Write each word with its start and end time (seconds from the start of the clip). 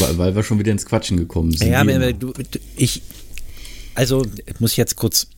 weil, 0.00 0.18
weil 0.18 0.34
wir 0.34 0.42
schon 0.42 0.58
wieder 0.58 0.72
ins 0.72 0.86
Quatschen 0.86 1.16
gekommen 1.16 1.52
sind. 1.52 1.70
Ja, 1.70 1.80
aber 1.80 2.12
du, 2.12 2.32
ich, 2.76 3.02
also 3.94 4.26
muss 4.58 4.72
ich 4.72 4.76
jetzt 4.76 4.96
kurz. 4.96 5.28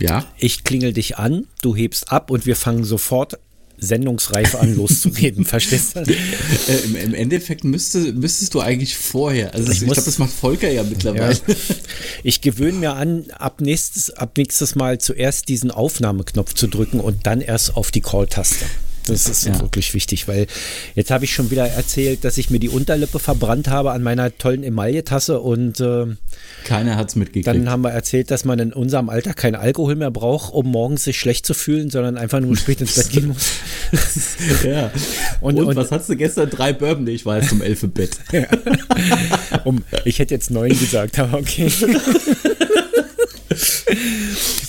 Ja. 0.00 0.26
Ich 0.38 0.64
klingel 0.64 0.92
dich 0.92 1.18
an, 1.18 1.46
du 1.62 1.76
hebst 1.76 2.10
ab 2.10 2.30
und 2.30 2.46
wir 2.46 2.56
fangen 2.56 2.84
sofort 2.84 3.38
sendungsreif 3.78 4.54
an, 4.54 4.74
loszureden. 4.76 5.44
Verstehst 5.44 5.96
du? 5.96 6.00
Äh, 6.00 6.14
im, 6.84 6.96
im, 6.96 7.14
Endeffekt 7.14 7.64
müsste, 7.64 8.12
müsstest 8.12 8.54
du 8.54 8.60
eigentlich 8.60 8.96
vorher. 8.96 9.54
Also 9.54 9.70
ich, 9.70 9.78
ich 9.78 9.84
glaube, 9.84 10.02
das 10.02 10.18
macht 10.18 10.32
Volker 10.32 10.70
ja 10.70 10.82
mittlerweile. 10.82 11.34
Ja. 11.34 11.54
Ich 12.22 12.40
gewöhne 12.40 12.78
mir 12.78 12.94
an, 12.94 13.26
ab 13.30 13.60
nächstes, 13.60 14.10
ab 14.10 14.36
nächstes 14.36 14.74
Mal 14.74 14.98
zuerst 14.98 15.48
diesen 15.48 15.70
Aufnahmeknopf 15.70 16.54
zu 16.54 16.66
drücken 16.66 17.00
und 17.00 17.26
dann 17.26 17.40
erst 17.40 17.76
auf 17.76 17.90
die 17.90 18.00
Call-Taste. 18.00 18.64
Das 19.06 19.28
ist 19.28 19.46
ja. 19.46 19.60
wirklich 19.60 19.92
wichtig, 19.94 20.28
weil 20.28 20.46
jetzt 20.94 21.10
habe 21.10 21.24
ich 21.24 21.34
schon 21.34 21.50
wieder 21.50 21.66
erzählt, 21.66 22.24
dass 22.24 22.38
ich 22.38 22.50
mir 22.50 22.58
die 22.58 22.68
Unterlippe 22.68 23.18
verbrannt 23.18 23.68
habe 23.68 23.92
an 23.92 24.02
meiner 24.02 24.36
tollen 24.36 24.62
Emaille-Tasse 24.62 25.40
und 25.40 25.80
äh, 25.80 26.06
keiner 26.64 26.96
hat 26.96 27.10
es 27.10 27.16
mitgekriegt. 27.16 27.46
Dann 27.46 27.68
haben 27.68 27.82
wir 27.82 27.90
erzählt, 27.90 28.30
dass 28.30 28.44
man 28.44 28.58
in 28.58 28.72
unserem 28.72 29.08
Alter 29.10 29.34
kein 29.34 29.54
Alkohol 29.54 29.96
mehr 29.96 30.10
braucht, 30.10 30.52
um 30.52 30.70
morgens 30.70 31.04
sich 31.04 31.18
schlecht 31.18 31.46
zu 31.46 31.54
fühlen, 31.54 31.90
sondern 31.90 32.16
einfach 32.16 32.40
nur 32.40 32.56
spät 32.56 32.80
ins 32.80 32.94
Bett 32.94 33.10
gehen 33.10 33.28
muss. 33.28 33.52
ja. 34.64 34.90
Und, 35.40 35.58
und, 35.58 35.66
und, 35.66 35.76
was 35.76 35.90
hast 35.90 36.08
du 36.08 36.16
gestern? 36.16 36.48
Drei 36.48 36.72
Bourbon? 36.72 37.06
Ich 37.06 37.26
war 37.26 37.38
jetzt 37.38 37.52
um 37.52 37.60
elf 37.60 37.82
im 37.82 37.90
Bett. 37.92 38.18
Ja. 38.32 38.46
Um, 39.64 39.84
ich 40.04 40.18
hätte 40.18 40.34
jetzt 40.34 40.50
neun 40.50 40.70
gesagt, 40.70 41.18
aber 41.18 41.38
okay. 41.38 41.70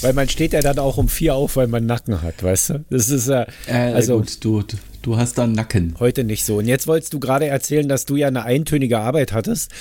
Weil 0.05 0.13
man 0.13 0.29
steht 0.29 0.53
ja 0.53 0.61
dann 0.61 0.77
auch 0.77 0.97
um 0.97 1.09
vier 1.09 1.33
auf, 1.33 1.55
weil 1.55 1.65
man 1.65 1.87
Nacken 1.87 2.21
hat, 2.21 2.43
weißt 2.43 2.69
du? 2.69 2.85
Das 2.91 3.09
ist 3.09 3.27
ja. 3.27 3.47
Äh, 3.65 3.93
also 3.93 4.19
gut, 4.19 4.45
du, 4.45 4.63
du 5.01 5.17
hast 5.17 5.39
da 5.39 5.47
Nacken. 5.47 5.95
Heute 5.99 6.23
nicht 6.23 6.45
so. 6.45 6.57
Und 6.57 6.67
jetzt 6.67 6.85
wolltest 6.85 7.11
du 7.11 7.19
gerade 7.19 7.47
erzählen, 7.47 7.89
dass 7.89 8.05
du 8.05 8.15
ja 8.15 8.27
eine 8.27 8.43
eintönige 8.43 8.99
Arbeit 8.99 9.33
hattest. 9.33 9.71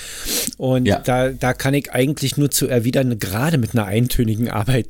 Und 0.57 0.87
ja. 0.87 0.97
da, 0.97 1.29
da 1.29 1.53
kann 1.53 1.75
ich 1.75 1.91
eigentlich 1.91 2.37
nur 2.37 2.49
zu 2.49 2.67
erwidern, 2.67 3.19
gerade 3.19 3.59
mit 3.59 3.75
einer 3.75 3.85
eintönigen 3.85 4.49
Arbeit 4.49 4.87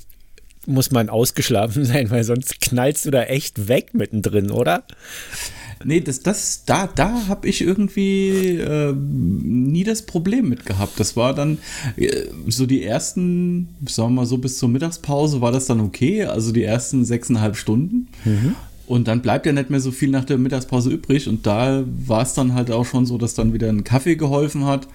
muss 0.68 0.92
man 0.92 1.10
ausgeschlafen 1.10 1.84
sein, 1.86 2.10
weil 2.12 2.24
sonst 2.24 2.62
knallst 2.62 3.06
du 3.06 3.12
da 3.12 3.24
echt 3.24 3.68
weg 3.68 3.94
mittendrin, 3.94 4.52
oder? 4.52 4.84
Nee, 5.84 6.00
das, 6.00 6.22
das, 6.22 6.64
da, 6.66 6.88
da 6.88 7.28
habe 7.28 7.48
ich 7.48 7.62
irgendwie 7.62 8.58
äh, 8.58 8.94
nie 8.94 9.84
das 9.84 10.04
Problem 10.04 10.50
mit 10.50 10.66
gehabt. 10.66 11.00
Das 11.00 11.16
war 11.16 11.34
dann 11.34 11.58
äh, 11.98 12.26
so 12.48 12.66
die 12.66 12.84
ersten, 12.84 13.70
sagen 13.88 14.10
wir 14.10 14.22
mal 14.22 14.26
so, 14.26 14.38
bis 14.38 14.58
zur 14.58 14.70
Mittagspause 14.70 15.42
war 15.42 15.52
das 15.52 15.66
dann 15.66 15.82
okay. 15.82 16.26
Also 16.26 16.52
die 16.52 16.64
ersten 16.64 17.04
sechseinhalb 17.06 17.58
Stunden. 17.58 18.08
Mhm. 18.24 18.56
Und 18.88 19.08
dann 19.08 19.22
bleibt 19.22 19.46
ja 19.46 19.52
nicht 19.52 19.70
mehr 19.70 19.80
so 19.80 19.92
viel 19.92 20.10
nach 20.10 20.26
der 20.26 20.38
Mittagspause 20.38 20.92
übrig. 20.92 21.28
Und 21.28 21.46
da 21.46 21.84
war 22.06 22.22
es 22.22 22.34
dann 22.34 22.54
halt 22.54 22.72
auch 22.72 22.86
schon 22.86 23.06
so, 23.06 23.18
dass 23.18 23.34
dann 23.34 23.54
wieder 23.54 23.70
ein 23.70 23.84
Kaffee 23.84 24.16
geholfen 24.16 24.66
hat. 24.66 24.88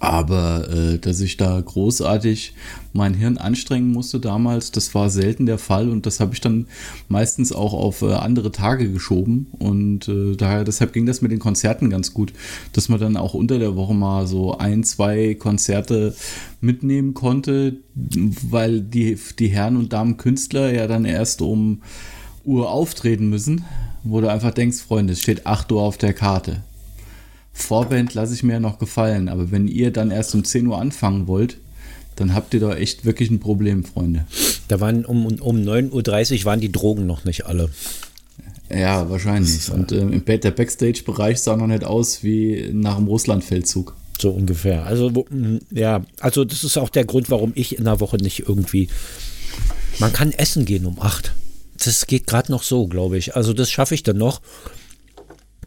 Aber 0.00 0.68
äh, 0.70 0.98
dass 0.98 1.20
ich 1.20 1.36
da 1.36 1.60
großartig 1.60 2.54
mein 2.92 3.14
Hirn 3.14 3.36
anstrengen 3.36 3.90
musste 3.90 4.20
damals, 4.20 4.70
das 4.70 4.94
war 4.94 5.10
selten 5.10 5.46
der 5.46 5.58
Fall 5.58 5.88
und 5.88 6.06
das 6.06 6.20
habe 6.20 6.34
ich 6.34 6.40
dann 6.40 6.66
meistens 7.08 7.52
auch 7.52 7.72
auf 7.72 8.02
äh, 8.02 8.12
andere 8.12 8.52
Tage 8.52 8.92
geschoben. 8.92 9.48
Und 9.58 10.08
äh, 10.08 10.36
daher, 10.36 10.62
deshalb 10.62 10.92
ging 10.92 11.04
das 11.04 11.20
mit 11.20 11.32
den 11.32 11.40
Konzerten 11.40 11.90
ganz 11.90 12.14
gut, 12.14 12.32
dass 12.72 12.88
man 12.88 13.00
dann 13.00 13.16
auch 13.16 13.34
unter 13.34 13.58
der 13.58 13.74
Woche 13.74 13.94
mal 13.94 14.26
so 14.28 14.56
ein, 14.56 14.84
zwei 14.84 15.34
Konzerte 15.34 16.14
mitnehmen 16.60 17.14
konnte, 17.14 17.78
weil 17.94 18.80
die, 18.80 19.18
die 19.38 19.48
Herren 19.48 19.76
und 19.76 19.92
Damen 19.92 20.16
Künstler 20.16 20.72
ja 20.72 20.86
dann 20.86 21.04
erst 21.04 21.42
um 21.42 21.82
Uhr 22.44 22.70
auftreten 22.70 23.28
müssen, 23.28 23.64
wo 24.04 24.20
du 24.20 24.30
einfach 24.30 24.52
denkst, 24.52 24.78
Freunde, 24.78 25.12
es 25.12 25.20
steht 25.20 25.46
8 25.46 25.70
Uhr 25.72 25.82
auf 25.82 25.98
der 25.98 26.14
Karte. 26.14 26.62
Vorband 27.58 28.14
lasse 28.14 28.34
ich 28.34 28.42
mir 28.42 28.54
ja 28.54 28.60
noch 28.60 28.78
gefallen, 28.78 29.28
aber 29.28 29.50
wenn 29.50 29.66
ihr 29.66 29.92
dann 29.92 30.10
erst 30.10 30.34
um 30.34 30.44
10 30.44 30.66
Uhr 30.68 30.80
anfangen 30.80 31.26
wollt, 31.26 31.58
dann 32.14 32.34
habt 32.34 32.54
ihr 32.54 32.60
da 32.60 32.74
echt 32.74 33.04
wirklich 33.04 33.30
ein 33.30 33.40
Problem, 33.40 33.84
Freunde. 33.84 34.24
Da 34.68 34.80
waren 34.80 35.04
um, 35.04 35.26
um 35.26 35.56
9.30 35.56 36.40
Uhr 36.40 36.44
waren 36.44 36.60
die 36.60 36.72
Drogen 36.72 37.06
noch 37.06 37.24
nicht 37.24 37.46
alle. 37.46 37.68
Ja, 38.70 39.10
wahrscheinlich. 39.10 39.70
Und 39.70 39.92
äh, 39.92 40.00
im 40.00 40.24
der 40.24 40.50
Backstage-Bereich 40.50 41.40
sah 41.40 41.56
noch 41.56 41.66
nicht 41.66 41.84
aus 41.84 42.22
wie 42.22 42.70
nach 42.72 42.96
dem 42.96 43.06
Russland-Feldzug. 43.06 43.94
So 44.20 44.30
ungefähr. 44.30 44.84
Also, 44.84 45.10
mm, 45.10 45.58
ja, 45.70 46.04
also 46.20 46.44
das 46.44 46.64
ist 46.64 46.76
auch 46.76 46.90
der 46.90 47.04
Grund, 47.04 47.30
warum 47.30 47.52
ich 47.54 47.76
in 47.76 47.84
der 47.84 48.00
Woche 48.00 48.18
nicht 48.18 48.48
irgendwie. 48.48 48.88
Man 49.98 50.12
kann 50.12 50.32
essen 50.32 50.64
gehen 50.64 50.86
um 50.86 51.00
8. 51.00 51.32
Das 51.84 52.06
geht 52.06 52.26
gerade 52.26 52.52
noch 52.52 52.62
so, 52.62 52.86
glaube 52.86 53.18
ich. 53.18 53.36
Also, 53.36 53.52
das 53.52 53.70
schaffe 53.70 53.94
ich 53.94 54.02
dann 54.02 54.18
noch 54.18 54.40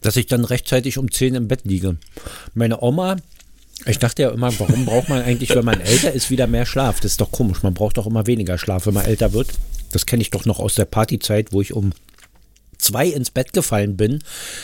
dass 0.02 0.18
ich 0.18 0.28
dann 0.28 0.46
rechtzeitig 0.46 0.98
um 0.98 1.12
10 1.12 1.36
im 1.36 1.48
Bett 1.48 1.62
liege. 1.64 1.98
Meine 2.54 2.82
Oma, 2.82 3.18
ich 3.86 4.00
dachte 4.00 4.24
ja 4.24 4.30
immer, 4.30 4.58
warum 4.60 4.86
braucht 4.86 5.10
man 5.10 5.24
eigentlich, 5.24 5.50
wenn 5.52 5.66
man 5.66 5.82
älter 5.82 6.12
ist, 6.12 6.30
wieder 6.30 6.48
mehr 6.48 6.66
Schlaf? 6.66 7.00
Das 7.00 7.14
ist 7.14 7.22
doch 7.22 7.32
komisch. 7.32 7.64
Man 7.64 7.74
braucht 7.74 7.98
doch 7.98 8.06
immer 8.06 8.28
weniger 8.28 8.58
Schlaf, 8.58 8.86
wenn 8.86 8.94
man 8.94 9.06
älter 9.06 9.34
wird. 9.34 9.50
Das 9.92 10.06
kenne 10.06 10.22
ich 10.22 10.30
doch 10.30 10.46
noch 10.46 10.60
aus 10.60 10.76
der 10.76 10.86
Partyzeit, 10.86 11.52
wo 11.52 11.62
ich 11.62 11.74
um 11.74 11.92
zwei 12.78 13.08
ins 13.08 13.32
Bett 13.32 13.54
gefallen 13.54 13.98
bin 13.98 14.20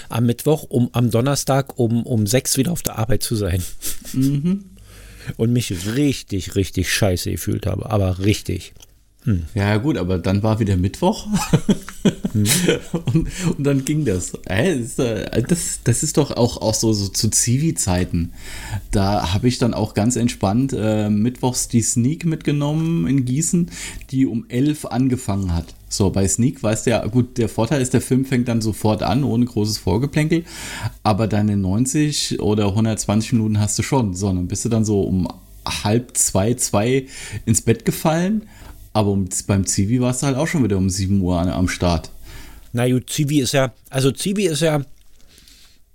am 0.09 0.25
Mittwoch, 0.25 0.63
um 0.63 0.89
am 0.93 1.11
Donnerstag 1.11 1.77
um, 1.79 2.03
um 2.05 2.27
sechs 2.27 2.57
wieder 2.57 2.71
auf 2.71 2.83
der 2.83 2.97
Arbeit 2.97 3.23
zu 3.23 3.35
sein. 3.35 3.63
Mhm. 4.13 4.65
Und 5.35 5.51
mich 5.51 5.73
richtig, 5.95 6.55
richtig 6.55 6.91
scheiße 6.91 7.31
gefühlt 7.31 7.65
habe. 7.65 7.89
Aber 7.89 8.19
richtig. 8.19 8.73
Hm. 9.27 9.43
Ja, 9.55 9.75
gut, 9.75 9.97
aber 9.97 10.19
dann 10.19 10.41
war 10.41 10.61
wieder 10.61 10.77
Mittwoch 10.77 11.27
hm. 12.31 12.45
und, 13.13 13.27
und, 13.57 13.63
dann 13.65 13.83
ging 13.83 14.05
das. 14.05 14.33
Äh, 14.45 14.79
das. 15.45 15.81
Das 15.83 16.01
ist 16.01 16.15
doch 16.15 16.31
auch, 16.31 16.61
auch 16.61 16.73
so, 16.73 16.93
so 16.93 17.09
zu 17.09 17.29
Zivi-Zeiten. 17.29 18.31
Da 18.91 19.33
habe 19.33 19.49
ich 19.49 19.57
dann 19.57 19.73
auch 19.73 19.93
ganz 19.95 20.15
entspannt 20.15 20.73
äh, 20.73 21.09
mittwochs 21.09 21.67
die 21.67 21.81
Sneak 21.81 22.23
mitgenommen 22.23 23.05
in 23.05 23.25
Gießen, 23.25 23.69
die 24.11 24.25
um 24.27 24.45
elf 24.47 24.85
angefangen 24.85 25.53
hat. 25.53 25.75
So, 25.89 26.09
bei 26.09 26.25
Sneak 26.25 26.63
weißt 26.63 26.85
du 26.85 26.91
ja, 26.91 27.05
gut, 27.05 27.38
der 27.38 27.49
Vorteil 27.49 27.81
ist, 27.81 27.94
der 27.94 28.01
Film 28.01 28.23
fängt 28.23 28.47
dann 28.47 28.61
sofort 28.61 29.03
an, 29.03 29.25
ohne 29.25 29.44
großes 29.44 29.77
Vorgeplänkel, 29.77 30.45
aber 31.03 31.27
deine 31.27 31.57
90 31.57 32.39
oder 32.39 32.67
120 32.67 33.33
Minuten 33.33 33.59
hast 33.59 33.77
du 33.77 33.83
schon. 33.83 34.13
So, 34.13 34.27
dann 34.27 34.47
bist 34.47 34.63
du 34.63 34.69
dann 34.69 34.85
so 34.85 35.01
um 35.01 35.27
halb 35.83 36.15
zwei, 36.15 36.53
zwei 36.53 37.07
ins 37.45 37.61
Bett 37.61 37.83
gefallen 37.83 38.47
aber 38.97 39.11
um, 39.11 39.29
beim 39.45 39.67
Zivi 39.67 40.01
warst 40.01 40.23
du 40.23 40.25
halt 40.25 40.37
auch 40.37 40.47
schon 40.47 40.63
wieder 40.63 40.75
um 40.75 40.89
7 40.89 41.21
Uhr 41.21 41.39
an, 41.39 41.49
am 41.49 41.69
Start. 41.69 42.09
Na 42.73 42.89
gut, 42.89 43.11
Zivi 43.11 43.41
ist 43.41 43.51
ja, 43.51 43.71
also 43.91 44.09
Zivi 44.09 44.47
ist 44.47 44.61
ja, 44.61 44.81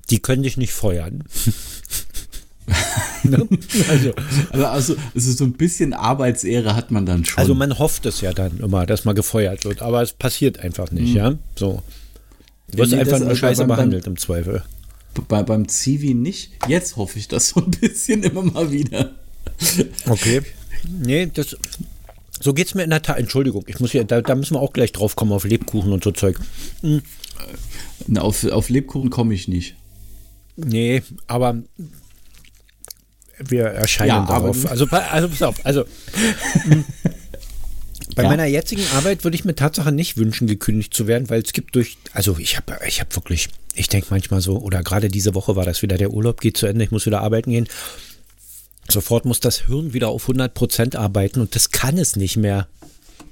die 0.08 0.20
können 0.20 0.44
dich 0.44 0.56
nicht 0.56 0.72
feuern. 0.72 1.24
ne? 3.24 3.48
also, 3.88 4.12
also, 4.52 4.66
also, 4.66 4.96
also, 5.16 5.32
so 5.32 5.42
ein 5.42 5.54
bisschen 5.54 5.94
Arbeitsehre 5.94 6.76
hat 6.76 6.92
man 6.92 7.04
dann 7.04 7.24
schon. 7.24 7.40
Also 7.40 7.56
man 7.56 7.76
hofft 7.76 8.06
es 8.06 8.20
ja 8.20 8.32
dann 8.32 8.60
immer, 8.60 8.86
dass 8.86 9.04
man 9.04 9.16
gefeuert 9.16 9.64
wird, 9.64 9.82
aber 9.82 10.00
es 10.00 10.12
passiert 10.12 10.60
einfach 10.60 10.92
nicht, 10.92 11.10
mhm. 11.10 11.16
ja. 11.16 11.34
So. 11.56 11.82
Du 12.70 12.78
wirst 12.78 12.94
einfach 12.94 13.18
nur 13.18 13.34
scheiße 13.34 13.64
behandelt 13.64 14.06
im 14.06 14.16
Zweifel. 14.16 14.62
Bei, 15.26 15.42
beim 15.42 15.66
Zivi 15.66 16.14
nicht. 16.14 16.52
Jetzt 16.68 16.94
hoffe 16.94 17.18
ich 17.18 17.26
das 17.26 17.48
so 17.48 17.64
ein 17.64 17.72
bisschen 17.72 18.22
immer 18.22 18.42
mal 18.42 18.70
wieder. 18.70 19.10
Okay. 20.06 20.42
Nee, 21.04 21.26
das, 21.26 21.56
so 22.42 22.52
geht 22.54 22.66
es 22.66 22.74
mir 22.74 22.82
in 22.82 22.90
der 22.90 23.02
Tat. 23.02 23.18
Entschuldigung, 23.18 23.64
ich 23.68 23.78
muss 23.78 23.92
hier, 23.92 24.04
da, 24.04 24.20
da, 24.20 24.34
müssen 24.34 24.54
wir 24.54 24.60
auch 24.60 24.72
gleich 24.72 24.92
drauf 24.92 25.16
kommen 25.16 25.32
auf 25.32 25.44
Lebkuchen 25.44 25.92
und 25.92 26.02
so 26.02 26.10
Zeug. 26.10 26.38
Hm. 26.80 27.02
Auf, 28.16 28.44
auf 28.44 28.68
Lebkuchen 28.68 29.10
komme 29.10 29.32
ich 29.34 29.46
nicht. 29.46 29.76
Nee, 30.56 31.02
aber 31.28 31.62
wir 33.38 33.64
erscheinen 33.64 34.08
ja, 34.08 34.26
darauf. 34.26 34.66
Also, 34.68 34.86
also 34.86 35.28
pass 35.28 35.42
auf, 35.42 35.64
also 35.64 35.84
hm. 36.64 36.84
bei 38.16 38.24
ja. 38.24 38.28
meiner 38.28 38.46
jetzigen 38.46 38.84
Arbeit 38.94 39.24
würde 39.24 39.36
ich 39.36 39.44
mir 39.44 39.54
Tatsache 39.54 39.92
nicht 39.92 40.16
wünschen, 40.16 40.46
gekündigt 40.46 40.94
zu 40.94 41.06
werden, 41.06 41.30
weil 41.30 41.42
es 41.42 41.52
gibt 41.52 41.74
durch, 41.76 41.96
also 42.12 42.36
ich 42.38 42.56
habe 42.56 42.78
ich 42.86 43.00
hab 43.00 43.14
wirklich, 43.14 43.48
ich 43.74 43.88
denke 43.88 44.08
manchmal 44.10 44.40
so, 44.40 44.58
oder 44.58 44.82
gerade 44.82 45.08
diese 45.08 45.34
Woche 45.34 45.56
war 45.56 45.64
das 45.64 45.82
wieder, 45.82 45.96
der 45.96 46.12
Urlaub 46.12 46.40
geht 46.40 46.56
zu 46.56 46.66
Ende, 46.66 46.84
ich 46.84 46.90
muss 46.90 47.06
wieder 47.06 47.22
arbeiten 47.22 47.50
gehen. 47.50 47.68
Sofort 48.88 49.24
muss 49.24 49.40
das 49.40 49.66
Hirn 49.66 49.92
wieder 49.92 50.08
auf 50.08 50.24
100 50.24 50.52
Prozent 50.54 50.96
arbeiten 50.96 51.40
und 51.40 51.54
das 51.54 51.70
kann 51.70 51.98
es 51.98 52.16
nicht 52.16 52.36
mehr. 52.36 52.68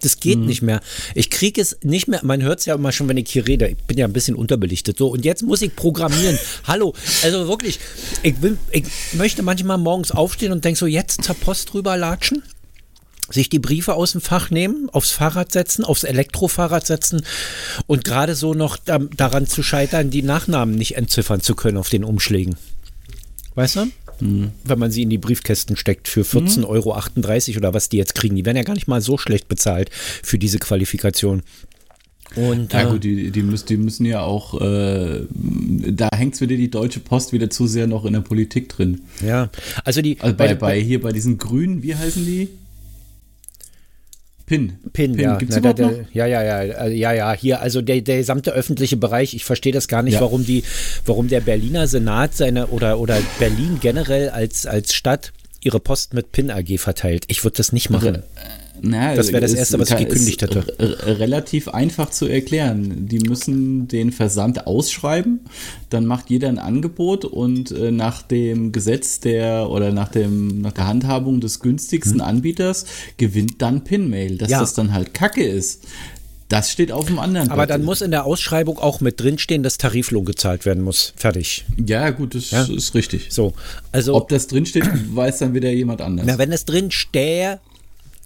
Das 0.03 0.21
geht 0.21 0.39
mhm. 0.39 0.47
nicht 0.47 0.63
mehr. 0.63 0.81
Ich 1.15 1.31
kriege 1.31 1.61
es 1.61 1.77
nicht 1.83 2.09
mehr. 2.09 2.21
Man 2.23 2.43
hört 2.43 2.61
es 2.61 2.67
ja 2.67 2.75
immer 2.75 2.93
schon, 2.93 3.09
wenn 3.09 3.17
ich 3.17 3.31
hier 3.31 3.47
rede. 3.47 3.69
Ich 3.69 3.77
bin 3.77 3.99
ja 3.99 4.07
ein 4.07 4.13
bisschen 4.13 4.35
unterbelichtet. 4.35 4.97
So, 4.97 5.09
und 5.09 5.25
jetzt 5.25 5.43
muss 5.43 5.61
ich 5.63 5.77
programmieren. 5.77 6.39
Hallo. 6.65 6.95
Also 7.23 7.49
wirklich, 7.49 7.79
ich, 8.23 8.41
will, 8.41 8.57
ich 8.71 8.85
möchte 9.13 9.43
manchmal 9.43 9.79
morgens 9.79 10.11
aufstehen 10.11 10.53
und 10.53 10.65
denke 10.65 10.79
so, 10.79 10.87
jetzt 10.87 11.23
zur 11.23 11.35
Post 11.35 11.73
drüber 11.73 11.97
latschen 11.97 12.43
sich 13.33 13.49
die 13.49 13.61
Briefe 13.61 13.95
aus 13.95 14.11
dem 14.13 14.21
Fach 14.21 14.51
nehmen, 14.51 14.89
aufs 14.91 15.13
Fahrrad 15.13 15.53
setzen, 15.53 15.85
aufs 15.85 16.03
Elektrofahrrad 16.03 16.85
setzen 16.85 17.25
und 17.87 18.03
gerade 18.03 18.35
so 18.35 18.55
noch 18.55 18.77
da, 18.77 18.99
daran 18.99 19.47
zu 19.47 19.63
scheitern, 19.63 20.11
die 20.11 20.23
Nachnamen 20.23 20.75
nicht 20.75 20.97
entziffern 20.97 21.41
zu 21.41 21.55
können 21.55 21.77
auf 21.77 21.89
den 21.89 22.03
Umschlägen. 22.03 22.57
Weißt 23.55 23.77
du? 23.77 23.87
Mhm. 24.21 24.51
wenn 24.65 24.79
man 24.79 24.91
sie 24.91 25.03
in 25.03 25.11
die 25.11 25.19
Briefkästen 25.19 25.77
steckt 25.77 26.09
für 26.09 26.23
14,38 26.23 26.59
mhm. 26.59 26.65
Euro 26.65 27.01
oder 27.59 27.75
was 27.75 27.89
die 27.89 27.97
jetzt 27.97 28.15
kriegen. 28.15 28.37
Die 28.37 28.45
werden 28.45 28.57
ja 28.57 28.63
gar 28.63 28.75
nicht 28.75 28.89
mal 28.89 29.01
so 29.01 29.19
schlecht 29.19 29.49
bezahlt 29.49 29.91
für 29.93 30.39
diese 30.39 30.59
Qualifikation. 30.59 31.43
Und, 32.37 32.73
ja, 32.73 32.83
äh, 32.83 32.91
gut, 32.91 33.03
die, 33.03 33.31
die, 33.31 33.43
müssen, 33.43 33.67
die 33.67 33.77
müssen 33.77 34.07
ja 34.07 34.23
auch, 34.23 34.61
äh, 34.61 35.23
da 35.31 36.09
hängt 36.15 36.35
es 36.35 36.41
wieder 36.41 36.57
die 36.57 36.71
Deutsche 36.71 37.01
Post 37.01 37.33
wieder 37.33 37.51
zu 37.51 37.67
sehr 37.67 37.87
noch 37.87 38.05
in 38.05 38.13
der 38.13 38.21
Politik 38.21 38.69
drin. 38.69 39.01
Ja, 39.25 39.51
also 39.85 40.01
die. 40.01 40.21
Also 40.21 40.37
bei, 40.37 40.49
bei, 40.49 40.55
bei 40.55 40.81
hier 40.81 41.01
bei 41.01 41.11
diesen 41.11 41.39
Grünen, 41.39 41.83
wie 41.83 41.97
heißen 41.97 42.25
die? 42.25 42.49
PIN. 44.51 44.73
PIN, 44.93 45.13
PIN. 45.13 45.21
ja. 45.21 45.37
Gibt's 45.37 45.55
Na, 45.55 45.73
der, 45.73 45.75
der, 45.75 46.07
ja, 46.13 46.27
ja, 46.27 46.43
ja, 46.43 46.75
also, 46.75 46.93
ja, 46.93 47.13
ja. 47.13 47.33
Hier, 47.35 47.61
also 47.61 47.83
der, 47.83 48.01
der 48.01 48.17
gesamte 48.17 48.51
öffentliche 48.51 48.97
Bereich, 48.97 49.33
ich 49.33 49.45
verstehe 49.45 49.73
das 49.73 49.87
gar 49.87 50.03
nicht, 50.03 50.15
ja. 50.15 50.21
warum 50.21 50.45
die, 50.45 50.65
warum 51.07 51.29
der 51.29 51.41
Berliner 51.41 51.87
Senat 51.87 52.35
seine 52.35 52.67
oder, 52.67 52.99
oder 52.99 53.17
Berlin 53.39 53.79
generell 53.81 54.29
als, 54.29 54.67
als 54.67 54.93
Stadt 54.93 55.33
ihre 55.61 55.79
Post 55.79 56.15
mit 56.15 56.33
PIN 56.33 56.51
AG 56.51 56.79
verteilt. 56.79 57.27
Ich 57.29 57.45
würde 57.45 57.59
das 57.59 57.73
nicht 57.73 57.91
machen. 57.91 58.25
Na, 58.83 59.15
das 59.15 59.29
wäre 59.29 59.41
das 59.41 59.55
Erste, 59.55 59.79
was 59.79 59.91
ich 59.91 59.97
gekündigt 59.97 60.43
hätte. 60.43 60.65
Relativ 60.79 61.69
einfach 61.69 62.11
zu 62.11 62.27
erklären. 62.27 63.07
Die 63.09 63.19
müssen 63.21 63.89
den 63.89 64.13
Versand 64.13 64.67
ausschreiben, 64.67 65.41
dann 65.91 66.07
macht 66.07 66.31
jeder 66.31 66.49
ein 66.49 66.59
Angebot 66.59 67.25
und 67.25 67.71
äh, 67.73 67.91
nach 67.91 68.23
dem 68.23 68.73
Gesetz 68.73 69.21
der 69.21 69.69
oder 69.71 69.93
nach, 69.93 70.09
dem, 70.09 70.61
nach 70.61 70.73
der 70.73 70.87
Handhabung 70.87 71.41
des 71.41 71.61
günstigsten 71.61 72.21
hm. 72.21 72.27
Anbieters 72.27 72.87
gewinnt 73.17 73.61
dann 73.61 73.85
Pinmail. 73.85 74.39
Dass 74.39 74.51
ja. 74.51 74.61
das 74.61 74.75
dann 74.75 74.93
halt 74.93 75.15
Kacke 75.15 75.45
ist, 75.45 75.85
das 76.51 76.73
steht 76.73 76.91
auf 76.91 77.07
dem 77.07 77.21
anderen. 77.21 77.49
Aber 77.49 77.67
Blatt. 77.67 77.71
dann 77.71 77.85
muss 77.85 78.03
in 78.03 78.11
der 78.11 78.25
Ausschreibung 78.25 78.79
auch 78.79 79.01
mit 79.01 79.21
drinstehen, 79.21 79.63
dass 79.63 79.79
Tariflohn 79.79 80.25
gezahlt 80.25 80.67
werden 80.67 80.83
muss. 80.83 81.13
Fertig. 81.17 81.65
Ja, 81.87 82.11
gut, 82.11 82.35
das 82.35 82.51
ja? 82.51 82.65
ist 82.65 82.95
richtig. 82.95 83.29
So, 83.31 83.55
also. 83.93 84.15
Ob 84.15 84.29
das 84.29 84.49
drinsteht, 84.49 84.85
weiß 85.15 85.39
dann 85.39 85.55
wieder 85.55 85.71
jemand 85.71 86.01
anders. 86.01 86.27
Na, 86.27 86.39
wenn 86.39 86.51
es 86.51 86.65
drin 86.65 86.91
stehe, 86.91 87.61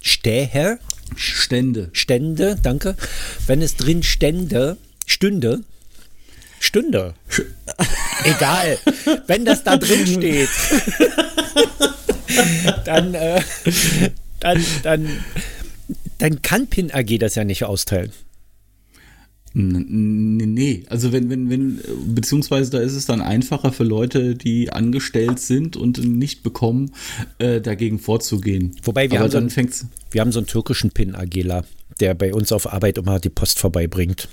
Stäher. 0.05 0.79
Stände. 1.15 1.89
Stände, 1.93 2.57
danke. 2.61 2.95
Wenn 3.47 3.61
es 3.61 3.75
drin 3.75 4.03
stände, 4.03 4.77
stünde, 5.05 5.63
Stünde. 6.59 7.13
Egal. 8.23 8.77
Wenn 9.27 9.45
das 9.45 9.63
da 9.63 9.77
drin 9.77 10.07
steht, 10.07 10.49
dann, 12.85 13.13
äh, 13.13 13.41
dann, 14.39 14.65
dann, 14.83 15.23
dann 16.17 16.41
kann 16.41 16.67
PIN 16.67 16.91
AG 16.91 17.19
das 17.19 17.35
ja 17.35 17.43
nicht 17.43 17.65
austeilen. 17.65 18.11
Nee, 19.57 20.83
also 20.89 21.13
wenn, 21.13 21.29
wenn, 21.29 21.49
wenn, 21.49 21.79
beziehungsweise 22.13 22.71
da 22.71 22.79
ist 22.79 22.93
es 22.93 23.05
dann 23.05 23.21
einfacher 23.21 23.71
für 23.71 23.85
Leute, 23.85 24.35
die 24.35 24.69
angestellt 24.69 25.39
sind 25.39 25.77
und 25.77 25.97
nicht 26.03 26.43
bekommen, 26.43 26.91
äh, 27.37 27.61
dagegen 27.61 27.97
vorzugehen. 27.97 28.75
Wobei 28.83 29.09
wir, 29.09 29.21
haben 29.21 29.31
so, 29.31 29.37
einen, 29.37 29.49
wir 30.11 30.19
haben 30.19 30.33
so 30.33 30.39
einen 30.39 30.47
türkischen 30.47 30.91
Pin-Agela, 30.91 31.63
der 32.01 32.15
bei 32.15 32.33
uns 32.33 32.51
auf 32.51 32.71
Arbeit 32.71 32.97
immer 32.97 33.17
die 33.19 33.29
Post 33.29 33.59
vorbeibringt. 33.59 34.27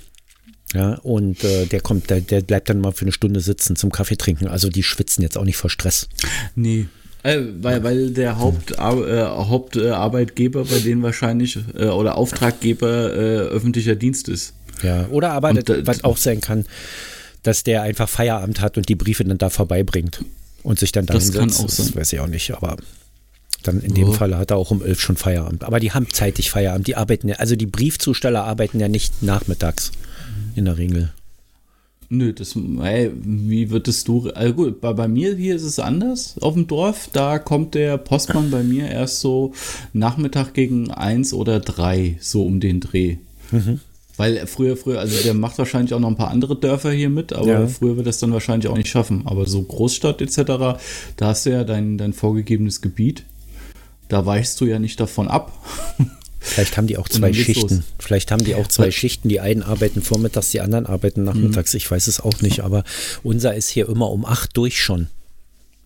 Ja, 0.73 0.95
und 0.95 1.41
äh, 1.45 1.67
der 1.67 1.79
kommt, 1.79 2.09
der, 2.09 2.19
der 2.19 2.41
bleibt 2.41 2.67
dann 2.67 2.81
mal 2.81 2.91
für 2.91 3.03
eine 3.05 3.13
Stunde 3.13 3.39
sitzen 3.39 3.77
zum 3.77 3.93
Kaffee 3.93 4.17
trinken. 4.17 4.49
Also 4.49 4.67
die 4.67 4.83
schwitzen 4.83 5.21
jetzt 5.21 5.37
auch 5.37 5.45
nicht 5.45 5.57
vor 5.57 5.69
Stress. 5.69 6.09
Nee, 6.55 6.87
äh, 7.23 7.39
weil, 7.61 7.81
weil 7.85 8.09
der 8.09 8.39
Hauptar 8.39 9.07
äh, 9.07 9.23
Hauptarbeitgeber 9.23 10.65
bei 10.65 10.79
denen 10.79 11.01
wahrscheinlich 11.01 11.57
äh, 11.75 11.85
oder 11.85 12.17
Auftraggeber 12.17 13.13
äh, 13.13 13.37
öffentlicher 13.47 13.95
Dienst 13.95 14.27
ist. 14.27 14.53
Ja, 14.81 15.07
oder 15.07 15.31
aber, 15.31 15.53
das, 15.53 15.85
was 15.85 16.03
auch 16.03 16.17
sein 16.17 16.41
kann, 16.41 16.65
dass 17.43 17.63
der 17.63 17.81
einfach 17.83 18.09
Feierabend 18.09 18.61
hat 18.61 18.77
und 18.77 18.89
die 18.89 18.95
Briefe 18.95 19.23
dann 19.23 19.37
da 19.37 19.49
vorbeibringt 19.49 20.23
und 20.63 20.79
sich 20.79 20.91
dann 20.91 21.05
da 21.05 21.13
das 21.13 21.25
hinsetzt. 21.25 21.39
Kann 21.39 21.65
auch 21.65 21.69
sein. 21.69 21.87
Das 21.87 21.95
weiß 21.95 22.13
ich 22.13 22.19
auch 22.19 22.27
nicht, 22.27 22.51
aber 22.51 22.77
dann 23.63 23.81
in 23.81 23.93
dem 23.93 24.09
oh. 24.09 24.13
Fall 24.13 24.35
hat 24.37 24.51
er 24.51 24.57
auch 24.57 24.71
um 24.71 24.83
elf 24.83 24.99
schon 24.99 25.17
Feierabend. 25.17 25.63
Aber 25.63 25.79
die 25.79 25.91
haben 25.91 26.07
zeitig 26.11 26.51
Feierabend. 26.51 26.87
Die 26.87 26.95
arbeiten 26.95 27.27
ja, 27.29 27.35
also 27.35 27.55
die 27.55 27.65
Briefzusteller 27.65 28.43
arbeiten 28.43 28.79
ja 28.79 28.87
nicht 28.87 29.23
nachmittags 29.23 29.91
in 30.55 30.65
der 30.65 30.77
Regel. 30.77 31.11
Nö, 32.09 32.31
das, 32.31 32.55
ey, 32.83 33.11
wie 33.23 33.71
würdest 33.71 34.07
du, 34.07 34.29
also 34.29 34.53
gut, 34.53 34.81
bei, 34.81 34.93
bei 34.93 35.07
mir 35.07 35.35
hier 35.35 35.55
ist 35.55 35.63
es 35.63 35.79
anders 35.79 36.35
auf 36.41 36.53
dem 36.53 36.67
Dorf, 36.67 37.09
da 37.11 37.39
kommt 37.39 37.73
der 37.73 37.97
Postmann 37.97 38.51
bei 38.51 38.61
mir 38.61 38.87
erst 38.87 39.21
so 39.21 39.53
Nachmittag 39.93 40.53
gegen 40.53 40.91
eins 40.91 41.33
oder 41.33 41.59
drei, 41.59 42.17
so 42.19 42.45
um 42.45 42.59
den 42.59 42.81
Dreh. 42.81 43.17
Mhm. 43.51 43.79
Weil 44.15 44.45
früher, 44.45 44.77
früher, 44.77 44.99
also 44.99 45.23
der 45.23 45.33
macht 45.33 45.57
wahrscheinlich 45.57 45.93
auch 45.93 45.99
noch 45.99 46.09
ein 46.09 46.15
paar 46.15 46.29
andere 46.29 46.55
Dörfer 46.55 46.91
hier 46.91 47.09
mit, 47.09 47.33
aber 47.33 47.47
ja. 47.47 47.67
früher 47.67 47.97
wird 47.97 48.05
das 48.05 48.19
dann 48.19 48.31
wahrscheinlich 48.31 48.69
auch 48.69 48.77
nicht 48.77 48.89
schaffen. 48.89 49.23
Aber 49.25 49.47
so 49.47 49.63
Großstadt 49.63 50.21
etc., 50.21 50.41
da 50.45 50.79
hast 51.21 51.45
du 51.45 51.49
ja 51.49 51.63
dein, 51.63 51.97
dein 51.97 52.13
vorgegebenes 52.13 52.81
Gebiet. 52.81 53.23
Da 54.09 54.25
weichst 54.25 54.61
du 54.61 54.65
ja 54.65 54.77
nicht 54.77 54.99
davon 54.99 55.27
ab. 55.27 55.51
Vielleicht 56.39 56.77
haben 56.77 56.87
die 56.87 56.97
auch 56.97 57.07
zwei 57.07 57.33
Schichten. 57.33 57.77
Los. 57.77 57.85
Vielleicht 57.97 58.29
haben 58.29 58.43
die 58.43 58.55
auch 58.55 58.67
zwei 58.67 58.91
Schichten. 58.91 59.29
Die 59.29 59.39
einen 59.39 59.63
arbeiten 59.63 60.01
vormittags, 60.01 60.49
die 60.49 60.59
anderen 60.59 60.85
arbeiten 60.85 61.23
nachmittags. 61.23 61.73
Mhm. 61.73 61.77
Ich 61.77 61.89
weiß 61.89 62.07
es 62.07 62.19
auch 62.19 62.41
nicht, 62.41 62.59
aber 62.59 62.83
unser 63.23 63.55
ist 63.55 63.69
hier 63.69 63.87
immer 63.87 64.11
um 64.11 64.25
acht 64.25 64.55
durch 64.57 64.83
schon. 64.83 65.07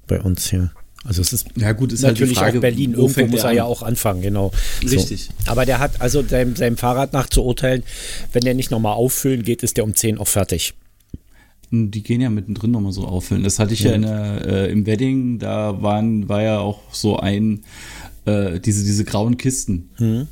Bei 0.08 0.20
uns 0.20 0.50
hier. 0.50 0.72
Also 1.08 1.22
es 1.22 1.32
ist 1.32 1.48
ja 1.56 1.72
gut, 1.72 1.94
ist 1.94 2.04
halt 2.04 2.16
natürlich 2.16 2.38
halt 2.38 2.48
Frage, 2.48 2.58
auch 2.58 2.62
Berlin. 2.62 2.94
Irgendwo 2.94 3.26
muss 3.28 3.44
er 3.44 3.50
an? 3.50 3.56
ja 3.56 3.64
auch 3.64 3.82
anfangen, 3.82 4.22
genau. 4.22 4.52
Richtig. 4.84 5.30
So. 5.46 5.52
Aber 5.52 5.66
der 5.66 5.80
hat 5.80 6.02
also 6.02 6.22
seinem, 6.22 6.58
seinem 6.58 6.76
Fahrrad 6.76 7.14
nach 7.14 7.28
zu 7.30 7.44
urteilen, 7.44 7.84
wenn 8.34 8.42
der 8.42 8.54
nicht 8.54 8.72
nochmal 8.72 8.94
auffüllen 8.94 9.44
geht, 9.44 9.64
ist 9.64 9.78
der 9.78 9.86
um 9.86 9.96
10 9.96 10.18
auch 10.18 10.28
fertig. 10.28 10.74
Hm, 11.72 11.92
die 11.92 12.04
gehen 12.04 12.20
ja 12.20 12.30
mittendrin 12.30 12.72
nochmal 12.72 12.92
so 12.92 13.06
auffüllen. 13.06 13.44
Das 13.44 13.58
hatte 13.58 13.74
ich 13.74 13.82
ja, 13.82 13.92
ja 13.92 13.98
der, 14.00 14.46
äh, 14.46 14.72
im 14.72 14.86
Wedding, 14.86 15.40
da 15.40 15.82
waren, 15.82 16.28
war 16.28 16.42
ja 16.42 16.60
auch 16.60 16.82
so 16.92 17.18
ein, 17.18 17.64
äh, 18.26 18.60
diese, 18.60 18.84
diese 18.84 19.06
grauen 19.06 19.38
Kisten. 19.38 19.90
Hm. 19.96 20.28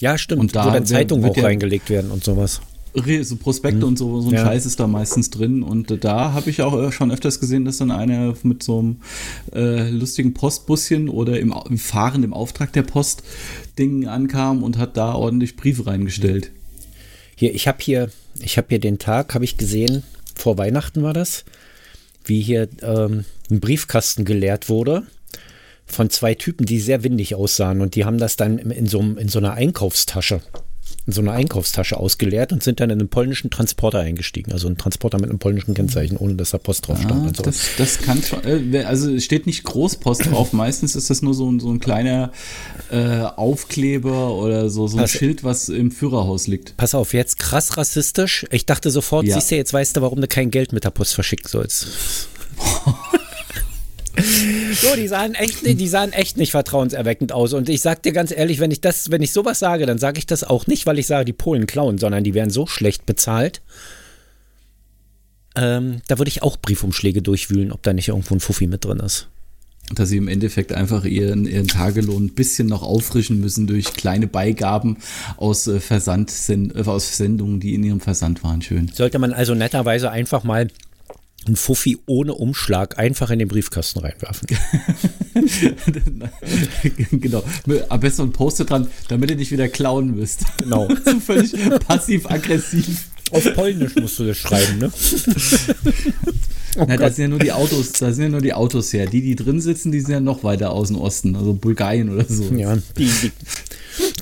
Ja, 0.00 0.16
stimmt. 0.16 0.40
Und 0.40 0.54
da 0.54 0.66
wo 0.66 0.70
dann 0.70 0.86
Zeitungen 0.86 1.28
auch 1.28 1.36
ja, 1.36 1.42
reingelegt 1.42 1.90
werden 1.90 2.12
und 2.12 2.22
sowas 2.22 2.60
so 2.94 3.36
Prospekte 3.36 3.78
mhm. 3.78 3.84
und 3.84 3.98
so, 3.98 4.20
so 4.20 4.28
ein 4.28 4.34
ja. 4.34 4.44
Scheiß 4.44 4.66
ist 4.66 4.78
da 4.78 4.86
meistens 4.86 5.30
drin. 5.30 5.62
Und 5.62 6.04
da 6.04 6.32
habe 6.32 6.50
ich 6.50 6.62
auch 6.62 6.92
schon 6.92 7.10
öfters 7.10 7.40
gesehen, 7.40 7.64
dass 7.64 7.78
dann 7.78 7.90
einer 7.90 8.34
mit 8.42 8.62
so 8.62 8.78
einem 8.78 8.96
äh, 9.52 9.90
lustigen 9.90 10.34
Postbuschen 10.34 11.08
oder 11.08 11.40
im, 11.40 11.54
im 11.68 11.78
Fahren 11.78 12.22
im 12.22 12.32
Auftrag 12.32 12.72
der 12.72 12.82
Post 12.82 13.22
Ding 13.78 14.06
ankam 14.06 14.62
und 14.62 14.78
hat 14.78 14.96
da 14.96 15.14
ordentlich 15.14 15.56
Briefe 15.56 15.86
reingestellt. 15.86 16.50
Hier, 17.36 17.54
ich 17.54 17.66
habe 17.66 17.78
hier, 17.80 18.10
ich 18.40 18.56
habe 18.56 18.68
hier 18.70 18.78
den 18.78 18.98
Tag, 18.98 19.34
habe 19.34 19.44
ich 19.44 19.56
gesehen, 19.56 20.04
vor 20.36 20.56
Weihnachten 20.56 21.02
war 21.02 21.12
das, 21.12 21.44
wie 22.24 22.40
hier 22.40 22.68
ähm, 22.82 23.24
ein 23.50 23.60
Briefkasten 23.60 24.24
geleert 24.24 24.68
wurde 24.68 25.04
von 25.86 26.10
zwei 26.10 26.34
Typen, 26.34 26.64
die 26.64 26.80
sehr 26.80 27.02
windig 27.02 27.34
aussahen 27.34 27.80
und 27.80 27.96
die 27.96 28.04
haben 28.04 28.18
das 28.18 28.36
dann 28.36 28.58
in 28.58 28.86
so, 28.86 29.00
in 29.00 29.28
so 29.28 29.38
einer 29.38 29.52
Einkaufstasche 29.52 30.36
in 30.36 30.63
so 31.06 31.20
eine 31.20 31.32
Einkaufstasche 31.32 31.98
ausgeleert 31.98 32.52
und 32.52 32.62
sind 32.62 32.80
dann 32.80 32.88
in 32.88 32.98
einen 32.98 33.08
polnischen 33.08 33.50
Transporter 33.50 34.00
eingestiegen. 34.00 34.52
Also 34.52 34.68
ein 34.68 34.78
Transporter 34.78 35.18
mit 35.18 35.28
einem 35.28 35.38
polnischen 35.38 35.74
Kennzeichen, 35.74 36.16
ohne 36.16 36.34
dass 36.34 36.50
da 36.50 36.58
Post 36.58 36.88
drauf 36.88 36.98
stand. 36.98 37.12
Ah, 37.24 37.26
und 37.28 37.36
so. 37.36 37.42
das, 37.42 37.70
das 37.76 37.98
kann 37.98 38.22
schon, 38.22 38.40
äh, 38.44 38.84
also 38.84 39.12
es 39.12 39.24
steht 39.24 39.46
nicht 39.46 39.64
Großpost 39.64 40.26
drauf. 40.26 40.52
Meistens 40.52 40.96
ist 40.96 41.10
das 41.10 41.20
nur 41.20 41.34
so, 41.34 41.50
ein, 41.50 41.60
so 41.60 41.70
ein 41.70 41.78
kleiner 41.78 42.32
äh, 42.90 43.20
Aufkleber 43.20 44.34
oder 44.34 44.70
so, 44.70 44.86
so 44.86 44.96
ein 44.96 45.02
pass, 45.02 45.10
Schild, 45.10 45.44
was 45.44 45.68
im 45.68 45.90
Führerhaus 45.90 46.46
liegt. 46.46 46.76
Pass 46.78 46.94
auf, 46.94 47.12
jetzt 47.12 47.38
krass 47.38 47.76
rassistisch. 47.76 48.46
Ich 48.50 48.64
dachte 48.64 48.90
sofort, 48.90 49.26
ja. 49.26 49.34
siehst 49.34 49.50
du, 49.50 49.56
jetzt 49.56 49.74
weißt 49.74 49.96
du, 49.96 50.00
warum 50.00 50.20
du 50.20 50.28
kein 50.28 50.50
Geld 50.50 50.72
mit 50.72 50.84
der 50.84 50.90
Post 50.90 51.14
verschicken 51.14 51.48
sollst. 51.48 51.86
So, 54.16 54.96
die 54.96 55.08
sahen 55.08 55.34
echt, 55.34 55.64
die 55.64 55.88
sahen 55.88 56.12
echt 56.12 56.36
nicht 56.36 56.52
vertrauenserweckend 56.52 57.32
aus. 57.32 57.52
Und 57.52 57.68
ich 57.68 57.80
sag 57.80 58.02
dir 58.02 58.12
ganz 58.12 58.30
ehrlich, 58.30 58.60
wenn 58.60 58.70
ich 58.70 58.80
das, 58.80 59.10
wenn 59.10 59.22
ich 59.22 59.32
sowas 59.32 59.58
sage, 59.58 59.86
dann 59.86 59.98
sage 59.98 60.18
ich 60.18 60.26
das 60.26 60.44
auch 60.44 60.66
nicht, 60.66 60.86
weil 60.86 60.98
ich 60.98 61.06
sage, 61.06 61.24
die 61.24 61.32
Polen 61.32 61.66
klauen, 61.66 61.98
sondern 61.98 62.24
die 62.24 62.34
werden 62.34 62.50
so 62.50 62.66
schlecht 62.66 63.06
bezahlt. 63.06 63.60
Ähm, 65.56 66.00
da 66.08 66.18
würde 66.18 66.28
ich 66.28 66.42
auch 66.42 66.56
Briefumschläge 66.56 67.22
durchwühlen, 67.22 67.72
ob 67.72 67.82
da 67.82 67.92
nicht 67.92 68.08
irgendwo 68.08 68.34
ein 68.34 68.40
Fuffi 68.40 68.66
mit 68.66 68.84
drin 68.84 68.98
ist. 68.98 69.28
Dass 69.94 70.08
sie 70.08 70.16
im 70.16 70.28
Endeffekt 70.28 70.72
einfach 70.72 71.04
ihren, 71.04 71.46
ihren 71.46 71.68
Tagelohn 71.68 72.24
ein 72.24 72.34
bisschen 72.34 72.68
noch 72.68 72.82
auffrischen 72.82 73.40
müssen 73.40 73.66
durch 73.66 73.92
kleine 73.92 74.26
Beigaben 74.26 74.96
aus, 75.36 75.66
äh, 75.66 75.78
Versand, 75.78 76.32
äh, 76.48 76.82
aus 76.84 77.16
Sendungen, 77.16 77.60
die 77.60 77.74
in 77.74 77.84
ihrem 77.84 78.00
Versand 78.00 78.42
waren. 78.42 78.62
Schön. 78.62 78.88
Sollte 78.88 79.18
man 79.18 79.32
also 79.32 79.54
netterweise 79.54 80.10
einfach 80.10 80.42
mal 80.42 80.68
ein 81.48 81.56
Fuffi 81.56 81.98
ohne 82.06 82.34
Umschlag 82.34 82.98
einfach 82.98 83.30
in 83.30 83.38
den 83.38 83.48
Briefkasten 83.48 84.00
reinwerfen. 84.00 84.48
genau. 87.20 87.44
Am 87.88 88.00
besten 88.00 88.22
ein 88.22 88.32
Post 88.32 88.68
dran, 88.68 88.88
damit 89.08 89.30
ihr 89.30 89.36
nicht 89.36 89.50
wieder 89.50 89.68
klauen 89.68 90.14
müsst. 90.14 90.44
Genau. 90.58 90.88
so 91.04 91.20
völlig 91.20 91.52
passiv-aggressiv. 91.86 93.08
Auf 93.30 93.54
Polnisch 93.54 93.96
musst 93.96 94.18
du 94.18 94.26
das 94.26 94.36
schreiben, 94.36 94.78
ne? 94.78 94.92
Oh 96.76 96.86
Na, 96.88 96.96
da 96.96 97.08
sind 97.08 97.22
ja 97.22 97.28
nur 97.28 97.38
die 97.38 97.52
Autos, 97.52 97.92
da 97.92 98.12
sind 98.12 98.24
ja 98.24 98.30
nur 98.30 98.40
die 98.40 98.52
Autos 98.52 98.92
her. 98.92 99.06
Die, 99.06 99.22
die 99.22 99.36
drin 99.36 99.60
sitzen, 99.60 99.92
die 99.92 100.00
sind 100.00 100.10
ja 100.10 100.18
noch 100.18 100.42
weiter 100.42 100.72
aus 100.72 100.88
dem 100.88 100.96
Osten, 100.96 101.36
also 101.36 101.54
Bulgarien 101.54 102.08
oder 102.08 102.24
so. 102.24 102.52
Ja, 102.52 102.76
die, 102.98 103.04
die 103.04 103.30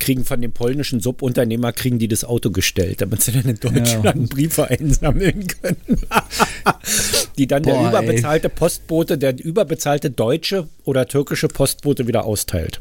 kriegen 0.01 0.25
von 0.25 0.41
dem 0.41 0.53
polnischen 0.53 1.01
Subunternehmer 1.01 1.73
kriegen 1.73 1.99
die 1.99 2.09
das 2.09 2.25
Auto 2.25 2.51
gestellt, 2.51 3.01
damit 3.01 3.23
sie 3.23 3.33
dann 3.33 3.45
in 3.45 3.57
Deutschland 3.57 4.05
ja. 4.05 4.27
Briefe 4.29 4.69
einsammeln 4.69 5.47
können. 5.47 5.77
die 7.39 7.47
dann 7.47 7.63
Boah, 7.63 7.73
der 7.73 7.89
überbezahlte 7.89 8.49
ey. 8.49 8.55
Postbote, 8.55 9.19
der 9.19 9.43
überbezahlte 9.43 10.11
deutsche 10.11 10.69
oder 10.85 11.07
türkische 11.07 11.49
Postbote 11.49 12.07
wieder 12.07 12.25
austeilt. 12.25 12.81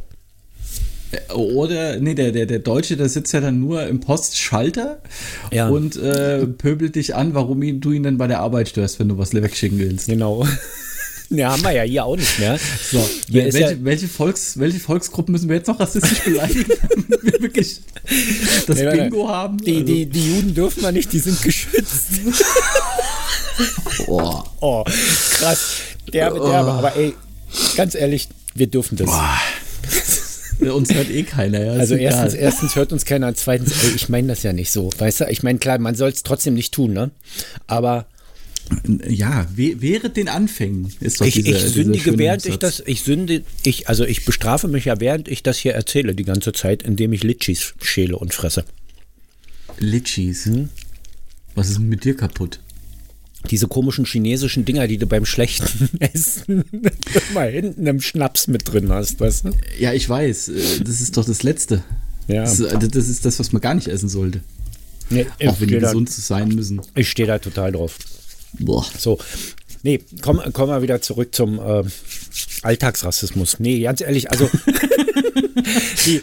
Oder, 1.33 1.99
nee, 1.99 2.15
der, 2.15 2.31
der, 2.31 2.45
der 2.45 2.59
Deutsche, 2.59 2.95
der 2.95 3.09
sitzt 3.09 3.33
ja 3.33 3.41
dann 3.41 3.59
nur 3.59 3.85
im 3.85 3.99
Postschalter 3.99 5.01
ja. 5.51 5.67
und 5.67 5.97
äh, 5.97 6.47
pöbelt 6.47 6.95
dich 6.95 7.15
an, 7.15 7.33
warum 7.33 7.81
du 7.81 7.91
ihn 7.91 8.03
dann 8.03 8.17
bei 8.17 8.27
der 8.27 8.39
Arbeit 8.39 8.69
störst, 8.69 8.99
wenn 8.99 9.09
du 9.09 9.17
was 9.17 9.33
wegschicken 9.33 9.77
willst. 9.77 10.07
Genau. 10.07 10.45
Ja, 11.31 11.51
haben 11.51 11.63
wir 11.63 11.71
ja 11.71 11.83
hier 11.83 12.03
auch 12.03 12.17
nicht 12.17 12.39
mehr. 12.39 12.59
So, 12.91 13.09
welche, 13.29 13.59
ja 13.59 13.71
welche, 13.79 14.09
Volks, 14.09 14.59
welche 14.59 14.79
Volksgruppen 14.79 15.31
müssen 15.31 15.47
wir 15.47 15.55
jetzt 15.55 15.67
noch 15.67 15.79
rassistisch 15.79 16.19
beleidigen, 16.25 16.73
damit 16.89 17.23
wir 17.23 17.41
wirklich 17.41 17.79
das 18.67 18.77
nee, 18.77 18.91
Bingo 18.91 19.29
haben? 19.29 19.57
Die, 19.59 19.75
also. 19.75 19.85
die, 19.85 20.05
die 20.07 20.35
Juden 20.35 20.53
dürfen 20.53 20.83
wir 20.83 20.91
nicht, 20.91 21.11
die 21.13 21.19
sind 21.19 21.41
geschützt. 21.41 22.07
oh. 24.07 24.43
oh, 24.59 24.83
krass. 24.83 25.75
Derbe, 26.11 26.39
derbe. 26.39 26.69
Oh. 26.69 26.73
Aber 26.73 26.95
ey, 26.97 27.13
ganz 27.77 27.95
ehrlich, 27.95 28.27
wir 28.53 28.67
dürfen 28.67 28.97
das. 28.97 29.09
Uns 30.59 30.93
hört 30.93 31.09
eh 31.09 31.23
keiner. 31.23 31.63
Ja, 31.63 31.71
also 31.73 31.95
erstens, 31.95 32.33
erstens 32.33 32.75
hört 32.75 32.91
uns 32.91 33.05
keiner, 33.05 33.33
zweitens, 33.35 33.71
ey, 33.83 33.91
ich 33.95 34.09
meine 34.09 34.27
das 34.27 34.43
ja 34.43 34.53
nicht 34.53 34.71
so, 34.71 34.89
weißt 34.97 35.21
du? 35.21 35.25
Ich 35.29 35.43
meine, 35.43 35.59
klar, 35.59 35.79
man 35.79 35.95
soll 35.95 36.09
es 36.09 36.23
trotzdem 36.23 36.53
nicht 36.53 36.73
tun, 36.73 36.93
ne? 36.93 37.09
Aber 37.67 38.05
ja, 39.07 39.47
während 39.53 40.17
den 40.17 40.29
Anfängen 40.29 40.91
ist 40.99 41.19
doch 41.19 41.25
ich, 41.25 41.35
diese, 41.35 41.51
ich 41.51 41.73
sündige, 41.73 42.17
während 42.17 42.45
ich 42.45 42.57
das, 42.57 42.81
ich 42.85 43.01
sünde, 43.01 43.43
ich, 43.63 43.89
also 43.89 44.05
ich 44.05 44.25
bestrafe 44.25 44.67
mich 44.67 44.85
ja, 44.85 44.99
während 44.99 45.27
ich 45.27 45.43
das 45.43 45.57
hier 45.57 45.73
erzähle, 45.73 46.15
die 46.15 46.23
ganze 46.23 46.53
Zeit, 46.53 46.83
indem 46.83 47.13
ich 47.13 47.23
Litchis 47.23 47.73
schäle 47.81 48.17
und 48.17 48.33
fresse. 48.33 48.63
Litchis? 49.77 50.45
Hm? 50.45 50.69
Was 51.55 51.69
ist 51.69 51.79
mit 51.79 52.05
dir 52.05 52.15
kaputt? 52.15 52.59
Diese 53.49 53.67
komischen 53.67 54.05
chinesischen 54.05 54.65
Dinger, 54.65 54.87
die 54.87 54.97
du 54.97 55.07
beim 55.07 55.25
schlechten 55.25 55.89
Essen 55.99 56.63
mal 57.33 57.51
hinten 57.51 57.87
im 57.87 57.99
Schnaps 57.99 58.47
mit 58.47 58.71
drin 58.71 58.91
hast, 58.91 59.19
weißt 59.19 59.45
du? 59.45 59.51
Ja, 59.79 59.93
ich 59.93 60.07
weiß. 60.07 60.49
Äh, 60.49 60.83
das 60.83 61.01
ist 61.01 61.17
doch 61.17 61.25
das 61.25 61.43
Letzte. 61.43 61.83
Ja. 62.27 62.43
Das, 62.43 62.57
das 62.57 63.09
ist 63.09 63.25
das, 63.25 63.39
was 63.39 63.51
man 63.51 63.61
gar 63.61 63.73
nicht 63.73 63.87
essen 63.87 64.09
sollte. 64.09 64.41
Nee, 65.09 65.25
Auch 65.45 65.59
wenn 65.59 65.67
die 65.67 65.79
gesund 65.79 66.09
sein 66.09 66.49
müssen. 66.49 66.81
Ich 66.95 67.09
stehe 67.09 67.27
da 67.27 67.39
total 67.39 67.73
drauf. 67.73 67.97
Boah. 68.59 68.85
So. 68.97 69.17
Nee, 69.83 69.99
kommen 70.21 70.41
komm 70.53 70.69
wir 70.69 70.81
wieder 70.83 71.01
zurück 71.01 71.33
zum 71.33 71.59
äh, 71.59 71.83
Alltagsrassismus. 72.61 73.59
Nee, 73.59 73.81
ganz 73.81 74.01
ehrlich, 74.01 74.29
also 74.29 74.47
die, 76.05 76.21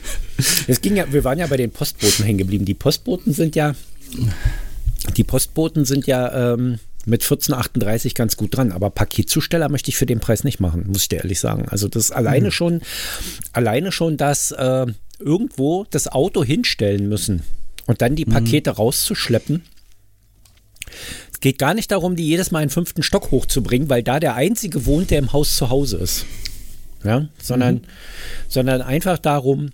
es 0.68 0.80
ging 0.80 0.96
ja, 0.96 1.12
wir 1.12 1.24
waren 1.24 1.38
ja 1.38 1.46
bei 1.48 1.56
den 1.56 1.72
Postboten 1.72 2.24
hängen 2.24 2.38
geblieben. 2.38 2.64
Die 2.64 2.74
Postboten 2.74 3.32
sind 3.32 3.56
ja, 3.56 3.74
die 5.16 5.24
Postboten 5.24 5.84
sind 5.84 6.06
ja 6.06 6.52
ähm, 6.52 6.78
mit 7.04 7.22
1438 7.22 8.14
ganz 8.14 8.36
gut 8.36 8.56
dran, 8.56 8.70
aber 8.70 8.90
Paketzusteller 8.90 9.68
möchte 9.68 9.88
ich 9.88 9.96
für 9.96 10.06
den 10.06 10.20
Preis 10.20 10.44
nicht 10.44 10.60
machen, 10.60 10.84
muss 10.86 11.02
ich 11.02 11.08
dir 11.08 11.16
ehrlich 11.16 11.40
sagen. 11.40 11.66
Also 11.68 11.88
das 11.88 12.12
alleine 12.12 12.48
mhm. 12.48 12.52
schon, 12.52 12.82
alleine 13.52 13.90
schon 13.90 14.16
das 14.16 14.52
äh, 14.52 14.86
irgendwo 15.18 15.84
das 15.90 16.06
Auto 16.06 16.44
hinstellen 16.44 17.08
müssen 17.08 17.42
und 17.86 18.02
dann 18.02 18.14
die 18.14 18.26
mhm. 18.26 18.32
Pakete 18.32 18.70
mhm. 18.70 18.76
rauszuschleppen 18.76 19.62
es 21.38 21.40
geht 21.40 21.60
gar 21.60 21.72
nicht 21.72 21.92
darum, 21.92 22.16
die 22.16 22.26
jedes 22.26 22.50
Mal 22.50 22.62
in 22.62 22.66
den 22.66 22.72
fünften 22.72 23.04
Stock 23.04 23.30
hochzubringen, 23.30 23.88
weil 23.88 24.02
da 24.02 24.18
der 24.18 24.34
Einzige 24.34 24.86
wohnt, 24.86 25.12
der 25.12 25.20
im 25.20 25.32
Haus 25.32 25.56
zu 25.56 25.70
Hause 25.70 25.98
ist. 25.98 26.26
Ja, 27.04 27.28
sondern, 27.40 27.76
mhm. 27.76 27.82
sondern 28.48 28.82
einfach 28.82 29.20
darum, 29.20 29.70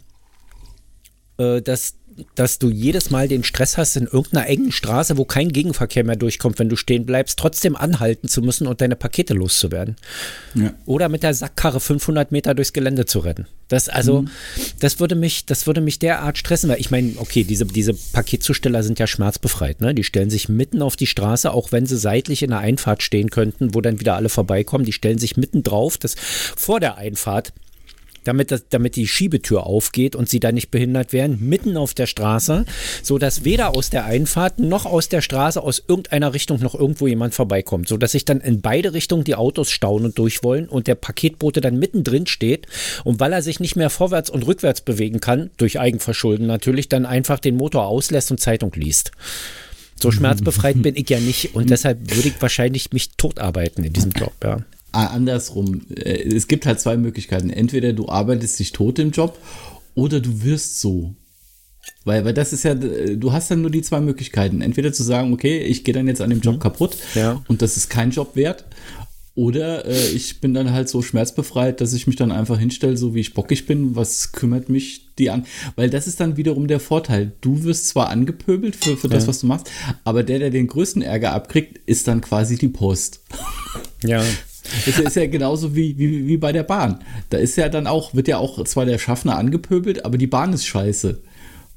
äh, 1.39 1.63
dass 1.63 1.95
dass 2.35 2.59
du 2.59 2.71
jedes 2.71 3.11
Mal 3.11 3.29
den 3.29 3.45
Stress 3.45 3.77
hast, 3.77 3.97
in 3.97 4.05
irgendeiner 4.05 4.47
engen 4.47 4.73
Straße, 4.73 5.17
wo 5.17 5.25
kein 5.25 5.51
Gegenverkehr 5.51 6.05
mehr 6.05 6.17
durchkommt, 6.17 6.59
wenn 6.59 6.69
du 6.69 6.77
stehen 6.77 7.07
bleibst, 7.07 7.39
trotzdem 7.39 7.77
anhalten 7.77 8.29
zu 8.29 8.43
müssen 8.43 8.67
und 8.67 8.81
deine 8.81 8.97
Pakete 8.97 9.35
loszuwerden. 9.35 9.97
Ja. 10.55 10.73
Oder 10.87 11.09
mit 11.09 11.23
der 11.23 11.35
Sackkarre 11.35 11.81
500 11.81 12.33
Meter 12.33 12.55
durchs 12.55 12.73
Gelände 12.73 13.07
zu 13.07 13.21
rennen. 13.21 13.47
Das 13.69 13.89
also, 13.89 14.23
mhm. 14.23 14.31
das 14.81 15.01
würde 15.01 15.15
mich, 15.15 15.47
das 15.47 15.67
würde 15.67 15.81
mich 15.81 15.99
derart 15.99 16.39
stressen, 16.39 16.69
weil 16.69 16.81
ich 16.81 16.91
meine, 16.91 17.15
okay, 17.17 17.45
diese, 17.45 17.65
diese 17.65 17.95
Paketzusteller 17.95 18.83
sind 18.83 18.99
ja 18.99 19.07
schmerzbefreit, 19.07 19.81
ne? 19.81 19.95
Die 19.95 20.05
stellen 20.05 20.31
sich 20.31 20.49
mitten 20.49 20.83
auf 20.83 20.97
die 20.97 21.07
Straße, 21.07 21.51
auch 21.51 21.73
wenn 21.73 21.87
sie 21.87 21.97
seitlich 21.97 22.43
in 22.43 22.51
der 22.51 22.59
Einfahrt 22.59 23.03
stehen 23.03 23.31
könnten, 23.31 23.75
wo 23.75 23.81
dann 23.81 24.01
wieder 24.01 24.17
alle 24.17 24.29
vorbeikommen. 24.29 24.85
Die 24.85 24.93
stellen 24.93 25.19
sich 25.19 25.37
mitten 25.37 25.63
drauf, 25.63 25.99
das 25.99 26.15
vor 26.15 26.79
der 26.79 26.99
Einfahrt 26.99 27.53
damit, 28.25 28.51
das, 28.51 28.65
damit 28.69 28.97
die 28.97 29.07
Schiebetür 29.07 29.67
aufgeht 29.67 30.17
und 30.17 30.29
sie 30.29 30.41
da 30.41 30.53
nicht 30.53 30.71
behindert 30.71 31.13
werden, 31.13 31.39
mitten 31.41 31.77
auf 31.77 31.95
der 31.95 32.07
Straße, 32.07 32.65
sodass 33.03 33.45
weder 33.45 33.75
aus 33.77 33.91
der 33.91 34.05
Einfahrt 34.05 34.59
noch 34.59 34.87
aus 34.87 35.09
der 35.09 35.21
Straße 35.21 35.63
aus 35.63 35.83
irgendeiner 35.87 36.35
Richtung 36.35 36.61
noch 36.61 36.75
irgendwo 36.75 37.07
jemand 37.07 37.35
vorbeikommt, 37.35 37.89
sodass 37.89 38.13
sich 38.13 38.25
dann 38.25 38.41
in 38.41 38.61
beide 38.61 38.93
Richtungen 38.93 39.25
die 39.25 39.35
Autos 39.35 39.71
stauen 39.71 40.05
und 40.05 40.19
durch 40.19 40.43
wollen 40.43 40.69
und 40.69 40.87
der 40.87 40.95
Paketbote 40.95 41.61
dann 41.61 41.79
mittendrin 41.79 42.27
steht 42.27 42.67
und 43.05 43.21
weil 43.21 43.33
er 43.33 43.43
sich 43.43 43.61
nicht 43.61 43.77
mehr 43.77 43.91
vorwärts 43.91 44.31
und 44.31 44.47
rückwärts 44.47 44.81
bewegen 44.81 45.21
kann, 45.21 45.51
durch 45.57 45.79
Eigenverschulden 45.79 46.47
natürlich, 46.47 46.89
dann 46.89 47.07
einfach 47.07 47.39
den 47.39 47.57
Motor 47.57 47.87
auslässt 47.87 48.31
und 48.31 48.41
Zeitung 48.41 48.73
liest. 48.75 49.13
So 50.01 50.11
schmerzbefreit 50.11 50.83
bin 50.83 50.97
ich 50.97 51.09
ja 51.09 51.21
nicht 51.21 51.55
und 51.55 51.71
deshalb 51.71 52.15
würde 52.15 52.29
ich 52.29 52.43
wahrscheinlich 52.43 52.93
mich 52.93 53.11
totarbeiten 53.17 53.85
in 53.85 53.93
diesem 53.93 54.13
Job, 54.13 54.33
ja. 54.43 54.59
Ah, 54.95 55.07
andersrum. 55.09 55.83
Äh, 55.97 56.35
es 56.35 56.47
gibt 56.47 56.67
halt 56.67 56.79
zwei 56.79 56.97
Möglichkeiten. 56.97 57.51
Entweder 57.51 57.93
du 57.93 58.09
arbeitest 58.09 58.61
dich 58.61 58.71
tot 58.71 59.01
im 59.01 59.11
Job 59.11 59.39
oder 59.97 60.21
du 60.21 60.45
wirst 60.45 60.81
so. 60.81 61.15
Weil, 62.05 62.25
weil 62.25 62.33
das 62.33 62.53
ist 62.53 62.63
ja, 62.63 62.75
du 62.75 63.33
hast 63.33 63.51
dann 63.51 63.61
nur 63.61 63.73
die 63.73 63.83
zwei 63.83 64.01
Möglichkeiten. 64.01 64.61
Entweder 64.61 64.93
zu 64.93 65.03
sagen, 65.03 65.33
okay, 65.33 65.59
ich 65.59 65.83
gehe 65.83 65.93
dann 65.93 66.07
jetzt 66.07 66.21
an 66.21 66.31
dem 66.31 66.41
Job 66.41 66.55
mhm. 66.55 66.61
kaputt 66.61 66.97
ja. 67.17 67.43
und 67.49 67.61
das 67.61 67.77
ist 67.77 67.91
kein 67.91 68.11
Job 68.13 68.37
wert. 68.37 68.67
Oder 69.35 69.85
äh, 69.85 70.11
ich 70.11 70.41
bin 70.41 70.55
dann 70.55 70.71
halt 70.71 70.89
so 70.89 71.03
schmerzbefreit, 71.03 71.81
dass 71.81 71.93
ich 71.93 72.07
mich 72.07 72.15
dann 72.15 72.31
einfach 72.31 72.61
hinstelle, 72.61 72.97
so 72.97 73.17
wie 73.17 73.21
ich 73.21 73.35
bockig 73.35 73.67
bin. 73.67 73.97
Was 73.97 74.31
kümmert 74.31 74.69
mich 74.69 75.13
die 75.19 75.31
an? 75.31 75.45
Weil 75.75 75.91
das 75.91 76.07
ist 76.07 76.21
dann 76.21 76.37
wiederum 76.37 76.69
der 76.69 76.79
Vorteil. 76.79 77.33
Du 77.41 77.65
wirst 77.65 77.89
zwar 77.89 78.11
angepöbelt 78.11 78.77
für, 78.77 78.97
für 78.97 79.09
das, 79.09 79.25
ja. 79.25 79.29
was 79.29 79.41
du 79.41 79.49
machst, 79.49 79.69
aber 80.05 80.23
der, 80.23 80.39
der 80.39 80.51
den 80.51 80.69
größten 80.69 81.03
Ärger 81.03 81.33
abkriegt, 81.33 81.81
ist 81.87 82.07
dann 82.07 82.21
quasi 82.21 82.57
die 82.57 82.69
Post. 82.69 83.25
Ja. 84.05 84.23
Das 84.87 84.99
ist 84.99 85.17
ja 85.17 85.27
genauso 85.27 85.77
wie, 85.77 85.99
wie, 85.99 86.27
wie 86.27 86.37
bei 86.37 86.53
der 86.53 86.63
Bahn. 86.63 87.01
Da 87.31 87.39
ist 87.39 87.57
ja 87.57 87.69
dann 87.69 87.87
auch, 87.87 88.15
wird 88.15 88.29
ja 88.29 88.39
auch 88.39 88.63
zwar 88.65 88.87
der 88.87 88.99
Schaffner 88.99 89.37
angepöbelt, 89.37 90.05
aber 90.05 90.19
die 90.19 90.27
Bahn 90.27 90.53
ist 90.53 90.67
scheiße. 90.67 91.21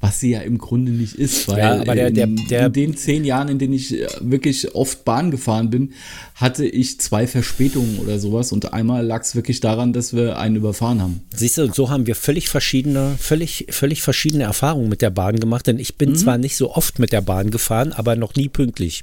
Was 0.00 0.20
sie 0.20 0.30
ja 0.30 0.42
im 0.42 0.58
Grunde 0.58 0.92
nicht 0.92 1.16
ist, 1.16 1.48
weil 1.48 1.58
ja, 1.58 1.82
der, 1.82 2.10
der, 2.12 2.28
der, 2.28 2.66
in 2.66 2.72
den 2.72 2.96
zehn 2.96 3.24
Jahren, 3.24 3.48
in 3.48 3.58
denen 3.58 3.72
ich 3.72 4.00
äh, 4.00 4.06
wirklich 4.20 4.76
oft 4.76 5.04
Bahn 5.04 5.32
gefahren 5.32 5.70
bin, 5.70 5.92
hatte 6.36 6.64
ich 6.64 7.00
zwei 7.00 7.26
Verspätungen 7.26 7.98
oder 7.98 8.20
sowas 8.20 8.52
und 8.52 8.72
einmal 8.72 9.04
lag 9.04 9.22
es 9.22 9.34
wirklich 9.34 9.58
daran, 9.58 9.92
dass 9.92 10.14
wir 10.14 10.38
einen 10.38 10.54
überfahren 10.54 11.02
haben. 11.02 11.22
Siehst 11.34 11.58
du, 11.58 11.72
so 11.72 11.90
haben 11.90 12.06
wir 12.06 12.14
völlig 12.14 12.48
verschiedene, 12.48 13.16
völlig, 13.18 13.66
völlig 13.70 14.02
verschiedene 14.02 14.44
Erfahrungen 14.44 14.88
mit 14.88 15.02
der 15.02 15.10
Bahn 15.10 15.40
gemacht, 15.40 15.66
denn 15.66 15.80
ich 15.80 15.96
bin 15.96 16.10
mhm. 16.10 16.16
zwar 16.16 16.38
nicht 16.38 16.56
so 16.56 16.72
oft 16.72 17.00
mit 17.00 17.10
der 17.10 17.22
Bahn 17.22 17.50
gefahren, 17.50 17.92
aber 17.92 18.14
noch 18.14 18.36
nie 18.36 18.48
pünktlich. 18.48 19.02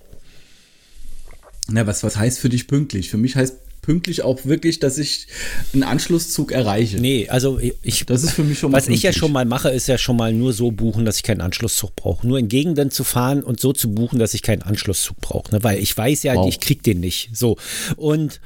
Na, 1.67 1.85
was, 1.85 2.05
was 2.05 2.15
heißt 2.15 2.39
für 2.39 2.49
dich 2.49 2.67
pünktlich? 2.67 3.09
Für 3.09 3.17
mich 3.17 3.35
heißt 3.35 3.57
pünktlich 3.85 4.23
auch 4.23 4.45
wirklich, 4.45 4.79
dass 4.79 4.97
ich 4.97 5.27
einen 5.73 5.83
Anschlusszug 5.83 6.51
erreiche. 6.51 6.97
Nee, 6.97 7.29
also 7.29 7.59
ich. 7.59 8.05
Das 8.05 8.23
ist 8.23 8.31
für 8.31 8.43
mich 8.43 8.57
schon 8.59 8.71
mal. 8.71 8.77
Was 8.77 8.85
pünktlich. 8.85 8.99
ich 8.99 9.03
ja 9.03 9.13
schon 9.13 9.31
mal 9.31 9.45
mache, 9.45 9.69
ist 9.69 9.87
ja 9.87 9.97
schon 9.97 10.17
mal 10.17 10.33
nur 10.33 10.53
so 10.53 10.71
buchen, 10.71 11.05
dass 11.05 11.17
ich 11.17 11.23
keinen 11.23 11.41
Anschlusszug 11.41 11.95
brauche. 11.95 12.27
Nur 12.27 12.39
in 12.39 12.47
Gegenden 12.47 12.89
zu 12.89 13.03
fahren 13.03 13.43
und 13.43 13.59
so 13.59 13.73
zu 13.73 13.93
buchen, 13.93 14.17
dass 14.17 14.33
ich 14.33 14.41
keinen 14.41 14.63
Anschlusszug 14.63 15.17
brauche. 15.21 15.53
Ne? 15.53 15.63
Weil 15.63 15.79
ich 15.79 15.95
weiß 15.95 16.23
ja, 16.23 16.35
wow. 16.35 16.49
ich 16.49 16.59
krieg 16.59 16.81
den 16.81 16.99
nicht. 16.99 17.29
So. 17.33 17.57
Und 17.95 18.41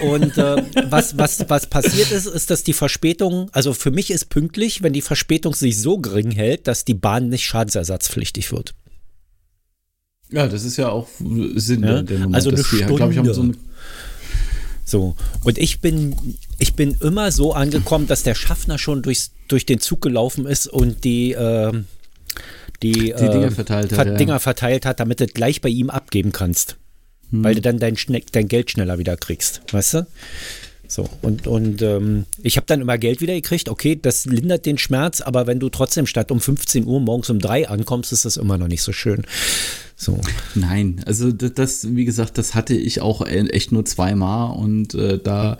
und 0.00 0.36
äh, 0.38 0.62
was, 0.88 1.16
was, 1.18 1.48
was 1.48 1.66
passiert 1.68 2.10
ist, 2.10 2.26
ist, 2.26 2.50
dass 2.50 2.64
die 2.64 2.72
Verspätung, 2.72 3.50
also 3.52 3.72
für 3.72 3.90
mich 3.90 4.10
ist 4.10 4.28
pünktlich, 4.28 4.82
wenn 4.82 4.92
die 4.92 5.02
Verspätung 5.02 5.54
sich 5.54 5.80
so 5.80 5.98
gering 5.98 6.30
hält, 6.30 6.66
dass 6.66 6.84
die 6.84 6.94
Bahn 6.94 7.28
nicht 7.28 7.44
schadensersatzpflichtig 7.44 8.52
wird. 8.52 8.74
Ja, 10.32 10.46
das 10.46 10.64
ist 10.64 10.76
ja 10.76 10.88
auch 10.88 11.08
Sinn 11.56 11.82
ja? 11.82 12.04
Also 12.32 12.50
eine 12.50 12.64
Stunde. 12.64 12.94
Ich, 12.94 13.00
haben 13.00 13.34
so 13.34 13.42
eine 13.42 13.54
so. 14.90 15.14
Und 15.44 15.58
ich 15.58 15.80
bin, 15.80 16.16
ich 16.58 16.74
bin 16.74 16.96
immer 17.00 17.32
so 17.32 17.54
angekommen, 17.54 18.06
dass 18.06 18.22
der 18.22 18.34
Schaffner 18.34 18.78
schon 18.78 19.02
durchs, 19.02 19.32
durch 19.48 19.66
den 19.66 19.80
Zug 19.80 20.00
gelaufen 20.02 20.46
ist 20.46 20.66
und 20.66 21.04
die, 21.04 21.32
äh, 21.32 21.72
die, 22.82 22.92
die 22.92 23.12
Dinger, 23.12 23.46
äh, 23.46 23.50
verteilt, 23.50 23.92
hat, 23.92 24.20
Dinger 24.20 24.34
ja. 24.34 24.38
verteilt 24.38 24.86
hat, 24.86 25.00
damit 25.00 25.20
du 25.20 25.26
gleich 25.26 25.60
bei 25.60 25.68
ihm 25.68 25.90
abgeben 25.90 26.32
kannst. 26.32 26.76
Hm. 27.30 27.44
Weil 27.44 27.54
du 27.54 27.60
dann 27.60 27.78
dein, 27.78 27.96
dein 28.32 28.48
Geld 28.48 28.70
schneller 28.70 28.98
wieder 28.98 29.16
kriegst. 29.16 29.62
Weißt 29.72 29.94
du? 29.94 30.06
So, 30.90 31.08
und, 31.22 31.46
und 31.46 31.82
ähm, 31.82 32.26
ich 32.42 32.56
habe 32.56 32.66
dann 32.66 32.80
immer 32.80 32.98
Geld 32.98 33.20
wieder 33.20 33.34
gekriegt. 33.34 33.68
Okay, 33.68 33.96
das 34.00 34.24
lindert 34.24 34.66
den 34.66 34.76
Schmerz, 34.76 35.20
aber 35.20 35.46
wenn 35.46 35.60
du 35.60 35.68
trotzdem 35.68 36.06
statt 36.06 36.32
um 36.32 36.40
15 36.40 36.84
Uhr 36.84 36.98
morgens 37.00 37.30
um 37.30 37.38
drei 37.38 37.68
ankommst, 37.68 38.12
ist 38.12 38.24
das 38.24 38.36
immer 38.36 38.58
noch 38.58 38.66
nicht 38.66 38.82
so 38.82 38.92
schön. 38.92 39.24
So. 40.00 40.18
Nein, 40.54 41.02
also 41.04 41.30
das, 41.30 41.94
wie 41.94 42.06
gesagt, 42.06 42.38
das 42.38 42.54
hatte 42.54 42.74
ich 42.74 43.02
auch 43.02 43.20
e, 43.20 43.48
echt 43.48 43.70
nur 43.70 43.84
zweimal 43.84 44.56
und 44.56 44.94
äh, 44.94 45.18
da 45.18 45.58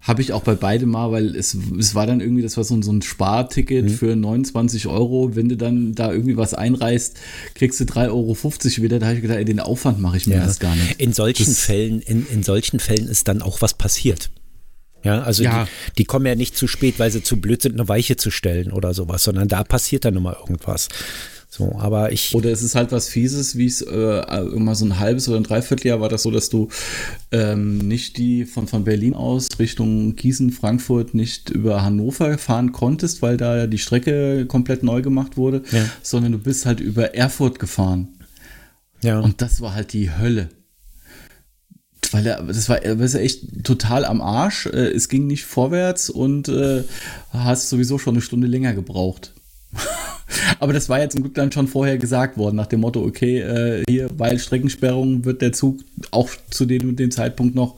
habe 0.00 0.22
ich 0.22 0.32
auch 0.32 0.44
bei 0.44 0.54
beidem 0.54 0.90
mal, 0.90 1.10
weil 1.10 1.34
es, 1.34 1.56
es 1.76 1.96
war 1.96 2.06
dann 2.06 2.20
irgendwie, 2.20 2.42
das 2.42 2.56
war 2.56 2.62
so, 2.62 2.80
so 2.82 2.92
ein 2.92 3.02
Sparticket 3.02 3.86
mhm. 3.86 3.88
für 3.88 4.14
29 4.14 4.86
Euro. 4.86 5.34
Wenn 5.34 5.48
du 5.48 5.56
dann 5.56 5.96
da 5.96 6.12
irgendwie 6.12 6.36
was 6.36 6.54
einreißt, 6.54 7.16
kriegst 7.56 7.80
du 7.80 7.84
3,50 7.84 8.10
Euro 8.10 8.84
wieder. 8.84 9.00
Da 9.00 9.06
habe 9.06 9.16
ich 9.16 9.22
gedacht, 9.22 9.38
ey, 9.38 9.44
den 9.44 9.58
Aufwand 9.58 9.98
mache 9.98 10.18
ich 10.18 10.28
mir 10.28 10.36
ja. 10.36 10.42
erst 10.42 10.60
gar 10.60 10.76
nicht. 10.76 11.00
In 11.00 11.12
solchen 11.12 11.52
Fällen, 11.52 12.00
in, 12.00 12.24
in 12.28 12.44
solchen 12.44 12.78
Fällen 12.78 13.08
ist 13.08 13.26
dann 13.26 13.42
auch 13.42 13.60
was 13.60 13.74
passiert. 13.74 14.30
Ja, 15.02 15.22
also 15.22 15.42
ja. 15.42 15.64
Die, 15.64 15.94
die, 15.98 16.04
kommen 16.04 16.26
ja 16.26 16.36
nicht 16.36 16.56
zu 16.56 16.68
spät, 16.68 17.00
weil 17.00 17.10
sie 17.10 17.24
zu 17.24 17.40
blöd 17.40 17.60
sind, 17.60 17.74
eine 17.74 17.88
Weiche 17.88 18.16
zu 18.16 18.30
stellen 18.30 18.70
oder 18.70 18.94
sowas, 18.94 19.24
sondern 19.24 19.48
da 19.48 19.64
passiert 19.64 20.04
dann 20.04 20.14
immer 20.14 20.36
irgendwas. 20.38 20.88
So, 21.52 21.74
aber 21.78 22.12
ich. 22.12 22.32
Oder 22.32 22.52
es 22.52 22.62
ist 22.62 22.76
halt 22.76 22.92
was 22.92 23.08
Fieses, 23.08 23.56
wie 23.56 23.66
es 23.66 23.82
äh, 23.82 24.20
immer 24.54 24.76
so 24.76 24.84
ein 24.84 25.00
halbes 25.00 25.28
oder 25.28 25.36
ein 25.36 25.42
Dreivierteljahr 25.42 26.00
war 26.00 26.08
das 26.08 26.22
so, 26.22 26.30
dass 26.30 26.48
du 26.48 26.68
ähm, 27.32 27.78
nicht 27.78 28.18
die 28.18 28.44
von, 28.44 28.68
von 28.68 28.84
Berlin 28.84 29.14
aus 29.14 29.48
Richtung 29.58 30.14
Gießen, 30.14 30.52
Frankfurt 30.52 31.12
nicht 31.12 31.50
über 31.50 31.82
Hannover 31.82 32.38
fahren 32.38 32.70
konntest, 32.70 33.20
weil 33.20 33.36
da 33.36 33.66
die 33.66 33.78
Strecke 33.78 34.46
komplett 34.46 34.84
neu 34.84 35.02
gemacht 35.02 35.36
wurde, 35.36 35.62
ja. 35.72 35.84
sondern 36.02 36.30
du 36.30 36.38
bist 36.38 36.66
halt 36.66 36.78
über 36.78 37.16
Erfurt 37.16 37.58
gefahren. 37.58 38.08
Ja. 39.02 39.18
Und 39.18 39.42
das 39.42 39.60
war 39.60 39.74
halt 39.74 39.92
die 39.92 40.16
Hölle 40.16 40.50
weil 42.12 42.26
er, 42.26 42.42
das 42.42 42.68
war, 42.68 42.80
das 42.80 43.14
war 43.14 43.20
echt 43.20 43.64
total 43.64 44.04
am 44.04 44.20
Arsch. 44.20 44.66
Äh, 44.66 44.90
es 44.90 45.08
ging 45.08 45.28
nicht 45.28 45.44
vorwärts 45.44 46.10
und 46.10 46.48
äh, 46.48 46.82
hast 47.30 47.68
sowieso 47.68 47.98
schon 47.98 48.14
eine 48.14 48.22
Stunde 48.22 48.46
länger 48.46 48.74
gebraucht. 48.74 49.32
Aber 50.58 50.72
das 50.72 50.88
war 50.88 51.00
ja 51.00 51.08
zum 51.08 51.22
Glück 51.22 51.34
dann 51.34 51.52
schon 51.52 51.68
vorher 51.68 51.98
gesagt 51.98 52.36
worden, 52.36 52.56
nach 52.56 52.66
dem 52.66 52.80
Motto, 52.80 53.02
okay, 53.02 53.40
äh, 53.40 53.84
hier, 53.88 54.10
weil 54.16 54.38
Streckensperrung 54.38 55.24
wird 55.24 55.42
der 55.42 55.52
Zug 55.52 55.80
auch 56.10 56.30
zu 56.50 56.66
dem, 56.66 56.96
dem 56.96 57.10
Zeitpunkt 57.10 57.54
noch 57.54 57.76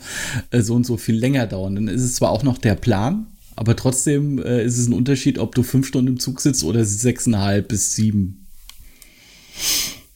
äh, 0.50 0.61
so 0.61 0.75
und 0.75 0.84
so 0.84 0.96
viel 0.96 1.16
länger 1.16 1.46
dauern. 1.46 1.75
Dann 1.75 1.88
ist 1.88 2.02
es 2.02 2.16
zwar 2.16 2.30
auch 2.30 2.42
noch 2.42 2.58
der 2.58 2.75
Plan, 2.75 3.26
aber 3.56 3.76
trotzdem 3.76 4.38
äh, 4.42 4.64
ist 4.64 4.78
es 4.78 4.88
ein 4.88 4.94
Unterschied, 4.94 5.38
ob 5.38 5.54
du 5.54 5.62
fünf 5.62 5.87
Stunden 5.87 6.08
im 6.08 6.20
Zug 6.20 6.40
sitzt 6.40 6.64
oder 6.64 6.84
sechseinhalb 6.84 7.68
bis 7.68 7.94
sieben. 7.94 8.46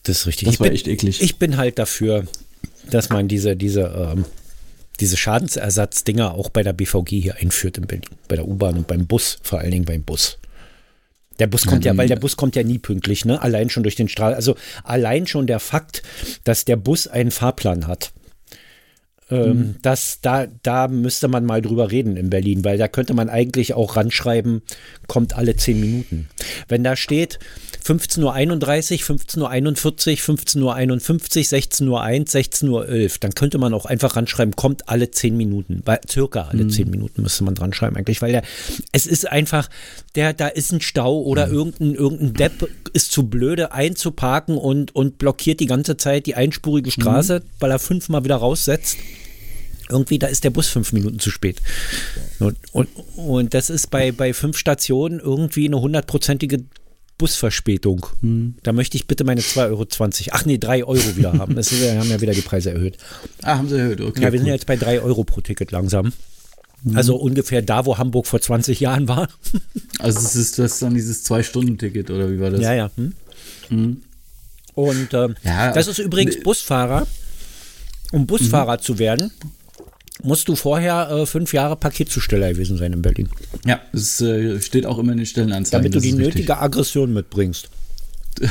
Das 0.03 0.19
ist 0.19 0.27
richtig. 0.27 0.47
Das 0.47 0.59
war 0.59 0.67
bin, 0.67 0.73
echt 0.73 0.87
eklig. 0.87 1.21
Ich 1.21 1.37
bin 1.37 1.57
halt 1.57 1.79
dafür, 1.79 2.25
dass 2.89 3.09
man 3.09 3.27
diese, 3.27 3.55
diese, 3.55 4.13
ähm, 4.15 4.25
diese 4.99 5.17
Schadensersatzdinger 5.17 6.33
auch 6.33 6.49
bei 6.49 6.63
der 6.63 6.73
BVG 6.73 7.21
hier 7.21 7.35
einführt 7.35 7.77
in 7.77 7.87
Berlin. 7.87 8.09
Bei 8.27 8.35
der 8.35 8.47
U-Bahn 8.47 8.77
und 8.77 8.87
beim 8.87 9.05
Bus, 9.05 9.37
vor 9.43 9.59
allen 9.59 9.71
Dingen 9.71 9.85
beim 9.85 10.03
Bus. 10.03 10.37
Der 11.39 11.47
Bus 11.47 11.65
kommt 11.65 11.85
ja, 11.85 11.91
ja, 11.93 11.97
weil 11.97 12.07
der 12.07 12.15
Bus 12.15 12.35
kommt 12.35 12.55
ja 12.55 12.63
nie 12.63 12.79
pünktlich, 12.79 13.25
ne? 13.25 13.41
Allein 13.41 13.69
schon 13.69 13.83
durch 13.83 13.95
den 13.95 14.09
Strahl. 14.09 14.33
Also 14.33 14.55
allein 14.83 15.27
schon 15.27 15.47
der 15.47 15.59
Fakt, 15.59 16.03
dass 16.43 16.65
der 16.65 16.77
Bus 16.77 17.07
einen 17.07 17.31
Fahrplan 17.31 17.87
hat. 17.87 18.11
Ähm, 19.29 19.49
mhm. 19.49 19.75
das, 19.81 20.19
da, 20.21 20.47
da 20.63 20.87
müsste 20.87 21.27
man 21.27 21.43
mal 21.43 21.61
drüber 21.61 21.91
reden 21.91 22.15
in 22.15 22.29
Berlin, 22.29 22.63
weil 22.63 22.77
da 22.77 22.87
könnte 22.87 23.13
man 23.13 23.29
eigentlich 23.29 23.73
auch 23.73 23.97
ranschreiben, 23.97 24.61
kommt 25.07 25.35
alle 25.35 25.57
zehn 25.57 25.79
Minuten. 25.81 26.29
Wenn 26.69 26.83
da 26.83 26.95
steht 26.95 27.39
15.31 27.85 28.23
Uhr, 29.09 29.17
15.41 29.17 29.41
Uhr, 29.41 30.37
15.51 30.37 30.61
Uhr, 30.61 30.91
16.01 30.93 31.87
Uhr, 31.87 32.01
16.11 32.01 32.69
Uhr, 32.69 33.09
dann 33.19 33.31
könnte 33.33 33.57
man 33.57 33.73
auch 33.73 33.85
einfach 33.85 34.15
ranschreiben, 34.15 34.55
kommt 34.55 34.87
alle 34.87 35.11
zehn 35.11 35.35
Minuten, 35.35 35.81
weil, 35.83 35.99
circa 36.09 36.43
alle 36.43 36.65
mhm. 36.65 36.69
zehn 36.69 36.89
Minuten 36.89 37.21
müsste 37.21 37.43
man 37.43 37.55
dran 37.55 37.73
schreiben 37.73 37.97
eigentlich, 37.97 38.21
weil 38.21 38.31
der, 38.31 38.43
es 38.93 39.05
ist 39.05 39.29
einfach, 39.29 39.69
der, 40.15 40.33
da 40.33 40.47
ist 40.47 40.71
ein 40.71 40.81
Stau 40.81 41.21
oder 41.21 41.47
mhm. 41.47 41.53
irgendein, 41.53 41.95
irgendein 41.95 42.33
Depp 42.33 42.69
ist 42.93 43.11
zu 43.11 43.27
blöde 43.27 43.73
einzuparken 43.73 44.57
und, 44.57 44.95
und 44.95 45.17
blockiert 45.17 45.59
die 45.59 45.65
ganze 45.65 45.97
Zeit 45.97 46.27
die 46.27 46.35
einspurige 46.35 46.91
Straße, 46.91 47.39
mhm. 47.39 47.49
weil 47.59 47.71
er 47.71 47.79
fünfmal 47.79 48.23
wieder 48.23 48.37
raussetzt 48.37 48.97
irgendwie, 49.89 50.19
da 50.19 50.27
ist 50.27 50.43
der 50.43 50.49
Bus 50.49 50.67
fünf 50.67 50.93
Minuten 50.93 51.19
zu 51.19 51.31
spät. 51.31 51.61
Und, 52.39 52.57
und, 52.71 52.89
und 53.15 53.53
das 53.53 53.69
ist 53.69 53.89
bei, 53.89 54.11
bei 54.11 54.33
fünf 54.33 54.57
Stationen 54.57 55.19
irgendwie 55.19 55.65
eine 55.65 55.79
hundertprozentige 55.79 56.63
Busverspätung. 57.17 58.05
Hm. 58.21 58.55
Da 58.63 58.73
möchte 58.73 58.95
ich 58.95 59.07
bitte 59.07 59.23
meine 59.23 59.41
2,20 59.41 59.69
Euro, 59.69 59.87
ach 60.31 60.45
nee, 60.45 60.57
3 60.57 60.83
Euro 60.83 61.15
wieder 61.15 61.33
haben. 61.33 61.55
Das 61.55 61.71
ist, 61.71 61.81
wir 61.81 61.97
haben 61.97 62.09
ja 62.09 62.21
wieder 62.21 62.33
die 62.33 62.41
Preise 62.41 62.71
erhöht. 62.71 62.97
Ah, 63.41 63.57
haben 63.57 63.69
sie 63.69 63.77
erhöht, 63.77 64.01
okay. 64.01 64.21
Ja, 64.21 64.31
wir 64.31 64.39
sind 64.39 64.47
jetzt 64.47 64.67
bei 64.67 64.75
3 64.75 65.01
Euro 65.01 65.23
pro 65.23 65.41
Ticket 65.41 65.71
langsam. 65.71 66.13
Hm. 66.83 66.95
Also 66.95 67.15
ungefähr 67.15 67.63
da, 67.63 67.85
wo 67.85 67.97
Hamburg 67.97 68.27
vor 68.27 68.39
20 68.39 68.79
Jahren 68.79 69.07
war. 69.07 69.29
Also 69.99 70.19
es 70.19 70.35
ist 70.35 70.59
das 70.59 70.77
dann 70.77 70.93
dieses 70.93 71.23
Zwei-Stunden-Ticket 71.23 72.11
oder 72.11 72.29
wie 72.29 72.39
war 72.39 72.51
das? 72.51 72.61
Ja, 72.61 72.73
ja. 72.73 72.91
Hm. 72.95 73.13
Hm. 73.69 74.01
Und 74.75 75.11
äh, 75.11 75.29
ja, 75.43 75.73
das 75.73 75.87
ist 75.87 75.97
übrigens 75.97 76.39
Busfahrer. 76.41 77.07
Um 78.11 78.27
Busfahrer 78.27 78.77
mhm. 78.77 78.81
zu 78.81 78.99
werden, 78.99 79.31
musst 80.23 80.47
du 80.47 80.55
vorher 80.55 81.09
äh, 81.09 81.25
fünf 81.25 81.53
Jahre 81.53 81.75
Paketzusteller 81.75 82.53
gewesen 82.53 82.77
sein 82.77 82.93
in 82.93 83.01
Berlin. 83.01 83.29
Ja, 83.65 83.81
es 83.93 84.21
äh, 84.21 84.61
steht 84.61 84.85
auch 84.85 84.97
immer 84.97 85.11
in 85.11 85.19
den 85.19 85.25
Stellenanzeigen. 85.25 85.91
Damit 85.91 85.95
du 85.95 85.99
die 85.99 86.13
nötige 86.13 86.39
richtig. 86.39 86.55
Aggression 86.55 87.13
mitbringst. 87.13 87.69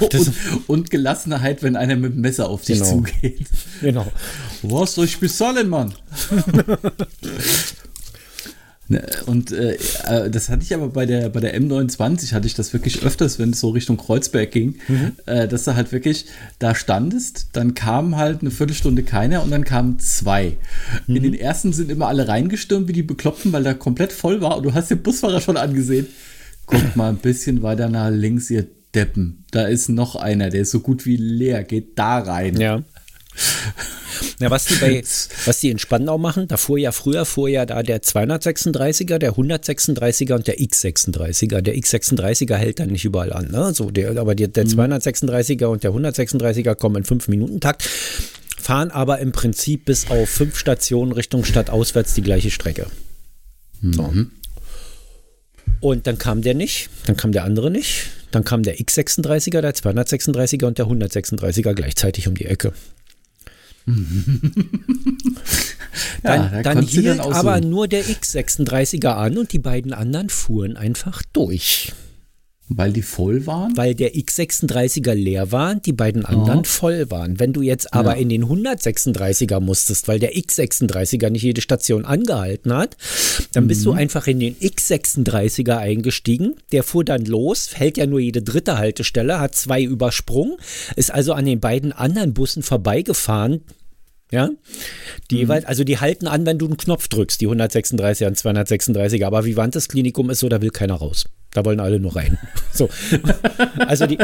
und, 0.00 0.32
und, 0.68 0.90
Gelassenheit, 0.90 1.64
wenn 1.64 1.74
einer 1.74 1.96
mit 1.96 2.12
dem 2.12 2.20
Messer 2.20 2.48
auf 2.48 2.62
dich 2.62 2.78
genau. 2.78 2.90
zugeht. 2.90 3.46
Genau. 3.80 4.06
Was 4.62 4.94
soll 4.94 5.06
ich 5.06 5.18
bezahlen, 5.18 5.68
Mann? 5.68 5.92
Ne, 8.86 9.02
und 9.26 9.50
äh, 9.50 9.78
äh, 10.06 10.28
das 10.30 10.50
hatte 10.50 10.62
ich 10.62 10.74
aber 10.74 10.88
bei 10.88 11.06
der, 11.06 11.30
bei 11.30 11.40
der 11.40 11.58
M29, 11.58 12.32
hatte 12.32 12.46
ich 12.46 12.54
das 12.54 12.74
wirklich 12.74 13.02
öfters, 13.02 13.38
wenn 13.38 13.50
es 13.50 13.60
so 13.60 13.70
Richtung 13.70 13.96
Kreuzberg 13.96 14.50
ging, 14.50 14.76
mhm. 14.88 15.12
äh, 15.24 15.48
dass 15.48 15.64
du 15.64 15.74
halt 15.74 15.90
wirklich 15.92 16.26
da 16.58 16.74
standest, 16.74 17.48
dann 17.54 17.72
kam 17.74 18.16
halt 18.16 18.42
eine 18.42 18.50
Viertelstunde 18.50 19.02
keiner 19.02 19.42
und 19.42 19.50
dann 19.50 19.64
kamen 19.64 19.98
zwei. 20.00 20.56
Mhm. 21.06 21.16
In 21.16 21.22
den 21.22 21.34
ersten 21.34 21.72
sind 21.72 21.90
immer 21.90 22.08
alle 22.08 22.28
reingestürmt 22.28 22.88
wie 22.88 22.92
die 22.92 23.02
Bekloppten, 23.02 23.52
weil 23.52 23.62
da 23.62 23.72
komplett 23.72 24.12
voll 24.12 24.42
war 24.42 24.58
und 24.58 24.64
du 24.64 24.74
hast 24.74 24.90
den 24.90 25.02
Busfahrer 25.02 25.40
schon 25.40 25.56
angesehen. 25.56 26.06
Guckt 26.66 26.94
mal 26.96 27.08
ein 27.08 27.18
bisschen 27.18 27.62
weiter 27.62 27.88
nach 27.88 28.10
links, 28.10 28.50
ihr 28.50 28.66
Deppen. 28.94 29.44
Da 29.50 29.64
ist 29.64 29.88
noch 29.88 30.16
einer, 30.16 30.50
der 30.50 30.62
ist 30.62 30.70
so 30.70 30.80
gut 30.80 31.04
wie 31.04 31.16
leer, 31.16 31.64
geht 31.64 31.98
da 31.98 32.18
rein. 32.18 32.56
Ja. 32.58 32.82
Ja, 34.40 34.50
was 34.50 34.66
die 34.66 34.74
bei, 34.76 35.02
was 35.44 35.60
die 35.60 35.70
in 35.70 35.78
Spandau 35.78 36.18
machen, 36.18 36.48
da 36.48 36.56
fuhr 36.56 36.78
ja 36.78 36.92
früher, 36.92 37.24
fuhr 37.24 37.48
ja 37.48 37.66
da 37.66 37.82
der 37.82 38.02
236er, 38.02 39.18
der 39.18 39.34
136er 39.34 40.34
und 40.34 40.46
der 40.46 40.58
X36er. 40.58 41.60
Der 41.60 41.74
X36er 41.76 42.56
hält 42.56 42.80
dann 42.80 42.90
nicht 42.90 43.04
überall 43.04 43.32
an, 43.32 43.50
ne? 43.50 43.72
So, 43.74 43.90
der, 43.90 44.16
aber 44.18 44.34
der, 44.34 44.48
der 44.48 44.66
236er 44.66 45.66
mhm. 45.66 45.72
und 45.72 45.84
der 45.84 45.92
136er 45.92 46.74
kommen 46.74 46.96
in 46.96 47.04
5-Minuten-Takt, 47.04 47.82
fahren 48.58 48.90
aber 48.90 49.18
im 49.18 49.32
Prinzip 49.32 49.84
bis 49.84 50.10
auf 50.10 50.28
fünf 50.28 50.56
Stationen 50.56 51.12
Richtung 51.12 51.44
Stadt 51.44 51.70
auswärts 51.70 52.14
die 52.14 52.22
gleiche 52.22 52.50
Strecke. 52.50 52.86
So. 53.82 54.02
Mhm. 54.02 54.30
Und 55.80 56.06
dann 56.06 56.16
kam 56.16 56.40
der 56.40 56.54
nicht, 56.54 56.88
dann 57.06 57.16
kam 57.16 57.32
der 57.32 57.44
andere 57.44 57.70
nicht, 57.70 58.06
dann 58.30 58.42
kam 58.44 58.62
der 58.62 58.78
X36er, 58.78 59.60
der 59.60 59.74
236er 59.74 60.64
und 60.64 60.78
der 60.78 60.86
136er 60.86 61.74
gleichzeitig 61.74 62.26
um 62.26 62.34
die 62.34 62.46
Ecke. 62.46 62.72
dann, 66.22 66.52
ja, 66.52 66.62
dann 66.62 66.82
hielt 66.82 67.06
dann 67.06 67.20
aber 67.20 67.60
so. 67.60 67.68
nur 67.68 67.88
der 67.88 68.04
X36er 68.04 69.08
an 69.08 69.36
und 69.36 69.52
die 69.52 69.58
beiden 69.58 69.92
anderen 69.92 70.30
fuhren 70.30 70.76
einfach 70.76 71.22
durch. 71.32 71.92
Weil 72.76 72.92
die 72.92 73.02
voll 73.02 73.46
waren? 73.46 73.76
Weil 73.76 73.94
der 73.94 74.14
X36er 74.14 75.14
leer 75.14 75.52
war, 75.52 75.76
die 75.76 75.92
beiden 75.92 76.24
anderen 76.24 76.60
oh. 76.60 76.64
voll 76.64 77.10
waren. 77.10 77.38
Wenn 77.38 77.52
du 77.52 77.62
jetzt 77.62 77.94
aber 77.94 78.14
ja. 78.14 78.20
in 78.22 78.28
den 78.28 78.44
136er 78.44 79.60
musstest, 79.60 80.08
weil 80.08 80.18
der 80.18 80.34
X36er 80.34 81.30
nicht 81.30 81.42
jede 81.42 81.60
Station 81.60 82.04
angehalten 82.04 82.72
hat, 82.72 82.96
dann 83.52 83.64
mhm. 83.64 83.68
bist 83.68 83.84
du 83.84 83.92
mhm. 83.92 83.98
einfach 83.98 84.26
in 84.26 84.40
den 84.40 84.56
X36er 84.56 85.76
eingestiegen. 85.76 86.54
Der 86.72 86.82
fuhr 86.82 87.04
dann 87.04 87.24
los, 87.24 87.70
hält 87.74 87.96
ja 87.96 88.06
nur 88.06 88.20
jede 88.20 88.42
dritte 88.42 88.76
Haltestelle, 88.76 89.38
hat 89.38 89.54
zwei 89.54 89.82
übersprungen, 89.82 90.56
ist 90.96 91.12
also 91.12 91.32
an 91.32 91.44
den 91.44 91.60
beiden 91.60 91.92
anderen 91.92 92.34
Bussen 92.34 92.62
vorbeigefahren, 92.62 93.60
ja, 94.32 94.50
die 95.30 95.36
mhm. 95.36 95.40
jeweils, 95.42 95.64
also 95.64 95.84
die 95.84 95.98
halten 95.98 96.26
an, 96.26 96.44
wenn 96.44 96.58
du 96.58 96.66
einen 96.66 96.76
Knopf 96.76 97.06
drückst, 97.06 97.40
die 97.40 97.46
136er 97.46 98.26
und 98.26 98.36
236er. 98.36 99.26
Aber 99.26 99.44
Vivantes 99.44 99.88
Klinikum 99.88 100.28
ist 100.30 100.40
so, 100.40 100.48
da 100.48 100.60
will 100.60 100.70
keiner 100.70 100.94
raus. 100.94 101.26
Da 101.54 101.64
wollen 101.64 101.80
alle 101.80 101.98
nur 101.98 102.14
rein. 102.14 102.38
So. 102.74 102.88
Also 103.86 104.04
die. 104.08 104.18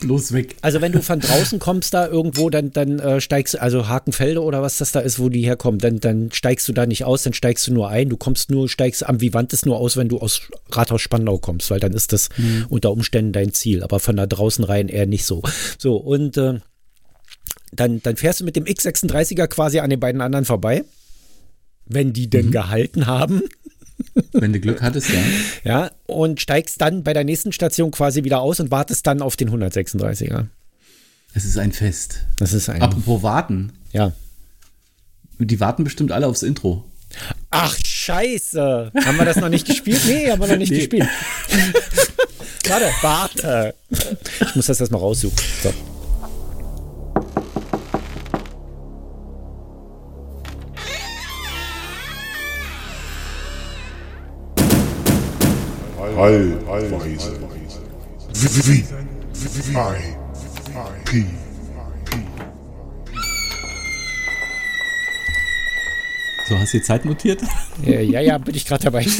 Bloß 0.00 0.32
weg. 0.32 0.56
Also 0.60 0.80
wenn 0.80 0.90
du 0.90 1.00
von 1.02 1.20
draußen 1.20 1.60
kommst 1.60 1.94
da 1.94 2.08
irgendwo, 2.08 2.50
dann, 2.50 2.72
dann 2.72 2.98
äh, 2.98 3.20
steigst 3.20 3.54
du, 3.54 3.62
also 3.62 3.86
Hakenfelde 3.86 4.42
oder 4.42 4.60
was 4.60 4.78
das 4.78 4.90
da 4.90 4.98
ist, 4.98 5.20
wo 5.20 5.28
die 5.28 5.42
herkommen, 5.42 5.78
dann, 5.78 6.00
dann 6.00 6.32
steigst 6.32 6.68
du 6.68 6.72
da 6.72 6.84
nicht 6.84 7.04
aus, 7.04 7.22
dann 7.22 7.32
steigst 7.32 7.68
du 7.68 7.72
nur 7.72 7.90
ein. 7.90 8.08
Du 8.08 8.16
kommst 8.16 8.50
nur, 8.50 8.68
steigst 8.68 9.06
am 9.06 9.20
Vivantes 9.20 9.64
nur 9.64 9.78
aus, 9.78 9.96
wenn 9.96 10.08
du 10.08 10.18
aus 10.18 10.42
Rathaus 10.72 11.00
Spandau 11.00 11.38
kommst, 11.38 11.70
weil 11.70 11.78
dann 11.78 11.92
ist 11.92 12.12
das 12.12 12.28
mhm. 12.36 12.66
unter 12.70 12.90
Umständen 12.90 13.32
dein 13.32 13.52
Ziel. 13.52 13.84
Aber 13.84 14.00
von 14.00 14.16
da 14.16 14.26
draußen 14.26 14.64
rein 14.64 14.88
eher 14.88 15.06
nicht 15.06 15.24
so. 15.24 15.40
So, 15.78 15.94
und 15.94 16.36
äh, 16.36 16.58
dann, 17.70 18.02
dann 18.02 18.16
fährst 18.16 18.40
du 18.40 18.44
mit 18.44 18.56
dem 18.56 18.64
X36er 18.64 19.46
quasi 19.46 19.78
an 19.78 19.90
den 19.90 20.00
beiden 20.00 20.20
anderen 20.20 20.44
vorbei, 20.44 20.82
wenn 21.86 22.12
die 22.12 22.28
denn 22.28 22.46
mhm. 22.46 22.50
gehalten 22.50 23.06
haben. 23.06 23.42
Wenn 24.32 24.52
du 24.52 24.60
Glück 24.60 24.82
hattest, 24.82 25.10
ja. 25.10 25.20
Ja, 25.64 25.90
und 26.06 26.40
steigst 26.40 26.80
dann 26.80 27.02
bei 27.02 27.12
der 27.12 27.24
nächsten 27.24 27.52
Station 27.52 27.90
quasi 27.90 28.24
wieder 28.24 28.40
aus 28.40 28.60
und 28.60 28.70
wartest 28.70 29.06
dann 29.06 29.22
auf 29.22 29.36
den 29.36 29.50
136er. 29.50 30.46
Es 31.34 31.44
ist 31.44 31.58
ein 31.58 31.72
Fest. 31.72 32.26
Das 32.38 32.52
ist 32.52 32.68
ein. 32.68 32.82
Apropos 32.82 33.22
warten. 33.22 33.72
Ja. 33.92 34.12
Die 35.38 35.60
warten 35.60 35.84
bestimmt 35.84 36.12
alle 36.12 36.26
aufs 36.26 36.42
Intro. 36.42 36.84
Ach, 37.50 37.76
scheiße. 37.76 38.92
Haben 39.04 39.18
wir 39.18 39.24
das 39.24 39.36
noch 39.36 39.48
nicht 39.48 39.66
gespielt? 39.66 40.00
Nee, 40.06 40.30
haben 40.30 40.40
wir 40.40 40.48
noch 40.48 40.56
nicht 40.56 40.72
nee. 40.72 40.78
gespielt. 40.78 41.08
Warte, 42.68 42.90
warte. 43.02 43.74
Ich 43.90 44.54
muss 44.54 44.66
das 44.66 44.80
erstmal 44.80 45.00
raussuchen. 45.00 45.36
So. 45.62 45.74
P. 61.04 61.24
So, 66.48 66.58
hast 66.58 66.74
du 66.74 66.78
die 66.78 66.84
Zeit 66.84 67.04
notiert? 67.04 67.40
Ja, 67.84 68.00
ja, 68.00 68.20
ja 68.20 68.38
bin 68.38 68.54
ich 68.54 68.66
gerade 68.66 68.84
dabei. 68.84 69.06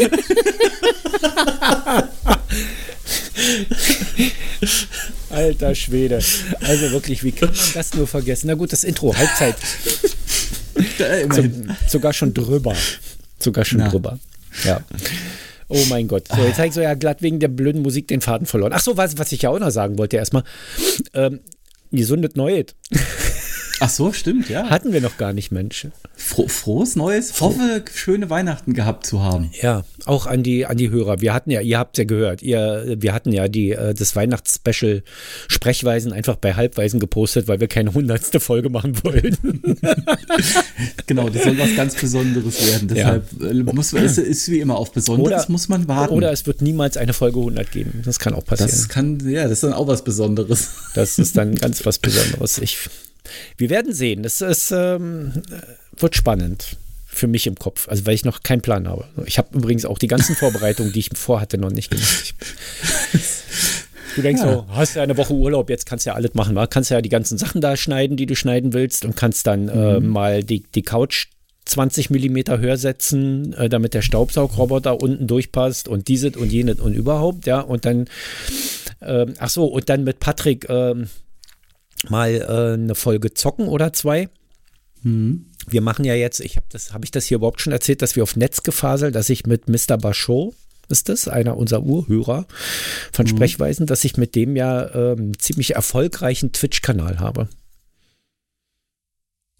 Alter 5.30 5.74
Schwede. 5.74 6.20
Also 6.60 6.90
wirklich, 6.90 7.24
wie 7.24 7.32
kann 7.32 7.48
man 7.48 7.58
das 7.74 7.94
nur 7.94 8.06
vergessen? 8.06 8.48
Na 8.48 8.54
gut, 8.54 8.72
das 8.72 8.84
Intro, 8.84 9.16
Halbzeit. 9.16 9.56
So, 11.30 11.42
sogar 11.88 12.12
schon 12.12 12.34
drüber. 12.34 12.76
Sogar 13.38 13.64
schon 13.64 13.78
Na. 13.78 13.88
drüber. 13.88 14.18
Ja. 14.64 14.82
Oh 15.74 15.84
mein 15.88 16.06
Gott. 16.06 16.28
So, 16.28 16.42
jetzt 16.42 16.58
habe 16.58 16.68
ich 16.68 16.74
so 16.74 16.80
ja 16.80 16.94
glatt 16.94 17.22
wegen 17.22 17.40
der 17.40 17.48
blöden 17.48 17.82
Musik 17.82 18.08
den 18.08 18.20
Faden 18.20 18.46
verloren. 18.46 18.72
Ach 18.74 18.80
so, 18.80 18.96
was, 18.96 19.16
was 19.18 19.32
ich 19.32 19.42
ja 19.42 19.50
auch 19.50 19.58
noch 19.58 19.70
sagen 19.70 19.98
wollte 19.98 20.16
erstmal. 20.16 20.44
Ähm, 21.14 21.40
gesundet 21.90 22.36
Neues. 22.36 22.66
Ach 23.82 23.88
so, 23.88 24.12
stimmt, 24.12 24.48
ja. 24.48 24.70
Hatten 24.70 24.92
wir 24.92 25.00
noch 25.00 25.18
gar 25.18 25.32
nicht, 25.32 25.50
Mensch. 25.50 25.88
Fro 26.14 26.46
frohes 26.46 26.94
Neues. 26.94 27.32
Froh. 27.32 27.46
Hoffe, 27.46 27.82
schöne 27.92 28.30
Weihnachten 28.30 28.74
gehabt 28.74 29.04
zu 29.04 29.22
haben. 29.22 29.50
Ja, 29.60 29.82
auch 30.04 30.26
an 30.26 30.44
die, 30.44 30.66
an 30.66 30.76
die 30.76 30.90
Hörer. 30.90 31.20
Wir 31.20 31.34
hatten 31.34 31.50
ja, 31.50 31.60
ihr 31.60 31.80
habt 31.80 31.98
ja 31.98 32.04
gehört, 32.04 32.42
ihr, 32.42 32.94
wir 32.98 33.12
hatten 33.12 33.32
ja 33.32 33.48
die, 33.48 33.72
äh, 33.72 33.92
das 33.92 34.14
Weihnachtsspecial 34.14 35.02
Sprechweisen 35.48 36.12
einfach 36.12 36.36
bei 36.36 36.54
Halbweisen 36.54 37.00
gepostet, 37.00 37.48
weil 37.48 37.58
wir 37.58 37.66
keine 37.66 37.92
hundertste 37.92 38.38
Folge 38.38 38.70
machen 38.70 39.02
wollen. 39.02 39.36
genau, 41.08 41.28
das 41.28 41.42
soll 41.42 41.58
was 41.58 41.74
ganz 41.74 41.96
Besonderes 41.96 42.64
werden. 42.64 42.86
Deshalb 42.86 43.26
ja. 43.40 43.48
Äh, 43.48 43.54
muss 43.64 43.92
es 43.92 44.16
ist 44.16 44.48
wie 44.48 44.60
immer 44.60 44.76
auf 44.76 44.92
Besonderes 44.92 45.42
oder, 45.42 45.50
muss 45.50 45.68
man 45.68 45.88
warten. 45.88 46.14
Oder 46.14 46.30
es 46.30 46.46
wird 46.46 46.62
niemals 46.62 46.96
eine 46.96 47.14
Folge 47.14 47.40
100 47.40 47.72
geben. 47.72 48.02
Das 48.04 48.20
kann 48.20 48.34
auch 48.34 48.44
passieren. 48.44 48.70
Das 48.70 48.88
kann, 48.88 49.28
ja, 49.28 49.42
das 49.42 49.54
ist 49.54 49.64
dann 49.64 49.72
auch 49.72 49.88
was 49.88 50.04
Besonderes. 50.04 50.68
Das 50.94 51.18
ist 51.18 51.36
dann 51.36 51.56
ganz 51.56 51.84
was 51.84 51.98
Besonderes. 51.98 52.58
Ich 52.58 52.88
wir 53.56 53.70
werden 53.70 53.92
sehen. 53.92 54.24
Es, 54.24 54.40
es 54.40 54.70
ähm, 54.70 55.32
wird 55.96 56.16
spannend 56.16 56.76
für 57.06 57.26
mich 57.26 57.46
im 57.46 57.56
Kopf. 57.56 57.88
Also 57.88 58.06
weil 58.06 58.14
ich 58.14 58.24
noch 58.24 58.42
keinen 58.42 58.62
Plan 58.62 58.88
habe. 58.88 59.06
Ich 59.26 59.38
habe 59.38 59.56
übrigens 59.56 59.84
auch 59.84 59.98
die 59.98 60.08
ganzen 60.08 60.34
Vorbereitungen, 60.34 60.92
die 60.92 61.00
ich 61.00 61.10
vorhatte, 61.14 61.58
noch 61.58 61.70
nicht 61.70 61.90
gemacht. 61.90 62.34
Du 64.14 64.20
denkst 64.20 64.42
ja. 64.42 64.52
so, 64.52 64.66
hast 64.68 64.94
ja 64.94 65.02
eine 65.02 65.16
Woche 65.16 65.32
Urlaub, 65.32 65.70
jetzt 65.70 65.86
kannst 65.86 66.04
du 66.04 66.10
ja 66.10 66.14
alles 66.14 66.34
machen. 66.34 66.58
Kannst 66.68 66.90
ja 66.90 67.00
die 67.00 67.08
ganzen 67.08 67.38
Sachen 67.38 67.60
da 67.60 67.76
schneiden, 67.76 68.16
die 68.16 68.26
du 68.26 68.36
schneiden 68.36 68.72
willst 68.72 69.04
und 69.04 69.16
kannst 69.16 69.46
dann 69.46 69.68
äh, 69.68 69.74
mhm. 69.74 70.04
äh, 70.04 70.08
mal 70.08 70.44
die, 70.44 70.64
die 70.74 70.82
Couch 70.82 71.28
20 71.64 72.10
Millimeter 72.10 72.58
höher 72.58 72.76
setzen, 72.76 73.54
äh, 73.54 73.68
damit 73.68 73.94
der 73.94 74.02
Staubsaugroboter 74.02 75.00
unten 75.00 75.26
durchpasst 75.26 75.88
und 75.88 76.08
dieses 76.08 76.36
und 76.36 76.52
jenes 76.52 76.80
und 76.80 76.94
überhaupt, 76.94 77.46
ja. 77.46 77.60
Und 77.60 77.84
dann, 77.84 78.06
äh, 79.00 79.26
ach 79.38 79.48
so, 79.48 79.66
und 79.66 79.88
dann 79.88 80.04
mit 80.04 80.20
Patrick 80.20 80.66
ähm, 80.68 81.08
mal 82.08 82.30
äh, 82.30 82.74
eine 82.74 82.94
Folge 82.94 83.34
zocken 83.34 83.68
oder 83.68 83.92
zwei. 83.92 84.28
Mhm. 85.02 85.46
Wir 85.66 85.80
machen 85.80 86.04
ja 86.04 86.14
jetzt, 86.14 86.40
ich 86.40 86.56
habe 86.56 86.66
das, 86.70 86.92
habe 86.92 87.04
ich 87.04 87.10
das 87.10 87.26
hier 87.26 87.36
überhaupt 87.36 87.60
schon 87.60 87.72
erzählt, 87.72 88.02
dass 88.02 88.16
wir 88.16 88.22
auf 88.22 88.36
Netz 88.36 88.62
gefaselt, 88.62 89.14
dass 89.14 89.30
ich 89.30 89.46
mit 89.46 89.68
Mr. 89.68 89.96
Bachot, 89.96 90.54
ist 90.88 91.08
das, 91.08 91.28
einer 91.28 91.56
unserer 91.56 91.82
Urhörer 91.82 92.46
von 93.12 93.26
mhm. 93.26 93.30
Sprechweisen, 93.30 93.86
dass 93.86 94.04
ich 94.04 94.16
mit 94.16 94.34
dem 94.34 94.56
ja 94.56 94.94
ähm, 94.94 95.38
ziemlich 95.38 95.74
erfolgreichen 95.74 96.52
Twitch-Kanal 96.52 97.18
habe. 97.18 97.48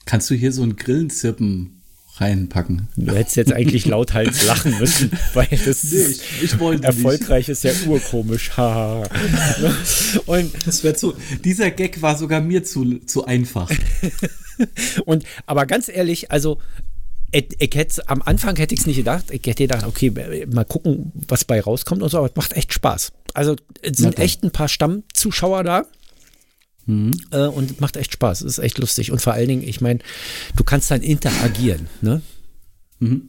Kannst 0.05 0.31
du 0.31 0.35
hier 0.35 0.52
so 0.52 0.62
ein 0.62 0.76
Grillenzirpen 0.76 1.81
reinpacken. 2.22 2.88
Du 2.96 3.14
hättest 3.14 3.37
jetzt 3.37 3.52
eigentlich 3.52 3.87
lauthals 3.87 4.46
lachen 4.46 4.78
müssen, 4.78 5.11
weil 5.35 5.48
das 5.50 5.85
nee, 5.85 5.98
ich, 6.42 6.42
ich 6.42 6.52
erfolgreich 6.82 7.48
nicht. 7.48 7.64
ist 7.64 7.64
ja 7.64 7.72
urkomisch. 7.87 8.50
und 10.26 10.52
das 10.66 10.85
wäre 10.85 10.94
zu, 10.94 11.14
dieser 11.44 11.70
Gag 11.70 12.00
war 12.02 12.16
sogar 12.16 12.40
mir 12.40 12.64
zu, 12.64 12.98
zu 13.00 13.24
einfach. 13.24 13.70
und 15.04 15.24
aber 15.46 15.66
ganz 15.66 15.88
ehrlich, 15.88 16.30
also 16.30 16.58
ich, 17.32 17.48
ich 17.58 17.74
hätte, 17.74 18.08
am 18.08 18.22
Anfang 18.22 18.56
hätte 18.56 18.74
ich 18.74 18.80
es 18.80 18.87
nicht 18.87 18.96
gedacht. 18.96 19.26
Ich 19.30 19.40
hätte 19.46 19.64
gedacht, 19.64 19.87
okay, 19.87 20.11
mal 20.52 20.64
gucken, 20.64 21.12
was 21.28 21.44
bei 21.44 21.61
rauskommt 21.61 22.02
und 22.02 22.11
so, 22.11 22.18
aber 22.18 22.28
es 22.28 22.37
macht 22.37 22.52
echt 22.52 22.72
Spaß. 22.72 23.12
Also 23.35 23.56
es 23.80 23.98
sind 23.98 24.18
echt 24.18 24.44
ein 24.44 24.50
paar 24.50 24.68
Stammzuschauer 24.68 25.64
da. 25.64 25.87
Mhm. 26.86 27.12
Äh, 27.30 27.46
und 27.46 27.80
macht 27.80 27.96
echt 27.96 28.12
Spaß. 28.12 28.42
Es 28.42 28.58
ist 28.58 28.64
echt 28.64 28.78
lustig. 28.78 29.12
Und 29.12 29.20
vor 29.20 29.32
allen 29.32 29.48
Dingen, 29.48 29.62
ich 29.62 29.80
meine, 29.80 30.00
du 30.56 30.64
kannst 30.64 30.90
dann 30.90 31.02
interagieren. 31.02 31.88
Ne? 32.00 32.22
Mhm. 32.98 33.28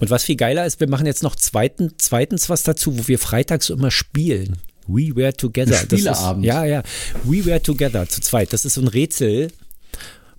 Und 0.00 0.10
was 0.10 0.24
viel 0.24 0.36
geiler 0.36 0.66
ist, 0.66 0.80
wir 0.80 0.88
machen 0.88 1.06
jetzt 1.06 1.22
noch 1.22 1.36
zweiten, 1.36 1.92
zweitens 1.98 2.48
was 2.48 2.62
dazu, 2.62 2.98
wo 2.98 3.08
wir 3.08 3.18
freitags 3.18 3.70
immer 3.70 3.90
spielen. 3.90 4.58
We 4.86 5.14
Were 5.14 5.32
Together. 5.32 5.76
Spieleabend. 5.76 6.44
Ist, 6.44 6.48
ja, 6.48 6.64
ja. 6.64 6.82
We 7.24 7.44
Were 7.44 7.62
Together 7.62 8.08
zu 8.08 8.20
zweit. 8.20 8.52
Das 8.52 8.64
ist 8.64 8.74
so 8.74 8.80
ein 8.80 8.88
Rätsel, 8.88 9.52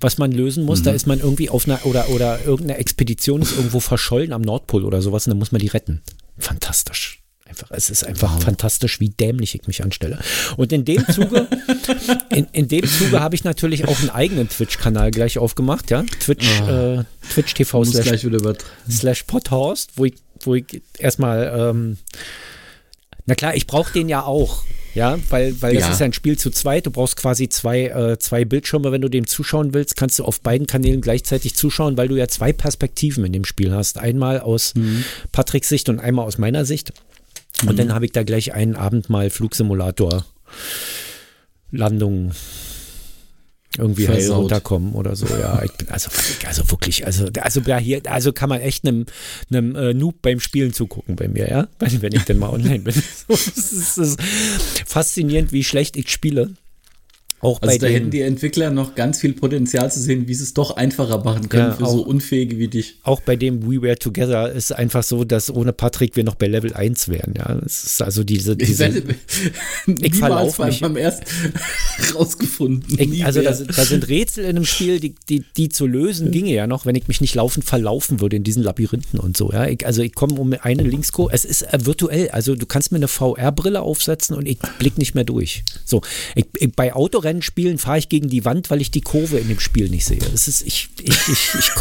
was 0.01 0.17
man 0.17 0.31
lösen 0.31 0.65
muss. 0.65 0.79
Mhm. 0.81 0.83
Da 0.83 0.91
ist 0.91 1.07
man 1.07 1.19
irgendwie 1.19 1.49
auf 1.49 1.65
einer, 1.65 1.85
oder, 1.85 2.09
oder 2.09 2.43
irgendeine 2.45 2.79
Expedition 2.79 3.41
ist 3.41 3.55
irgendwo 3.55 3.79
verschollen 3.79 4.33
am 4.33 4.41
Nordpol 4.41 4.83
oder 4.83 5.01
sowas 5.01 5.25
und 5.25 5.31
dann 5.31 5.39
muss 5.39 5.51
man 5.51 5.61
die 5.61 5.67
retten. 5.67 6.01
Fantastisch. 6.37 7.22
Einfach, 7.53 7.69
es 7.69 7.91
ist 7.91 8.03
einfach 8.03 8.33
wow. 8.33 8.43
fantastisch, 8.43 8.99
wie 8.99 9.09
dämlich 9.09 9.53
ich 9.53 9.67
mich 9.67 9.83
anstelle. 9.83 10.17
Und 10.57 10.73
in 10.73 10.85
dem 10.85 11.07
Zuge, 11.07 11.47
in, 12.29 12.47
in 12.51 12.67
dem 12.67 12.87
Zuge 12.87 13.19
habe 13.19 13.35
ich 13.35 13.43
natürlich 13.43 13.87
auch 13.87 13.99
einen 13.99 14.09
eigenen 14.09 14.49
Twitch-Kanal 14.49 15.11
gleich 15.11 15.37
aufgemacht, 15.37 15.91
ja. 15.91 16.03
Twitch, 16.19 16.49
oh. 16.63 16.71
äh, 16.71 17.03
Twitch 17.31 17.53
TV 17.53 17.83
slash, 17.83 18.25
slash 18.89 19.23
Podhorst, 19.23 19.91
wo 19.97 20.05
ich, 20.05 20.15
wo 20.39 20.55
ich 20.55 20.81
erstmal, 20.97 21.53
ähm, 21.55 21.97
na 23.27 23.35
klar, 23.35 23.55
ich 23.55 23.67
brauche 23.67 23.93
den 23.93 24.09
ja 24.09 24.23
auch. 24.23 24.63
Ja, 24.95 25.19
weil, 25.29 25.59
weil 25.61 25.75
das 25.75 25.83
ja. 25.83 25.91
ist 25.91 25.99
ja 25.99 26.05
ein 26.05 26.13
Spiel 26.13 26.37
zu 26.37 26.49
zweit. 26.49 26.87
Du 26.87 26.91
brauchst 26.91 27.17
quasi 27.17 27.49
zwei, 27.49 27.85
äh, 27.85 28.17
zwei 28.19 28.45
Bildschirme, 28.45 28.91
wenn 28.91 29.01
du 29.01 29.09
dem 29.09 29.27
zuschauen 29.27 29.75
willst, 29.75 29.95
kannst 29.95 30.17
du 30.17 30.25
auf 30.25 30.41
beiden 30.41 30.65
Kanälen 30.65 31.01
gleichzeitig 31.01 31.55
zuschauen, 31.55 31.97
weil 31.97 32.07
du 32.07 32.15
ja 32.15 32.27
zwei 32.27 32.51
Perspektiven 32.51 33.25
in 33.25 33.33
dem 33.33 33.45
Spiel 33.45 33.73
hast. 33.73 33.99
Einmal 33.99 34.39
aus 34.39 34.73
mhm. 34.75 35.03
Patricks 35.31 35.69
Sicht 35.69 35.89
und 35.89 35.99
einmal 35.99 36.25
aus 36.25 36.39
meiner 36.39 36.65
Sicht. 36.65 36.93
Und 37.61 37.73
mhm. 37.73 37.77
dann 37.77 37.93
habe 37.93 38.05
ich 38.05 38.11
da 38.11 38.23
gleich 38.23 38.53
einen 38.53 38.75
Abend 38.75 39.09
mal 39.09 39.29
Flugsimulator 39.29 40.25
Landung 41.71 42.33
irgendwie 43.77 44.07
heil 44.07 44.31
runterkommen 44.31 44.93
oder 44.93 45.15
so. 45.15 45.25
Ja, 45.25 45.63
ich 45.63 45.71
bin 45.73 45.89
also, 45.89 46.09
also 46.45 46.69
wirklich, 46.69 47.05
also, 47.05 47.27
also 47.41 47.61
ja, 47.61 47.77
hier, 47.77 48.01
also 48.05 48.31
kann 48.31 48.49
man 48.49 48.61
echt 48.61 48.87
einem, 48.87 49.05
einem 49.49 49.75
äh, 49.75 49.93
Noob 49.93 50.21
beim 50.21 50.39
Spielen 50.39 50.73
zugucken 50.73 51.15
bei 51.15 51.27
mir, 51.27 51.49
ja, 51.49 51.67
wenn, 51.79 52.13
ich 52.13 52.23
denn 52.23 52.37
mal 52.37 52.49
online 52.49 52.79
bin. 52.79 52.93
So, 53.27 53.33
das 53.33 53.71
ist, 53.71 53.97
ist 53.97 54.19
faszinierend, 54.85 55.51
wie 55.51 55.63
schlecht 55.63 55.95
ich 55.95 56.11
spiele. 56.11 56.53
Auch 57.43 57.61
also 57.61 57.77
da 57.77 57.87
hätten 57.87 58.09
die 58.09 58.21
Entwickler 58.21 58.71
noch 58.71 58.95
ganz 58.95 59.19
viel 59.19 59.33
Potenzial 59.33 59.91
zu 59.91 59.99
sehen, 59.99 60.29
wie 60.29 60.33
sie 60.33 60.43
es 60.43 60.53
doch 60.53 60.77
einfacher 60.77 61.23
machen 61.25 61.49
können 61.49 61.71
ja, 61.71 61.73
für 61.73 61.83
auch, 61.83 61.91
so 61.91 62.01
Unfähige 62.03 62.57
wie 62.57 62.69
dich. 62.69 62.95
Auch 63.03 63.19
bei 63.19 63.35
dem 63.35 63.69
We 63.69 63.81
Were 63.81 63.97
Together 63.97 64.49
ist 64.49 64.71
einfach 64.71 65.03
so, 65.03 65.25
dass 65.25 65.53
ohne 65.53 65.73
Patrick 65.73 66.15
wir 66.15 66.23
noch 66.23 66.35
bei 66.35 66.47
Level 66.47 66.73
1 66.73 67.09
wären. 67.09 67.33
Ja, 67.37 67.59
es 67.65 67.83
ist 67.83 68.01
also 68.01 68.23
diese. 68.23 68.55
diese 68.55 68.87
ich, 68.87 68.95
werde, 68.95 69.15
ich 70.01 70.15
verlaufe 70.15 70.63
mich. 70.63 70.79
beim 70.79 70.95
ersten 70.95 71.25
rausgefunden. 72.15 72.97
Ich, 72.97 73.25
also 73.25 73.41
da, 73.41 73.51
da, 73.51 73.85
sind 73.85 74.07
Rätsel 74.07 74.45
in 74.45 74.51
einem 74.51 74.65
Spiel, 74.65 75.01
die, 75.01 75.13
die, 75.27 75.43
die 75.57 75.67
zu 75.67 75.85
lösen 75.85 76.31
ginge 76.31 76.53
ja 76.53 76.65
noch, 76.65 76.85
wenn 76.85 76.95
ich 76.95 77.09
mich 77.09 77.19
nicht 77.19 77.35
laufend 77.35 77.65
verlaufen 77.65 78.21
würde 78.21 78.37
in 78.37 78.45
diesen 78.45 78.63
Labyrinthen 78.63 79.19
und 79.19 79.35
so. 79.35 79.51
Ja, 79.51 79.67
ich, 79.67 79.85
also 79.85 80.01
ich 80.01 80.15
komme 80.15 80.35
um 80.35 80.55
eine 80.61 80.83
Linkskurve. 80.83 81.33
Es 81.33 81.43
ist 81.43 81.63
äh, 81.63 81.85
virtuell. 81.85 82.29
Also 82.29 82.55
du 82.55 82.65
kannst 82.65 82.93
mir 82.93 82.99
eine 82.99 83.09
VR-Brille 83.09 83.81
aufsetzen 83.81 84.37
und 84.37 84.47
ich 84.47 84.59
blick 84.79 84.97
nicht 84.97 85.13
mehr 85.13 85.25
durch. 85.25 85.65
So, 85.83 86.01
ich, 86.35 86.45
ich, 86.57 86.71
bei 86.73 86.93
Autorennen 86.93 87.32
Rennspielen 87.33 87.77
fahre 87.77 87.97
ich 87.97 88.09
gegen 88.09 88.29
die 88.29 88.45
Wand, 88.45 88.69
weil 88.69 88.81
ich 88.81 88.91
die 88.91 89.01
Kurve 89.01 89.39
in 89.39 89.47
dem 89.47 89.59
Spiel 89.59 89.89
nicht 89.89 90.05
sehe. 90.05 90.19
Das 90.19 90.47
ist, 90.47 90.61
ich, 90.61 90.89
ich, 91.01 91.27
ich, 91.27 91.55
ich, 91.59 91.71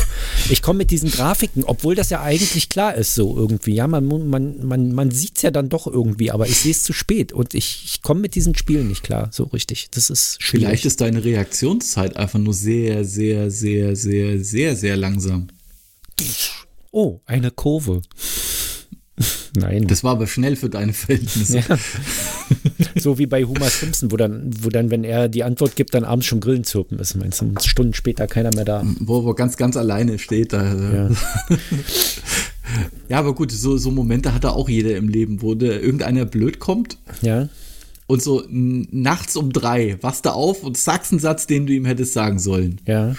ich 0.50 0.62
komme 0.62 0.78
mit 0.78 0.90
diesen 0.90 1.10
Grafiken, 1.10 1.64
obwohl 1.64 1.94
das 1.94 2.10
ja 2.10 2.22
eigentlich 2.22 2.68
klar 2.68 2.94
ist, 2.94 3.14
so 3.14 3.36
irgendwie. 3.36 3.74
Ja, 3.74 3.86
man, 3.86 4.06
man, 4.06 4.66
man, 4.66 4.92
man 4.92 5.10
sieht 5.10 5.36
es 5.36 5.42
ja 5.42 5.50
dann 5.50 5.68
doch 5.68 5.86
irgendwie, 5.86 6.30
aber 6.30 6.48
ich 6.48 6.58
sehe 6.58 6.72
es 6.72 6.82
zu 6.84 6.92
spät 6.92 7.32
und 7.32 7.54
ich, 7.54 7.82
ich 7.84 8.02
komme 8.02 8.20
mit 8.20 8.34
diesen 8.34 8.54
Spielen 8.54 8.88
nicht 8.88 9.02
klar, 9.02 9.28
so 9.32 9.44
richtig. 9.44 9.88
Das 9.90 10.10
ist 10.10 10.42
schwierig. 10.42 10.66
Vielleicht 10.66 10.86
ist 10.86 11.00
deine 11.00 11.22
Reaktionszeit 11.24 12.16
einfach 12.16 12.38
nur 12.38 12.54
sehr, 12.54 13.04
sehr, 13.04 13.50
sehr, 13.50 13.94
sehr, 13.94 14.42
sehr, 14.42 14.76
sehr 14.76 14.96
langsam. 14.96 15.48
Oh, 16.90 17.20
eine 17.26 17.50
Kurve. 17.50 18.02
Nein. 19.56 19.86
Das 19.86 20.04
war 20.04 20.12
aber 20.12 20.26
schnell 20.26 20.56
für 20.56 20.68
deine 20.68 20.92
Verhältnisse. 20.92 21.58
Ja. 21.58 21.78
So 22.96 23.18
wie 23.18 23.26
bei 23.26 23.44
Homer 23.44 23.68
Simpson, 23.68 24.12
wo 24.12 24.16
dann, 24.16 24.50
wo 24.60 24.68
dann, 24.68 24.90
wenn 24.90 25.04
er 25.04 25.28
die 25.28 25.44
Antwort 25.44 25.76
gibt, 25.76 25.94
dann 25.94 26.04
abends 26.04 26.26
schon 26.26 26.40
Grillen 26.40 26.64
zirpen 26.64 26.98
ist. 26.98 27.14
Meinst 27.16 27.40
du, 27.40 27.54
Stunden 27.60 27.94
später 27.94 28.26
keiner 28.26 28.54
mehr 28.54 28.64
da. 28.64 28.84
Wo, 29.00 29.24
wo 29.24 29.34
ganz, 29.34 29.56
ganz 29.56 29.76
alleine 29.76 30.18
steht. 30.18 30.52
Da. 30.52 30.74
Ja. 30.74 31.10
ja, 33.08 33.18
aber 33.18 33.34
gut, 33.34 33.50
so, 33.50 33.76
so 33.76 33.90
Momente 33.90 34.34
hat 34.34 34.44
da 34.44 34.50
auch 34.50 34.68
jeder 34.68 34.96
im 34.96 35.08
Leben, 35.08 35.42
wo 35.42 35.54
der, 35.54 35.82
irgendeiner 35.82 36.24
blöd 36.24 36.58
kommt. 36.58 36.98
Ja. 37.22 37.48
Und 38.12 38.22
so 38.22 38.44
nachts 38.50 39.36
um 39.36 39.54
drei 39.54 39.96
wachst 40.02 40.26
du 40.26 40.34
auf 40.34 40.64
und 40.64 40.76
sagst 40.76 41.12
einen 41.12 41.18
Satz, 41.18 41.46
den 41.46 41.66
du 41.66 41.72
ihm 41.72 41.86
hättest 41.86 42.12
sagen 42.12 42.38
sollen. 42.38 42.78
Ja. 42.86 43.14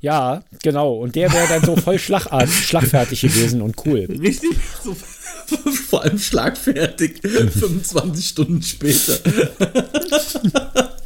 Ja, 0.00 0.42
genau. 0.64 0.94
Und 0.94 1.14
der 1.14 1.32
wäre 1.32 1.46
dann 1.46 1.64
so 1.64 1.76
voll 1.76 1.96
Schlagart, 2.00 2.48
schlagfertig 2.50 3.20
gewesen 3.20 3.62
und 3.62 3.76
cool. 3.86 4.08
Richtig, 4.20 4.50
so 4.82 4.96
Vor 5.88 6.02
allem 6.02 6.18
schlagfertig, 6.18 7.20
25 7.22 8.26
Stunden 8.26 8.62
später. 8.62 9.16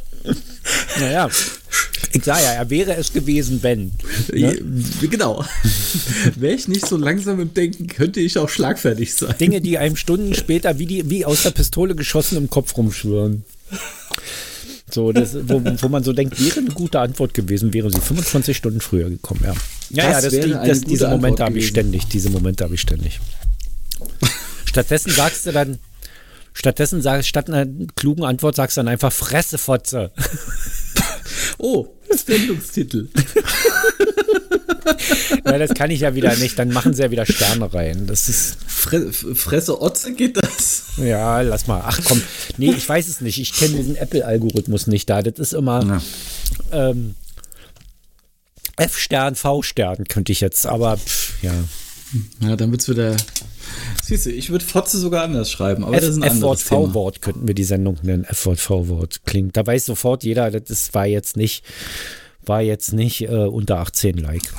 Naja, 0.99 1.29
ich 2.13 2.23
sage 2.23 2.43
ja, 2.43 2.51
er 2.53 2.69
wäre 2.69 2.95
es 2.95 3.13
gewesen, 3.13 3.63
wenn. 3.63 3.91
Ne? 4.33 4.57
Genau. 5.09 5.45
Wäre 6.35 6.55
ich 6.55 6.67
nicht 6.67 6.87
so 6.87 6.97
langsam 6.97 7.39
im 7.39 7.53
Denken, 7.53 7.87
könnte 7.87 8.19
ich 8.19 8.37
auch 8.37 8.49
schlagfertig 8.49 9.13
sein. 9.13 9.35
Dinge, 9.39 9.61
die 9.61 9.77
einem 9.77 9.95
Stunden 9.95 10.33
später 10.33 10.79
wie, 10.79 10.85
die, 10.85 11.09
wie 11.09 11.25
aus 11.25 11.43
der 11.43 11.51
Pistole 11.51 11.95
geschossen 11.95 12.37
im 12.37 12.49
Kopf 12.49 12.75
rumschwören. 12.77 13.43
So, 14.93 15.11
das, 15.11 15.35
wo, 15.47 15.61
wo 15.63 15.87
man 15.87 16.03
so 16.03 16.11
denkt, 16.11 16.43
wäre 16.43 16.59
eine 16.59 16.69
gute 16.69 16.99
Antwort 16.99 17.33
gewesen, 17.33 17.73
wäre 17.73 17.89
sie 17.89 18.01
25 18.01 18.55
Stunden 18.57 18.81
früher 18.81 19.09
gekommen, 19.09 19.41
ja. 19.43 19.53
Ja, 19.89 20.21
das 20.21 20.33
ja, 20.33 20.41
das, 20.41 20.45
die, 20.45 20.67
das 20.67 20.81
diese 20.81 21.07
Momente 21.07 21.43
habe 21.43 21.57
ich 21.59 21.67
ständig, 21.67 22.07
diese 22.07 22.29
Momente 22.29 22.63
habe 22.63 22.75
ich 22.75 22.81
ständig. 22.81 23.19
Stattdessen 24.65 25.11
sagst 25.11 25.45
du 25.45 25.51
dann, 25.51 25.79
stattdessen 26.53 27.01
sagst, 27.01 27.29
statt 27.29 27.49
einer 27.49 27.65
klugen 27.95 28.25
Antwort 28.25 28.55
sagst 28.55 28.77
du 28.77 28.79
dann 28.79 28.89
einfach 28.89 29.13
Fressefotze. 29.13 30.11
Oh, 31.57 31.87
Sendungstitel. 32.17 33.09
ja, 35.45 35.57
das 35.57 35.73
kann 35.73 35.91
ich 35.91 36.01
ja 36.01 36.15
wieder 36.15 36.35
nicht. 36.37 36.57
Dann 36.59 36.69
machen 36.69 36.93
sie 36.93 37.03
ja 37.03 37.11
wieder 37.11 37.25
Sterne 37.25 37.73
rein. 37.73 38.07
Das 38.07 38.29
ist. 38.29 38.57
Fre 38.67 39.11
Fresse 39.13 39.81
Otze 39.81 40.13
geht 40.13 40.37
das? 40.37 40.83
Ja, 40.97 41.41
lass 41.41 41.67
mal. 41.67 41.81
Ach 41.85 41.99
komm. 42.03 42.21
Nee, 42.57 42.71
ich 42.71 42.87
weiß 42.87 43.07
es 43.07 43.21
nicht. 43.21 43.39
Ich 43.39 43.53
kenne 43.53 43.77
diesen 43.77 43.95
Apple-Algorithmus 43.95 44.87
nicht 44.87 45.09
da. 45.09 45.21
Das 45.21 45.39
ist 45.39 45.53
immer. 45.53 46.01
Ähm, 46.71 47.15
F-Stern, 48.77 49.35
V-Stern 49.35 50.05
könnte 50.05 50.31
ich 50.31 50.41
jetzt, 50.41 50.65
aber 50.65 50.97
pff, 50.97 51.43
ja. 51.43 51.53
Ja, 52.41 52.55
dann 52.55 52.71
wird 52.71 52.81
es 52.81 52.89
wieder. 52.89 53.15
Siehst 54.03 54.25
du, 54.25 54.31
ich 54.31 54.49
würde 54.49 54.65
Fotze 54.65 54.97
sogar 54.97 55.23
anders 55.23 55.51
schreiben, 55.51 55.83
aber 55.83 55.95
F 55.95 56.01
das 56.01 56.09
ist 56.09 56.23
ein 56.23 56.37
F-Wort, 56.37 56.59
V-Wort 56.59 57.21
könnten 57.21 57.47
wir 57.47 57.55
die 57.55 57.63
Sendung 57.63 57.97
nennen. 58.01 58.23
F-Wort, 58.25 58.59
V-Wort 58.59 59.21
klingt. 59.25 59.57
Da 59.57 59.65
weiß 59.65 59.85
sofort 59.85 60.23
jeder, 60.23 60.51
das 60.51 60.93
war 60.93 61.05
jetzt 61.05 61.37
nicht 61.37 61.63
war 62.45 62.61
jetzt 62.61 62.93
nicht 62.93 63.21
äh, 63.21 63.27
unter 63.27 63.77
18 63.79 64.17
Like. 64.17 64.51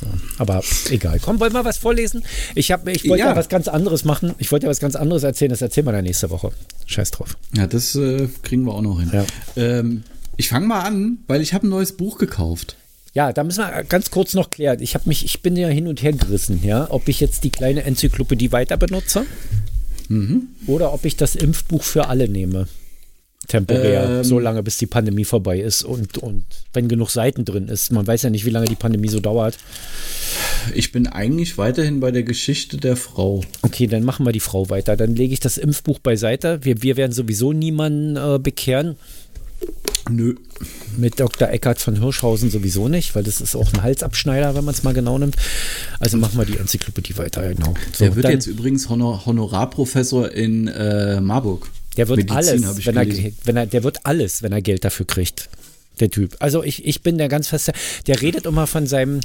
So. 0.00 0.06
Aber 0.38 0.62
egal. 0.90 1.20
Komm, 1.20 1.38
wollen 1.40 1.52
wir 1.52 1.64
was 1.64 1.78
vorlesen? 1.78 2.24
Ich, 2.54 2.72
hab, 2.72 2.86
ich 2.88 3.08
wollte 3.08 3.24
ja. 3.24 3.30
ja. 3.30 3.36
was 3.36 3.48
ganz 3.48 3.68
anderes 3.68 4.04
machen. 4.04 4.34
Ich 4.38 4.50
wollte 4.52 4.66
ja 4.66 4.70
was 4.70 4.80
ganz 4.80 4.96
anderes 4.96 5.22
erzählen. 5.22 5.50
Das 5.50 5.62
erzählen 5.62 5.86
wir 5.86 5.92
dann 5.92 6.04
nächste 6.04 6.30
Woche. 6.30 6.52
Scheiß 6.86 7.10
drauf. 7.10 7.36
Ja, 7.54 7.66
das 7.66 7.94
äh, 7.94 8.28
kriegen 8.42 8.64
wir 8.64 8.74
auch 8.74 8.82
noch 8.82 9.00
hin. 9.00 9.10
Ja. 9.12 9.24
Ähm, 9.56 10.02
ich 10.36 10.48
fange 10.48 10.66
mal 10.66 10.80
an, 10.80 11.18
weil 11.26 11.40
ich 11.40 11.54
habe 11.54 11.66
ein 11.66 11.70
neues 11.70 11.96
Buch 11.96 12.18
gekauft. 12.18 12.76
Ja, 13.16 13.32
da 13.32 13.44
müssen 13.44 13.60
wir 13.60 13.82
ganz 13.84 14.10
kurz 14.10 14.34
noch 14.34 14.50
klären. 14.50 14.82
Ich 14.82 14.94
habe 14.94 15.08
mich, 15.08 15.24
ich 15.24 15.40
bin 15.40 15.56
ja 15.56 15.68
hin 15.68 15.88
und 15.88 16.02
her 16.02 16.12
gerissen, 16.12 16.60
ja, 16.62 16.86
ob 16.90 17.08
ich 17.08 17.18
jetzt 17.18 17.44
die 17.44 17.50
kleine 17.50 17.82
Enzyklopädie 17.84 18.52
weiter 18.52 18.76
benutze 18.76 19.24
mhm. 20.10 20.48
oder 20.66 20.92
ob 20.92 21.06
ich 21.06 21.16
das 21.16 21.34
Impfbuch 21.34 21.82
für 21.82 22.08
alle 22.08 22.28
nehme 22.28 22.68
temporär, 23.46 24.18
ähm, 24.18 24.24
so 24.24 24.38
lange, 24.38 24.62
bis 24.62 24.76
die 24.76 24.86
Pandemie 24.86 25.24
vorbei 25.24 25.60
ist 25.60 25.82
und, 25.82 26.18
und 26.18 26.44
wenn 26.72 26.88
genug 26.88 27.10
Seiten 27.10 27.44
drin 27.44 27.68
ist. 27.68 27.92
Man 27.92 28.06
weiß 28.06 28.22
ja 28.22 28.30
nicht, 28.30 28.44
wie 28.44 28.50
lange 28.50 28.66
die 28.66 28.74
Pandemie 28.74 29.08
so 29.08 29.20
dauert. 29.20 29.56
Ich 30.74 30.92
bin 30.92 31.06
eigentlich 31.06 31.56
weiterhin 31.58 32.00
bei 32.00 32.10
der 32.10 32.22
Geschichte 32.22 32.76
der 32.76 32.96
Frau. 32.96 33.42
Okay, 33.62 33.86
dann 33.86 34.02
machen 34.04 34.26
wir 34.26 34.32
die 34.32 34.40
Frau 34.40 34.68
weiter. 34.68 34.96
Dann 34.96 35.14
lege 35.14 35.32
ich 35.32 35.40
das 35.40 35.58
Impfbuch 35.58 36.00
beiseite. 36.00 36.60
Wir, 36.62 36.82
wir 36.82 36.96
werden 36.96 37.12
sowieso 37.12 37.52
niemanden 37.52 38.16
äh, 38.16 38.38
bekehren. 38.38 38.96
Nö. 40.08 40.34
Mit 40.96 41.18
Dr. 41.18 41.48
Eckhard 41.48 41.80
von 41.80 42.00
Hirschhausen 42.00 42.50
sowieso 42.50 42.88
nicht, 42.88 43.14
weil 43.14 43.24
das 43.24 43.40
ist 43.40 43.56
auch 43.56 43.72
ein 43.72 43.82
Halsabschneider, 43.82 44.54
wenn 44.54 44.64
man 44.64 44.74
es 44.74 44.82
mal 44.82 44.94
genau 44.94 45.18
nimmt. 45.18 45.36
Also 45.98 46.16
machen 46.16 46.38
wir 46.38 46.44
die 46.44 46.56
Enzyklopädie 46.56 47.16
weiter, 47.18 47.52
genau. 47.52 47.74
So, 47.92 48.04
Der 48.04 48.16
wird 48.16 48.28
jetzt 48.28 48.46
übrigens 48.46 48.88
Honor 48.88 49.26
Honorarprofessor 49.26 50.30
in 50.30 50.68
äh, 50.68 51.20
Marburg. 51.20 51.68
Der 51.96 52.08
wird 52.08 52.18
Medizin, 52.18 52.64
alles, 52.64 52.86
wenn 52.86 52.96
er, 52.96 53.32
wenn 53.44 53.56
er, 53.56 53.66
der 53.66 53.82
wird 53.82 54.04
alles, 54.04 54.42
wenn 54.42 54.52
er 54.52 54.62
Geld 54.62 54.84
dafür 54.84 55.06
kriegt. 55.06 55.48
Der 55.98 56.10
Typ. 56.10 56.36
Also 56.40 56.62
ich, 56.62 56.84
ich 56.84 57.02
bin 57.02 57.18
der 57.18 57.28
ganz 57.28 57.48
feste. 57.48 57.72
Der 58.06 58.20
redet 58.20 58.44
immer 58.46 58.66
von 58.66 58.86
seinem, 58.86 59.20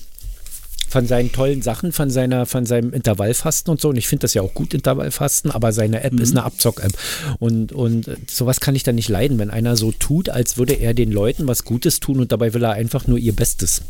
von 0.91 1.07
seinen 1.07 1.31
tollen 1.31 1.61
Sachen, 1.61 1.93
von 1.93 2.09
seiner, 2.09 2.45
von 2.45 2.65
seinem 2.65 2.91
Intervallfasten 2.91 3.71
und 3.71 3.79
so. 3.79 3.89
Und 3.89 3.95
ich 3.95 4.07
finde 4.07 4.23
das 4.23 4.33
ja 4.33 4.41
auch 4.41 4.53
gut, 4.53 4.73
Intervallfasten, 4.73 5.49
aber 5.49 5.71
seine 5.71 6.03
App 6.03 6.11
mhm. 6.11 6.19
ist 6.19 6.31
eine 6.31 6.43
Abzock-App. 6.43 6.91
Und, 7.39 7.71
und 7.71 8.09
sowas 8.29 8.59
kann 8.59 8.75
ich 8.75 8.83
dann 8.83 8.95
nicht 8.95 9.07
leiden, 9.07 9.39
wenn 9.39 9.49
einer 9.49 9.77
so 9.77 9.93
tut, 9.93 10.27
als 10.27 10.57
würde 10.57 10.73
er 10.73 10.93
den 10.93 11.11
Leuten 11.11 11.47
was 11.47 11.63
Gutes 11.63 12.01
tun 12.01 12.19
und 12.19 12.33
dabei 12.33 12.53
will 12.53 12.63
er 12.63 12.73
einfach 12.73 13.07
nur 13.07 13.17
ihr 13.17 13.33
Bestes. 13.33 13.81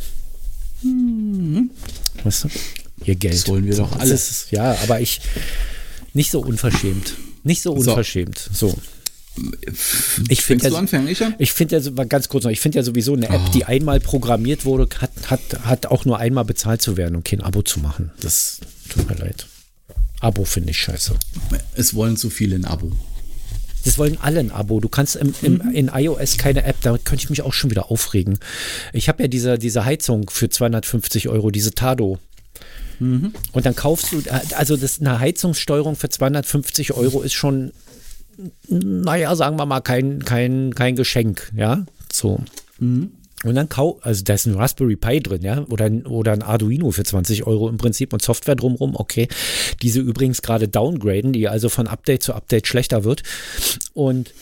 Mhm. 0.83 1.71
Weißt 2.23 2.43
du? 2.43 2.49
Ihr 3.05 3.15
Geld. 3.15 3.33
Das 3.33 3.47
wollen 3.47 3.65
wir 3.65 3.75
doch 3.75 3.97
alles. 3.97 4.47
ja, 4.51 4.77
aber 4.83 5.01
ich 5.01 5.21
nicht 6.13 6.29
so 6.29 6.41
unverschämt. 6.41 7.15
Nicht 7.43 7.63
so 7.63 7.73
unverschämt. 7.73 8.37
So. 8.53 8.69
so. 8.69 8.77
Ich 10.27 10.41
finde 10.41 10.67
ja, 10.67 11.33
ich 11.37 11.53
finde 11.53 11.77
ja 11.77 12.03
ganz 12.03 12.27
kurz 12.27 12.43
noch, 12.43 12.51
ich 12.51 12.59
finde 12.59 12.79
ja 12.79 12.83
sowieso 12.83 13.13
eine 13.13 13.29
App, 13.29 13.41
oh. 13.47 13.51
die 13.53 13.63
einmal 13.63 14.01
programmiert 14.01 14.65
wurde, 14.65 14.89
hat, 14.99 15.11
hat, 15.31 15.39
hat 15.63 15.85
auch 15.87 16.05
nur 16.05 16.19
einmal 16.19 16.45
bezahlt 16.45 16.81
zu 16.81 16.97
werden 16.97 17.15
und 17.15 17.25
kein 17.25 17.41
Abo 17.41 17.61
zu 17.61 17.79
machen. 17.79 18.11
Das 18.19 18.59
tut 18.89 19.09
mir 19.09 19.15
leid. 19.15 19.47
Abo 20.19 20.45
finde 20.45 20.71
ich 20.71 20.77
scheiße. 20.77 21.15
Es 21.75 21.95
wollen 21.95 22.17
zu 22.17 22.29
viele 22.29 22.55
ein 22.55 22.65
Abo. 22.65 22.91
Das 23.83 23.97
wollen 23.97 24.17
alle 24.21 24.39
ein 24.39 24.51
Abo. 24.51 24.79
Du 24.79 24.89
kannst 24.89 25.15
im, 25.15 25.33
im, 25.41 25.53
mhm. 25.53 25.71
in 25.71 25.91
iOS 25.93 26.37
keine 26.37 26.63
App, 26.63 26.77
da 26.81 26.97
könnte 26.97 27.23
ich 27.23 27.29
mich 27.29 27.41
auch 27.41 27.53
schon 27.53 27.71
wieder 27.71 27.89
aufregen. 27.89 28.37
Ich 28.93 29.09
habe 29.09 29.23
ja 29.23 29.27
diese, 29.27 29.57
diese 29.57 29.85
Heizung 29.85 30.29
für 30.29 30.49
250 30.49 31.29
Euro, 31.29 31.49
diese 31.49 31.73
Tado. 31.73 32.19
Mhm. 32.99 33.33
Und 33.51 33.65
dann 33.65 33.75
kaufst 33.75 34.11
du, 34.11 34.21
also 34.55 34.77
das, 34.77 34.99
eine 34.99 35.19
Heizungssteuerung 35.19 35.95
für 35.95 36.09
250 36.09 36.93
Euro 36.93 37.21
ist 37.23 37.33
schon, 37.33 37.71
naja, 38.69 39.35
sagen 39.35 39.57
wir 39.57 39.65
mal, 39.65 39.81
kein, 39.81 40.23
kein, 40.23 40.75
kein 40.75 40.95
Geschenk, 40.95 41.51
ja, 41.55 41.85
so. 42.11 42.43
Mhm. 42.77 43.13
Und 43.43 43.55
dann 43.55 43.69
kau, 43.69 43.99
also 44.03 44.23
da 44.23 44.35
ist 44.35 44.45
ein 44.45 44.55
Raspberry 44.55 44.95
Pi 44.95 45.19
drin, 45.19 45.41
ja, 45.41 45.65
oder, 45.69 45.89
oder 46.05 46.31
ein 46.31 46.43
Arduino 46.43 46.91
für 46.91 47.03
20 47.03 47.47
Euro 47.47 47.69
im 47.69 47.77
Prinzip 47.77 48.13
und 48.13 48.21
Software 48.21 48.55
drumrum, 48.55 48.95
okay. 48.95 49.27
Diese 49.81 49.99
übrigens 49.99 50.41
gerade 50.41 50.67
downgraden, 50.67 51.33
die 51.33 51.47
also 51.47 51.69
von 51.69 51.87
Update 51.87 52.21
zu 52.23 52.33
Update 52.33 52.67
schlechter 52.67 53.03
wird. 53.03 53.23
Und, 53.93 54.33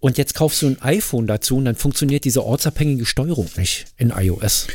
und 0.00 0.18
jetzt 0.18 0.34
kaufst 0.34 0.62
du 0.62 0.66
ein 0.66 0.82
iPhone 0.82 1.26
dazu 1.28 1.56
und 1.56 1.66
dann 1.66 1.76
funktioniert 1.76 2.24
diese 2.24 2.44
ortsabhängige 2.44 3.06
Steuerung 3.06 3.48
nicht 3.56 3.86
in 3.96 4.10
iOS. 4.10 4.66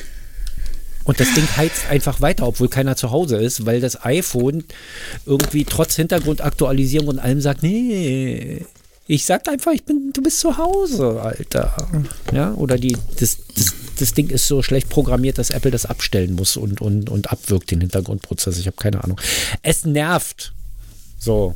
Und 1.04 1.20
das 1.20 1.34
Ding 1.34 1.46
heizt 1.58 1.90
einfach 1.90 2.22
weiter, 2.22 2.48
obwohl 2.48 2.70
keiner 2.70 2.96
zu 2.96 3.12
Hause 3.12 3.36
ist, 3.38 3.66
weil 3.66 3.82
das 3.82 4.06
iPhone 4.06 4.64
irgendwie 5.26 5.66
trotz 5.66 5.96
Hintergrundaktualisierung 5.98 7.10
und 7.10 7.20
allem 7.20 7.42
sagt, 7.42 7.62
nee, 7.62 8.66
ich 9.06 9.26
sag 9.26 9.48
einfach, 9.50 9.74
ich 9.74 9.84
bin, 9.84 10.12
du 10.14 10.22
bist 10.22 10.40
zu 10.40 10.58
Hause, 10.58 11.22
Alter. 11.22 11.76
Ja, 12.32 12.54
oder 12.54 12.78
die, 12.78 12.98
das, 13.20 13.38
das, 13.56 13.74
das 14.00 14.14
Ding 14.14 14.30
ist 14.30 14.48
so 14.48 14.64
schlecht 14.64 14.90
programmiert, 14.90 15.38
dass 15.38 15.50
Apple 15.50 15.72
das 15.72 15.86
abstellen 15.86 16.36
muss 16.36 16.56
und, 16.56 16.80
und, 16.80 17.10
und 17.10 17.32
abwirkt 17.32 17.72
den 17.72 17.82
Hintergrundprozess. 17.82 18.58
Ich 18.58 18.68
habe 18.68 18.78
keine 18.78 19.04
Ahnung. 19.04 19.20
Es 19.62 19.86
nervt. 19.86 20.54
So. 21.20 21.56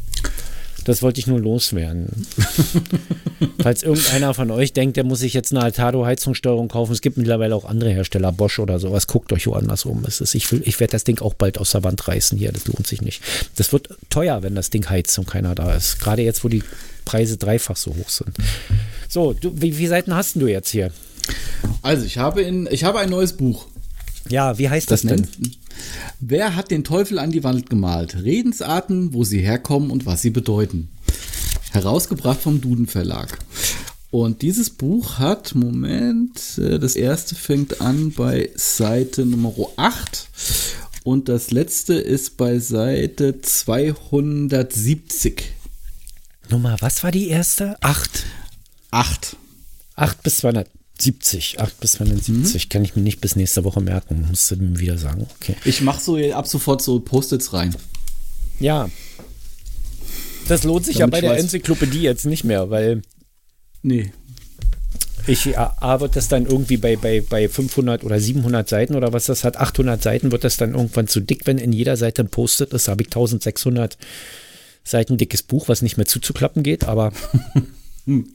Das 0.87 1.01
wollte 1.01 1.19
ich 1.19 1.27
nur 1.27 1.37
loswerden. 1.41 2.25
Falls 3.61 3.83
irgendeiner 3.83 4.33
von 4.33 4.49
euch 4.51 4.71
denkt, 4.71 4.95
der 4.95 5.03
muss 5.03 5.19
sich 5.19 5.33
jetzt 5.33 5.51
eine 5.51 5.61
Altado-Heizungssteuerung 5.61 6.69
kaufen, 6.69 6.93
es 6.93 7.01
gibt 7.01 7.17
mittlerweile 7.17 7.55
auch 7.55 7.65
andere 7.65 7.89
Hersteller, 7.89 8.31
Bosch 8.31 8.57
oder 8.57 8.79
sowas, 8.79 9.05
guckt 9.05 9.33
euch 9.33 9.47
woanders 9.47 9.83
um. 9.83 10.05
Es 10.05 10.21
ist, 10.21 10.33
ich 10.33 10.49
ich 10.49 10.79
werde 10.79 10.91
das 10.91 11.03
Ding 11.03 11.19
auch 11.19 11.33
bald 11.33 11.57
aus 11.57 11.71
der 11.71 11.83
Wand 11.83 12.07
reißen 12.07 12.37
hier, 12.37 12.53
das 12.53 12.67
lohnt 12.67 12.87
sich 12.87 13.01
nicht. 13.01 13.21
Das 13.57 13.73
wird 13.73 13.89
teuer, 14.09 14.43
wenn 14.43 14.55
das 14.55 14.69
Ding 14.69 14.89
heizt 14.89 15.19
und 15.19 15.27
keiner 15.27 15.55
da 15.55 15.73
ist. 15.73 15.99
Gerade 15.99 16.21
jetzt, 16.21 16.45
wo 16.45 16.47
die 16.47 16.63
Preise 17.03 17.35
dreifach 17.35 17.75
so 17.75 17.93
hoch 17.93 18.07
sind. 18.07 18.37
So, 19.09 19.33
du, 19.33 19.51
wie 19.61 19.73
viele 19.73 19.89
Seiten 19.89 20.15
hast 20.15 20.37
du 20.37 20.47
jetzt 20.47 20.69
hier? 20.69 20.91
Also, 21.81 22.05
ich 22.05 22.17
habe, 22.17 22.43
in, 22.43 22.65
ich 22.71 22.85
habe 22.85 22.99
ein 22.99 23.09
neues 23.09 23.33
Buch. 23.33 23.65
Ja, 24.29 24.57
wie 24.57 24.69
heißt 24.69 24.91
das, 24.91 25.01
das 25.01 25.09
denn? 25.09 25.21
Nennt, 25.21 25.57
Wer 26.19 26.55
hat 26.55 26.71
den 26.71 26.83
Teufel 26.83 27.19
an 27.19 27.31
die 27.31 27.43
Wand 27.43 27.69
gemalt? 27.69 28.23
Redensarten, 28.23 29.13
wo 29.13 29.23
sie 29.23 29.39
herkommen 29.39 29.91
und 29.91 30.05
was 30.05 30.21
sie 30.21 30.31
bedeuten. 30.31 30.89
Herausgebracht 31.71 32.41
vom 32.41 32.61
Duden 32.61 32.87
Verlag. 32.87 33.37
Und 34.09 34.41
dieses 34.41 34.69
Buch 34.69 35.19
hat, 35.19 35.53
Moment, 35.53 36.57
äh, 36.57 36.79
das 36.79 36.95
erste 36.95 37.35
fängt 37.35 37.81
an 37.81 38.11
bei 38.11 38.49
Seite 38.55 39.25
Nummer 39.25 39.53
8 39.75 40.29
und 41.03 41.29
das 41.29 41.51
letzte 41.51 41.95
ist 41.95 42.37
bei 42.37 42.59
Seite 42.59 43.41
270. 43.41 45.43
Nummer, 46.49 46.77
was 46.79 47.03
war 47.03 47.11
die 47.11 47.27
erste? 47.27 47.75
8. 47.81 48.23
8. 48.91 49.35
8 49.95 50.23
bis 50.23 50.37
200. 50.37 50.69
70, 50.99 51.59
8 51.59 51.79
bis 51.79 51.93
270, 51.93 52.65
mhm. 52.65 52.69
kann 52.69 52.83
ich 52.83 52.95
mir 52.95 53.01
nicht 53.01 53.21
bis 53.21 53.35
nächste 53.35 53.63
Woche 53.63 53.81
merken, 53.81 54.25
musst 54.29 54.49
du 54.51 54.55
mir 54.55 54.79
wieder 54.79 54.97
sagen. 54.97 55.27
Okay. 55.39 55.55
Ich 55.65 55.81
mache 55.81 56.01
so 56.01 56.17
ab 56.33 56.47
sofort 56.47 56.81
so 56.81 56.99
Post-its 56.99 57.53
rein. 57.53 57.75
Ja. 58.59 58.89
Das 60.47 60.63
lohnt 60.63 60.85
sich 60.85 60.97
Damit 60.97 61.15
ja 61.15 61.21
bei 61.21 61.27
der 61.27 61.37
Enzyklopädie 61.37 62.01
jetzt 62.01 62.25
nicht 62.25 62.43
mehr, 62.43 62.69
weil. 62.69 63.01
Nee. 63.83 64.11
Ich 65.27 65.57
arbeite 65.57 66.15
das 66.15 66.29
dann 66.29 66.45
irgendwie 66.45 66.77
bei, 66.77 66.95
bei, 66.95 67.19
bei 67.21 67.49
500 67.49 68.05
oder 68.05 68.17
700 68.17 68.67
Seiten 68.67 68.95
oder 68.95 69.11
was 69.11 69.25
das 69.25 69.43
hat, 69.43 69.57
800 69.57 70.01
Seiten 70.01 70.31
wird 70.31 70.45
das 70.45 70.55
dann 70.55 70.73
irgendwann 70.73 71.07
zu 71.07 71.19
dick, 71.19 71.41
wenn 71.45 71.57
in 71.57 71.73
jeder 71.73 71.97
Seite 71.97 72.23
ein 72.23 72.29
Post-it 72.29 72.71
ist, 72.71 72.87
habe 72.87 73.01
ich 73.01 73.07
1600 73.07 73.97
seitendickes 74.85 75.43
Buch, 75.43 75.67
was 75.67 75.81
nicht 75.81 75.97
mehr 75.97 76.05
zuzuklappen 76.05 76.63
geht, 76.63 76.85
aber 76.85 77.11
ähm, 78.07 78.25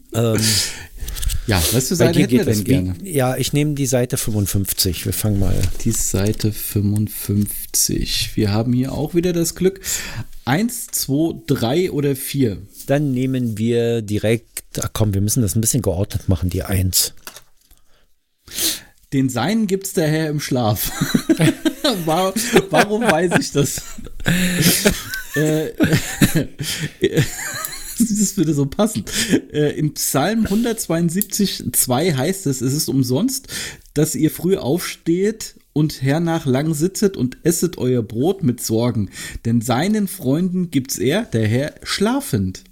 ja, 1.47 1.63
was 1.73 1.89
für 1.89 1.97
Seite 1.97 2.21
hätten 2.21 2.33
wir 2.33 2.45
denn 2.45 2.65
gerne? 2.65 2.95
Ja, 3.03 3.37
ich 3.37 3.53
nehme 3.53 3.75
die 3.75 3.87
Seite 3.87 4.17
55. 4.17 5.05
Wir 5.07 5.13
fangen 5.13 5.41
mal. 5.41 5.61
Die 5.85 5.91
Seite 5.91 6.53
55. 6.53 8.37
Wir 8.37 8.53
haben 8.53 8.73
hier 8.73 8.93
auch 8.93 9.15
wieder 9.15 9.33
das 9.33 9.55
Glück. 9.55 9.81
Eins, 10.45 10.87
zwei, 10.89 11.35
drei 11.47 11.91
oder 11.91 12.15
vier. 12.17 12.59
Dann 12.87 13.13
nehmen 13.13 13.59
wir 13.59 14.03
direkt, 14.03 14.81
ach 14.81 14.91
komm, 14.93 15.15
wir 15.15 15.21
müssen 15.21 15.43
das 15.43 15.57
ein 15.57 15.61
bisschen 15.61 15.83
geordnet 15.83 16.29
machen, 16.29 16.51
die 16.51 16.63
Eins. 16.63 17.15
Den 19.13 19.29
Seinen 19.29 19.67
gibt's 19.67 19.93
daher 19.93 20.31
im 20.31 20.41
Schlaf. 20.41 20.91
Warum 22.71 23.03
weiß 23.03 23.33
ich 23.41 23.53
das? 23.53 23.83
äh, 25.35 25.73
das 28.21 28.37
würde 28.37 28.55
so 28.55 28.67
passen. 28.67 29.05
Äh, 29.53 29.79
in 29.79 29.95
Psalm 29.95 30.45
172, 30.45 31.65
2 31.73 32.15
heißt 32.15 32.47
es, 32.47 32.61
es 32.61 32.73
ist 32.73 32.89
umsonst, 32.89 33.49
dass 33.95 34.15
ihr 34.15 34.31
früh 34.31 34.57
aufsteht 34.57 35.55
und 35.73 36.03
hernach 36.03 36.47
lang 36.47 36.75
sitzet 36.75 37.17
und 37.17 37.39
esset 37.45 37.79
euer 37.79 38.03
Brot 38.03 38.43
mit 38.43 38.63
Sorgen, 38.63 39.11
denn 39.45 39.61
seinen 39.61 40.09
Freunden 40.09 40.71
gibt's 40.71 40.99
er, 40.99 41.23
der 41.23 41.47
Herr, 41.47 41.75
schlafend. 41.83 42.65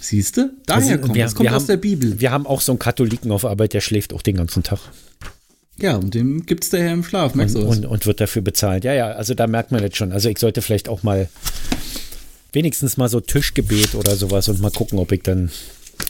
Siehst 0.00 0.38
du? 0.38 0.54
Daher 0.64 0.92
also, 0.92 1.02
kommt 1.02 1.14
wir, 1.14 1.24
das 1.24 1.34
kommt 1.34 1.48
aus 1.50 1.54
haben, 1.54 1.66
der 1.66 1.76
Bibel. 1.76 2.20
Wir 2.20 2.30
haben 2.30 2.46
auch 2.46 2.62
so 2.62 2.72
einen 2.72 2.78
Katholiken 2.78 3.30
auf 3.30 3.44
Arbeit, 3.44 3.74
der 3.74 3.82
schläft 3.82 4.14
auch 4.14 4.22
den 4.22 4.36
ganzen 4.36 4.62
Tag. 4.62 4.80
Ja, 5.76 5.96
und 5.96 6.14
dem 6.14 6.46
gibt 6.46 6.64
es 6.64 6.70
daher 6.70 6.92
im 6.92 7.04
Schlaf, 7.04 7.34
merkst 7.34 7.56
und, 7.56 7.62
du 7.62 7.68
und, 7.68 7.86
und, 7.86 8.06
wird 8.06 8.20
dafür 8.20 8.42
bezahlt. 8.42 8.84
Ja, 8.84 8.92
ja, 8.92 9.12
also 9.12 9.34
da 9.34 9.46
merkt 9.46 9.72
man 9.72 9.82
jetzt 9.82 9.96
schon. 9.96 10.12
Also 10.12 10.28
ich 10.28 10.38
sollte 10.38 10.62
vielleicht 10.62 10.88
auch 10.88 11.02
mal 11.02 11.28
wenigstens 12.52 12.96
mal 12.96 13.08
so 13.08 13.20
Tischgebet 13.20 13.94
oder 13.94 14.16
sowas 14.16 14.48
und 14.48 14.60
mal 14.60 14.70
gucken, 14.70 14.98
ob 14.98 15.12
ich 15.12 15.22
dann. 15.22 15.50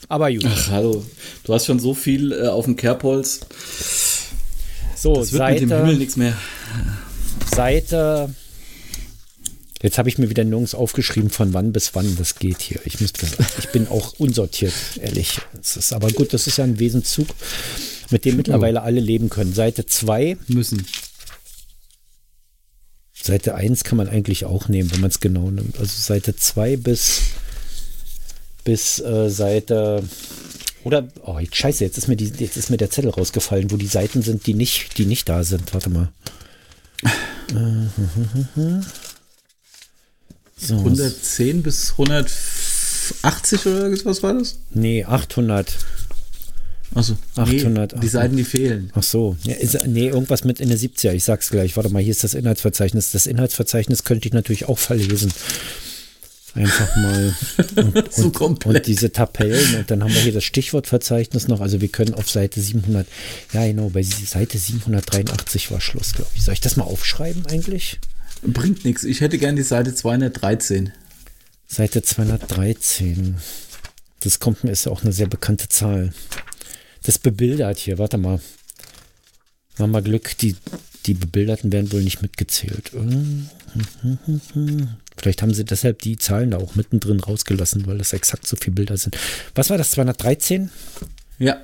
Aber 0.08 0.30
gut. 0.30 0.44
Ach, 0.46 0.70
hallo. 0.70 1.04
Du 1.44 1.54
hast 1.54 1.66
schon 1.66 1.80
so 1.80 1.94
viel 1.94 2.32
äh, 2.32 2.48
auf 2.48 2.64
dem 2.64 2.76
Kerbholz. 2.76 3.40
So, 4.96 5.14
das 5.14 5.32
wird 5.32 5.40
Seite, 5.40 5.60
mit 5.62 5.70
dem 5.70 5.78
Himmel 5.78 5.96
nichts 5.96 6.16
mehr. 6.16 6.36
Seite. 7.54 8.34
Jetzt 9.82 9.96
habe 9.96 10.10
ich 10.10 10.18
mir 10.18 10.28
wieder 10.28 10.44
nirgends 10.44 10.74
aufgeschrieben, 10.74 11.30
von 11.30 11.54
wann 11.54 11.72
bis 11.72 11.94
wann 11.94 12.14
das 12.16 12.34
geht 12.34 12.60
hier. 12.60 12.80
Ich, 12.84 13.00
müsste, 13.00 13.26
ich 13.58 13.70
bin 13.70 13.88
auch 13.88 14.12
unsortiert, 14.18 14.74
ehrlich. 15.00 15.38
Das 15.54 15.78
ist 15.78 15.94
aber 15.94 16.10
gut, 16.10 16.34
das 16.34 16.46
ist 16.46 16.58
ja 16.58 16.64
ein 16.64 16.78
Wesenzug, 16.78 17.28
mit 18.10 18.26
dem 18.26 18.36
mittlerweile 18.36 18.82
alle 18.82 19.00
leben 19.00 19.30
können. 19.30 19.54
Seite 19.54 19.86
2 19.86 20.36
müssen. 20.48 20.86
Seite 23.22 23.54
1 23.54 23.84
kann 23.84 23.98
man 23.98 24.08
eigentlich 24.08 24.44
auch 24.44 24.68
nehmen, 24.68 24.90
wenn 24.92 25.00
man 25.00 25.10
es 25.10 25.20
genau 25.20 25.50
nimmt. 25.50 25.78
Also 25.78 25.92
Seite 26.00 26.36
2 26.36 26.76
bis, 26.76 27.20
bis 28.64 28.98
äh, 29.00 29.28
Seite. 29.28 30.02
Oder, 30.84 31.08
oh, 31.24 31.38
scheiße, 31.50 31.84
jetzt 31.84 31.98
ist, 31.98 32.08
mir 32.08 32.16
die, 32.16 32.32
jetzt 32.38 32.56
ist 32.56 32.70
mir 32.70 32.78
der 32.78 32.90
Zettel 32.90 33.10
rausgefallen, 33.10 33.70
wo 33.70 33.76
die 33.76 33.86
Seiten 33.86 34.22
sind, 34.22 34.46
die 34.46 34.54
nicht, 34.54 34.96
die 34.96 35.04
nicht 35.04 35.28
da 35.28 35.44
sind. 35.44 35.74
Warte 35.74 35.90
mal. 35.90 36.10
So. 40.56 40.76
110 40.76 41.62
bis 41.62 41.92
180 41.92 43.66
oder 43.66 43.90
was 44.04 44.22
war 44.22 44.34
das? 44.34 44.58
Nee, 44.72 45.04
800. 45.04 45.76
Achso, 46.94 47.16
800. 47.36 47.94
Nee, 47.94 48.00
die 48.00 48.08
Seiten, 48.08 48.36
die 48.36 48.44
fehlen. 48.44 48.90
Ach 48.94 49.02
so. 49.02 49.36
Ja, 49.44 49.54
ist, 49.54 49.86
nee, 49.86 50.08
irgendwas 50.08 50.44
mit 50.44 50.60
in 50.60 50.68
der 50.68 50.78
70er. 50.78 51.12
Ich 51.12 51.24
sag's 51.24 51.50
gleich. 51.50 51.76
Warte 51.76 51.90
mal, 51.90 52.02
hier 52.02 52.10
ist 52.10 52.24
das 52.24 52.34
Inhaltsverzeichnis. 52.34 53.12
Das 53.12 53.26
Inhaltsverzeichnis 53.26 54.02
könnte 54.02 54.26
ich 54.26 54.34
natürlich 54.34 54.68
auch 54.68 54.78
verlesen. 54.78 55.32
Einfach 56.54 56.96
mal. 56.96 57.36
Und, 57.76 58.12
so 58.12 58.32
und, 58.44 58.66
und, 58.66 58.86
diese 58.86 59.12
Tabellen. 59.12 59.76
Und 59.76 59.90
dann 59.90 60.02
haben 60.02 60.12
wir 60.12 60.20
hier 60.20 60.32
das 60.32 60.42
Stichwortverzeichnis 60.42 61.46
noch. 61.46 61.60
Also 61.60 61.80
wir 61.80 61.86
können 61.86 62.14
auf 62.14 62.28
Seite 62.28 62.60
700. 62.60 63.06
Ja, 63.52 63.64
genau. 63.66 63.90
Bei 63.90 64.02
Seite 64.02 64.58
783 64.58 65.70
war 65.70 65.80
Schluss, 65.80 66.12
glaube 66.12 66.30
ich. 66.34 66.42
Soll 66.42 66.54
ich 66.54 66.60
das 66.60 66.76
mal 66.76 66.84
aufschreiben 66.84 67.46
eigentlich? 67.46 68.00
Bringt 68.42 68.84
nichts. 68.84 69.04
Ich 69.04 69.20
hätte 69.20 69.38
gern 69.38 69.54
die 69.54 69.62
Seite 69.62 69.94
213. 69.94 70.92
Seite 71.68 72.02
213. 72.02 73.36
Das 74.20 74.40
kommt 74.40 74.64
mir, 74.64 74.72
ist 74.72 74.86
ja 74.86 74.92
auch 74.92 75.02
eine 75.02 75.12
sehr 75.12 75.28
bekannte 75.28 75.68
Zahl 75.68 76.12
das 77.02 77.18
bebildert 77.18 77.78
hier. 77.78 77.98
Warte 77.98 78.18
mal. 78.18 78.40
Haben 79.78 79.92
wir 79.92 80.02
Glück, 80.02 80.36
die, 80.38 80.56
die 81.06 81.14
Bebilderten 81.14 81.72
werden 81.72 81.90
wohl 81.92 82.02
nicht 82.02 82.20
mitgezählt. 82.22 82.92
Vielleicht 85.16 85.42
haben 85.42 85.54
sie 85.54 85.64
deshalb 85.64 86.00
die 86.00 86.16
Zahlen 86.16 86.50
da 86.50 86.58
auch 86.58 86.74
mittendrin 86.74 87.20
rausgelassen, 87.20 87.86
weil 87.86 87.98
das 87.98 88.12
exakt 88.12 88.46
so 88.46 88.56
viele 88.56 88.74
Bilder 88.74 88.96
sind. 88.96 89.16
Was 89.54 89.70
war 89.70 89.78
das? 89.78 89.90
213? 89.92 90.70
Ja. 91.38 91.58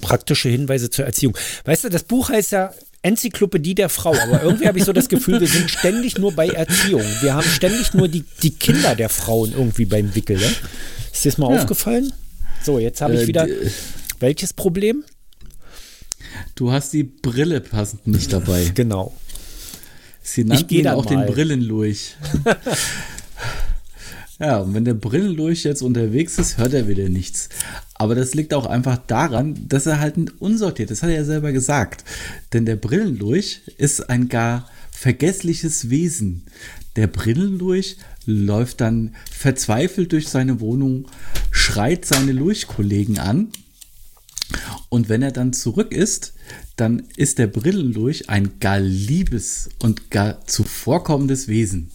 Praktische 0.00 0.48
Hinweise 0.48 0.90
zur 0.90 1.04
Erziehung. 1.04 1.36
Weißt 1.64 1.84
du, 1.84 1.88
das 1.88 2.04
Buch 2.04 2.30
heißt 2.30 2.52
ja 2.52 2.72
Enzyklopädie 3.02 3.74
der 3.74 3.90
Frau, 3.90 4.14
aber 4.14 4.42
irgendwie 4.42 4.66
habe 4.66 4.78
ich 4.78 4.84
so 4.84 4.94
das 4.94 5.10
Gefühl, 5.10 5.40
wir 5.40 5.46
sind 5.46 5.70
ständig 5.70 6.16
nur 6.16 6.32
bei 6.32 6.48
Erziehung. 6.48 7.04
Wir 7.20 7.34
haben 7.34 7.46
ständig 7.46 7.92
nur 7.92 8.08
die, 8.08 8.24
die 8.42 8.52
Kinder 8.52 8.94
der 8.94 9.10
Frauen 9.10 9.52
irgendwie 9.52 9.84
beim 9.84 10.14
Wickel. 10.14 10.40
Ja? 10.40 10.48
Ist 11.12 11.24
dir 11.24 11.30
das 11.30 11.38
mal 11.38 11.54
ja. 11.54 11.60
aufgefallen? 11.60 12.12
So, 12.64 12.78
jetzt 12.78 13.02
habe 13.02 13.14
ich 13.14 13.22
äh, 13.22 13.26
wieder. 13.26 13.46
welches 14.20 14.54
Problem? 14.54 15.04
Du 16.54 16.72
hast 16.72 16.94
die 16.94 17.04
Brille 17.04 17.60
passend 17.60 18.06
nicht 18.06 18.32
dabei. 18.32 18.70
Genau. 18.74 19.14
Sie 20.22 20.44
nannten 20.44 20.72
ihn 20.72 20.88
auch 20.88 21.04
mal. 21.04 21.26
den 21.26 21.34
Brillenlurch. 21.34 22.16
ja, 24.40 24.56
und 24.60 24.72
wenn 24.72 24.86
der 24.86 24.94
Brillenlurch 24.94 25.64
jetzt 25.64 25.82
unterwegs 25.82 26.38
ist, 26.38 26.56
hört 26.56 26.72
er 26.72 26.88
wieder 26.88 27.10
nichts. 27.10 27.50
Aber 27.96 28.14
das 28.14 28.32
liegt 28.32 28.54
auch 28.54 28.64
einfach 28.64 28.96
daran, 28.96 29.68
dass 29.68 29.84
er 29.84 30.00
halt 30.00 30.16
unsortiert, 30.40 30.90
das 30.90 31.02
hat 31.02 31.10
er 31.10 31.16
ja 31.16 31.24
selber 31.24 31.52
gesagt. 31.52 32.04
Denn 32.54 32.64
der 32.64 32.76
Brillenlurch 32.76 33.60
ist 33.76 34.08
ein 34.08 34.30
gar 34.30 34.66
vergessliches 34.90 35.90
Wesen. 35.90 36.46
Der 36.96 37.08
Brillenlurch 37.08 37.98
läuft 38.26 38.80
dann 38.80 39.14
verzweifelt 39.30 40.12
durch 40.12 40.28
seine 40.28 40.60
Wohnung, 40.60 41.06
schreit 41.50 42.04
seine 42.04 42.32
Lurchkollegen 42.32 43.18
an. 43.18 43.48
Und 44.88 45.08
wenn 45.08 45.22
er 45.22 45.32
dann 45.32 45.52
zurück 45.52 45.92
ist, 45.92 46.34
dann 46.76 47.04
ist 47.16 47.38
der 47.38 47.46
Brillenlurch 47.46 48.28
ein 48.28 48.58
gar 48.60 48.80
liebes 48.80 49.70
und 49.80 50.10
gar 50.10 50.46
zuvorkommendes 50.46 51.48
Wesen. 51.48 51.90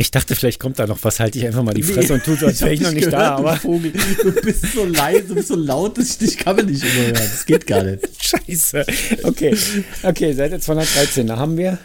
Ich 0.00 0.10
dachte, 0.10 0.34
vielleicht 0.34 0.58
kommt 0.58 0.78
da 0.78 0.86
noch 0.86 1.04
was, 1.04 1.20
halte 1.20 1.38
ich 1.38 1.44
einfach 1.44 1.62
mal 1.62 1.74
die 1.74 1.82
Fresse 1.82 2.08
nee, 2.08 2.14
und 2.14 2.24
tue 2.24 2.34
so, 2.34 2.46
als 2.46 2.62
wäre 2.62 2.72
ich 2.72 2.80
noch 2.80 2.90
nicht 2.90 3.10
gehört, 3.10 3.20
da. 3.20 3.36
Aber 3.36 3.54
Vogel. 3.56 3.92
Du 3.92 4.32
bist 4.32 4.72
so 4.72 4.86
leise, 4.86 5.24
du 5.24 5.34
bist 5.34 5.48
so 5.48 5.56
laut, 5.56 5.98
dass 5.98 6.12
ich 6.12 6.16
dich 6.16 6.38
kann 6.38 6.56
man 6.56 6.64
nicht 6.64 6.82
überhören. 6.82 7.12
Das 7.12 7.44
geht 7.44 7.66
gar 7.66 7.82
nicht. 7.82 8.08
Scheiße. 8.24 8.86
Okay, 9.24 9.54
okay, 10.02 10.32
Seite 10.32 10.58
213, 10.58 11.26
da 11.26 11.36
haben 11.36 11.58
wir, 11.58 11.78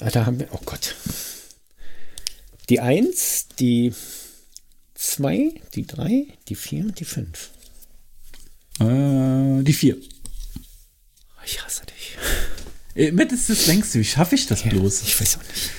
ah, 0.00 0.10
da 0.10 0.26
haben 0.26 0.40
wir, 0.40 0.48
oh 0.50 0.60
Gott. 0.66 0.94
Die 2.68 2.80
1, 2.80 3.46
die 3.58 3.94
2, 4.94 5.54
die 5.74 5.86
3, 5.86 6.26
die 6.50 6.54
4 6.54 6.84
und 6.84 7.00
die 7.00 7.06
5. 7.06 7.50
Äh, 8.80 9.62
die 9.62 9.72
4. 9.72 9.96
Ich 11.46 11.64
hasse 11.64 11.84
dich. 11.86 12.18
Äh, 12.94 13.12
Matt 13.12 13.32
ist 13.32 13.48
das 13.48 13.66
längste. 13.68 14.00
Wie 14.00 14.04
schaffe 14.04 14.34
ich 14.34 14.46
das 14.46 14.64
ja, 14.64 14.68
bloß? 14.68 15.00
Ich 15.00 15.18
weiß 15.18 15.38
auch 15.38 15.48
nicht. 15.48 15.70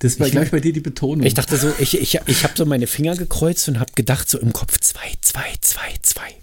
Das 0.00 0.18
war 0.18 0.26
ich 0.26 0.32
gleich 0.32 0.50
bei 0.50 0.60
dir 0.60 0.72
die 0.72 0.80
Betonung. 0.80 1.24
Ich 1.24 1.34
dachte 1.34 1.56
so, 1.56 1.72
ich, 1.78 1.98
ich, 1.98 2.20
ich 2.26 2.44
habe 2.44 2.54
so 2.56 2.66
meine 2.66 2.86
Finger 2.86 3.16
gekreuzt 3.16 3.68
und 3.68 3.78
habe 3.78 3.92
gedacht 3.94 4.28
so 4.28 4.38
im 4.38 4.52
Kopf, 4.52 4.78
zwei, 4.80 5.12
zwei, 5.20 5.54
zwei, 5.60 5.94
zwei. 6.02 6.34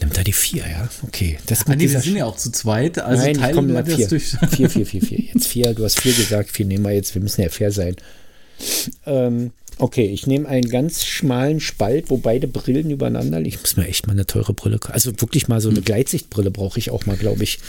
Nimmt 0.00 0.16
da 0.16 0.24
die 0.24 0.32
vier, 0.32 0.64
ja? 0.68 0.88
Okay. 1.02 1.38
Das 1.46 1.66
ah, 1.66 1.76
nee, 1.76 1.88
wir 1.88 2.00
sind 2.00 2.16
ja 2.16 2.26
auch 2.26 2.36
zu 2.36 2.50
zweit. 2.50 2.98
Also 2.98 3.22
Nein, 3.22 3.34
teilen 3.34 3.68
wir 3.68 3.82
das 3.82 3.94
vier. 3.94 4.08
durch. 4.08 4.36
Vier, 4.50 4.68
vier, 4.68 4.86
vier, 4.86 5.00
vier. 5.00 5.18
Jetzt 5.32 5.46
vier, 5.46 5.74
du 5.74 5.84
hast 5.84 6.00
vier 6.00 6.12
gesagt, 6.12 6.50
vier 6.50 6.66
nehmen 6.66 6.84
wir 6.84 6.92
jetzt, 6.92 7.14
wir 7.14 7.22
müssen 7.22 7.40
ja 7.40 7.48
fair 7.48 7.70
sein. 7.70 7.94
Ähm, 9.06 9.52
okay, 9.78 10.06
ich 10.06 10.26
nehme 10.26 10.48
einen 10.48 10.68
ganz 10.68 11.04
schmalen 11.04 11.60
Spalt, 11.60 12.10
wo 12.10 12.16
beide 12.16 12.48
Brillen 12.48 12.90
übereinander 12.90 13.38
liegen. 13.38 13.54
Ich 13.54 13.60
muss 13.60 13.76
mir 13.76 13.86
echt 13.86 14.06
mal 14.06 14.12
eine 14.12 14.26
teure 14.26 14.54
Brille. 14.54 14.80
Also 14.88 15.12
wirklich 15.20 15.46
mal 15.46 15.60
so 15.60 15.68
eine 15.68 15.78
hm. 15.78 15.84
Gleitsichtbrille 15.84 16.50
brauche 16.50 16.78
ich 16.78 16.90
auch 16.90 17.06
mal, 17.06 17.16
glaube 17.16 17.44
ich. 17.44 17.60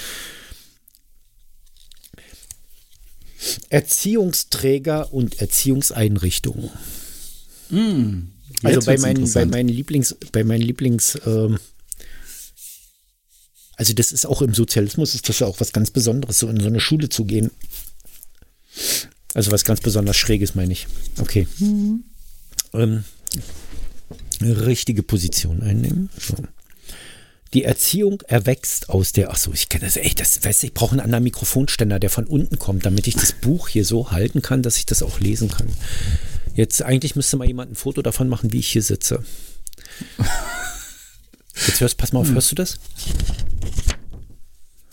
Erziehungsträger 3.70 5.14
und 5.14 5.40
Erziehungseinrichtungen. 5.40 6.70
Mm, 7.70 8.30
also 8.64 8.86
bei 8.86 8.98
meinen, 8.98 9.32
bei 9.32 9.46
meinen 9.46 9.70
Lieblings, 9.70 10.16
bei 10.32 10.44
meinen 10.44 10.62
Lieblings, 10.62 11.18
ähm, 11.26 11.60
also 13.76 13.94
das 13.94 14.12
ist 14.12 14.26
auch 14.26 14.42
im 14.42 14.54
Sozialismus 14.54 15.16
ist 15.16 15.28
das 15.30 15.40
ja 15.40 15.48
auch 15.48 15.60
was 15.60 15.74
ganz 15.74 15.92
Besonderes, 15.92 16.40
so 16.40 16.48
in 16.48 16.60
so 16.60 16.68
eine 16.68 16.80
Schule 16.80 17.10
zu 17.10 17.26
gehen. 17.26 17.52
Also 19.34 19.52
was 19.52 19.64
ganz 19.64 19.82
besonders 19.82 20.16
Schräges, 20.16 20.56
meine 20.56 20.74
ich. 20.74 20.88
Okay. 21.20 21.48
Mhm. 21.60 22.04
Ähm, 22.74 23.04
richtige 24.42 25.04
Position 25.04 25.62
einnehmen. 25.64 26.10
So. 26.20 26.36
Die 27.54 27.64
Erziehung 27.64 28.22
erwächst 28.28 28.90
aus 28.90 29.12
der. 29.12 29.30
Achso, 29.30 29.52
ich 29.54 29.70
kenne 29.70 29.86
das 29.86 29.96
echt. 29.96 30.20
Das 30.20 30.44
weiß 30.44 30.64
ich 30.64 30.74
brauche 30.74 30.94
einen 30.94 31.02
anderen 31.02 31.24
Mikrofonständer, 31.24 32.00
der 32.00 32.10
von 32.10 32.26
unten 32.26 32.58
kommt, 32.58 32.86
damit 32.86 33.08
ich 33.08 33.14
das 33.14 33.32
Buch 33.32 33.68
hier 33.68 33.86
so 33.86 34.12
halten 34.12 34.42
kann, 34.42 34.64
dass 34.64 34.78
ich 34.78 34.88
das 34.88 35.04
auch 35.04 35.20
lesen 35.20 35.50
kann. 35.50 35.68
Jetzt 36.56 36.82
eigentlich 36.82 37.16
müsste 37.16 37.38
mal 37.38 37.48
jemand 37.48 37.72
ein 37.72 37.76
Foto 37.76 38.02
davon 38.02 38.28
machen, 38.28 38.52
wie 38.52 38.60
ich 38.60 38.72
hier 38.72 38.82
sitze. 38.82 39.24
Jetzt 41.68 41.82
hörst, 41.82 41.98
pass 41.98 42.12
mal 42.12 42.20
auf, 42.20 42.30
hörst 42.32 42.52
du 42.52 42.56
das? 42.56 42.80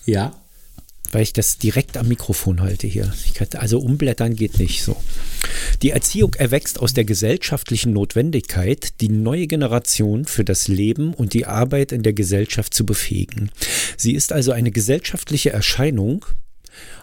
Ja. 0.05 0.35
Weil 1.13 1.23
ich 1.23 1.33
das 1.33 1.59
direkt 1.59 1.97
am 1.97 2.09
Mikrofon 2.09 2.61
halte 2.61 2.87
hier. 2.87 3.13
Kann, 3.35 3.49
also 3.55 3.81
umblättern 3.81 4.37
geht 4.37 4.59
nicht 4.59 4.85
so. 4.85 4.97
Die 5.83 5.91
Erziehung 5.91 6.35
erwächst 6.35 6.79
aus 6.79 6.93
der 6.93 7.05
gesellschaftlichen 7.05 7.95
Notwendigkeit, 7.95 9.01
die 9.01 9.09
neue 9.09 9.47
Generation 9.47 10.27
für 10.27 10.45
das 10.45 10.69
Leben 10.69 11.15
und 11.15 11.33
die 11.33 11.47
Arbeit 11.47 11.93
in 11.93 12.03
der 12.03 12.13
Gesellschaft 12.13 12.75
zu 12.75 12.85
befähigen. 12.85 13.51
Sie 13.97 14.13
ist 14.13 14.33
also 14.33 14.53
eine 14.53 14.73
gesellschaftliche 14.73 15.51
Erscheinung, 15.51 16.27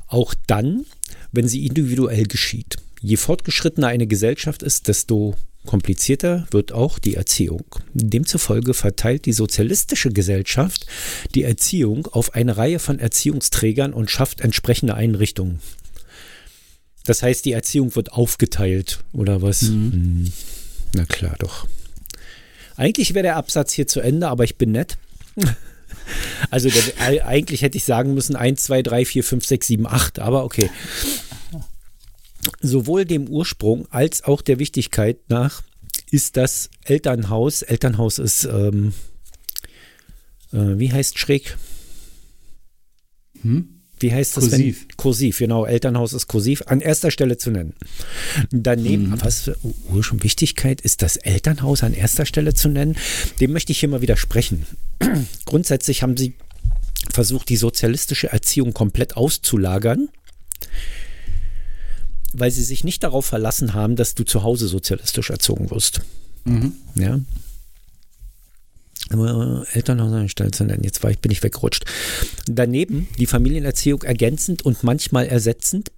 auch 0.05 0.36
dann, 0.45 0.86
wenn 1.32 1.47
sie 1.47 1.65
individuell 1.65 2.25
geschieht. 2.25 2.78
Je 3.01 3.17
fortgeschrittener 3.17 3.88
eine 3.88 4.05
Gesellschaft 4.05 4.61
ist, 4.61 4.88
desto 4.88 5.36
komplizierter 5.65 6.47
wird 6.51 6.71
auch 6.71 6.99
die 6.99 7.15
Erziehung. 7.15 7.65
Demzufolge 7.93 8.75
verteilt 8.75 9.25
die 9.25 9.34
sozialistische 9.34 10.11
Gesellschaft 10.11 10.86
die 11.34 11.43
Erziehung 11.43 12.05
auf 12.07 12.36
eine 12.36 12.57
Reihe 12.57 12.80
von 12.80 12.99
Erziehungsträgern 12.99 13.93
und 13.93 14.11
schafft 14.11 14.41
entsprechende 14.41 14.93
Einrichtungen. 14.93 15.59
Das 17.07 17.23
heißt, 17.23 17.45
die 17.45 17.53
Erziehung 17.53 17.95
wird 17.95 18.11
aufgeteilt, 18.11 18.99
oder 19.13 19.41
was? 19.41 19.61
Mhm. 19.63 19.91
Hm. 19.93 20.33
Na 20.93 21.05
klar, 21.05 21.35
doch. 21.39 21.65
Eigentlich 22.75 23.13
wäre 23.13 23.23
der 23.23 23.37
Absatz 23.37 23.71
hier 23.71 23.87
zu 23.87 24.01
Ende, 24.01 24.27
aber 24.27 24.43
ich 24.43 24.57
bin 24.57 24.71
nett. 24.71 24.97
Also 26.51 26.69
der, 26.69 27.27
eigentlich 27.27 27.63
hätte 27.63 27.77
ich 27.77 27.83
sagen 27.83 28.13
müssen 28.13 28.37
1, 28.37 28.63
2, 28.63 28.81
3, 28.81 29.05
4, 29.05 29.23
5, 29.25 29.45
6, 29.45 29.67
7, 29.67 29.87
8, 29.87 30.19
aber 30.19 30.45
okay. 30.45 30.69
Sowohl 32.61 33.03
dem 33.03 33.27
Ursprung 33.27 33.87
als 33.91 34.23
auch 34.23 34.41
der 34.41 34.57
Wichtigkeit 34.57 35.17
nach 35.27 35.63
ist 36.09 36.37
das 36.37 36.69
Elternhaus, 36.85 37.61
Elternhaus 37.61 38.19
ist, 38.19 38.45
ähm, 38.45 38.93
äh, 40.53 40.77
wie 40.77 40.93
heißt 40.93 41.19
schräg? 41.19 41.57
Hm? 43.41 43.76
Wie 43.99 44.13
heißt 44.13 44.37
das? 44.37 44.49
Kursiv. 44.49 44.81
Wenn, 44.81 44.97
kursiv, 44.97 45.37
genau. 45.39 45.65
Elternhaus 45.65 46.13
ist 46.13 46.27
kursiv. 46.27 46.63
An 46.67 46.81
erster 46.81 47.11
Stelle 47.11 47.37
zu 47.37 47.51
nennen. 47.51 47.73
Daneben, 48.51 49.09
mhm. 49.09 49.21
was 49.21 49.41
für 49.41 49.57
Ursprung 49.89 50.23
Wichtigkeit 50.23 50.81
ist, 50.81 51.01
das 51.01 51.17
Elternhaus 51.17 51.83
an 51.83 51.93
erster 51.93 52.25
Stelle 52.25 52.53
zu 52.53 52.69
nennen. 52.69 52.95
Dem 53.39 53.53
möchte 53.53 53.71
ich 53.71 53.79
hier 53.79 53.89
mal 53.89 54.01
widersprechen. 54.01 54.65
Grundsätzlich 55.45 56.03
haben 56.03 56.17
sie 56.17 56.35
versucht, 57.11 57.49
die 57.49 57.57
sozialistische 57.57 58.29
Erziehung 58.31 58.73
komplett 58.73 59.15
auszulagern 59.17 60.09
weil 62.33 62.51
sie 62.51 62.63
sich 62.63 62.83
nicht 62.83 63.03
darauf 63.03 63.25
verlassen 63.25 63.73
haben, 63.73 63.95
dass 63.95 64.13
du 64.13 64.23
zu 64.23 64.43
Hause 64.43 64.67
sozialistisch 64.67 65.29
erzogen 65.29 65.71
wirst. 65.71 66.01
Mhm. 66.45 66.73
Ja. 66.95 67.19
Elternhaus 69.09 70.13
angestellt 70.13 70.55
zu 70.55 70.65
nennen. 70.65 70.83
Jetzt 70.83 71.03
war 71.03 71.11
ich, 71.11 71.19
bin 71.19 71.31
ich 71.31 71.43
weggerutscht. 71.43 71.85
Daneben 72.47 73.07
die 73.17 73.25
Familienerziehung 73.25 74.03
ergänzend 74.03 74.63
und 74.63 74.83
manchmal 74.83 75.27
ersetzend. 75.27 75.91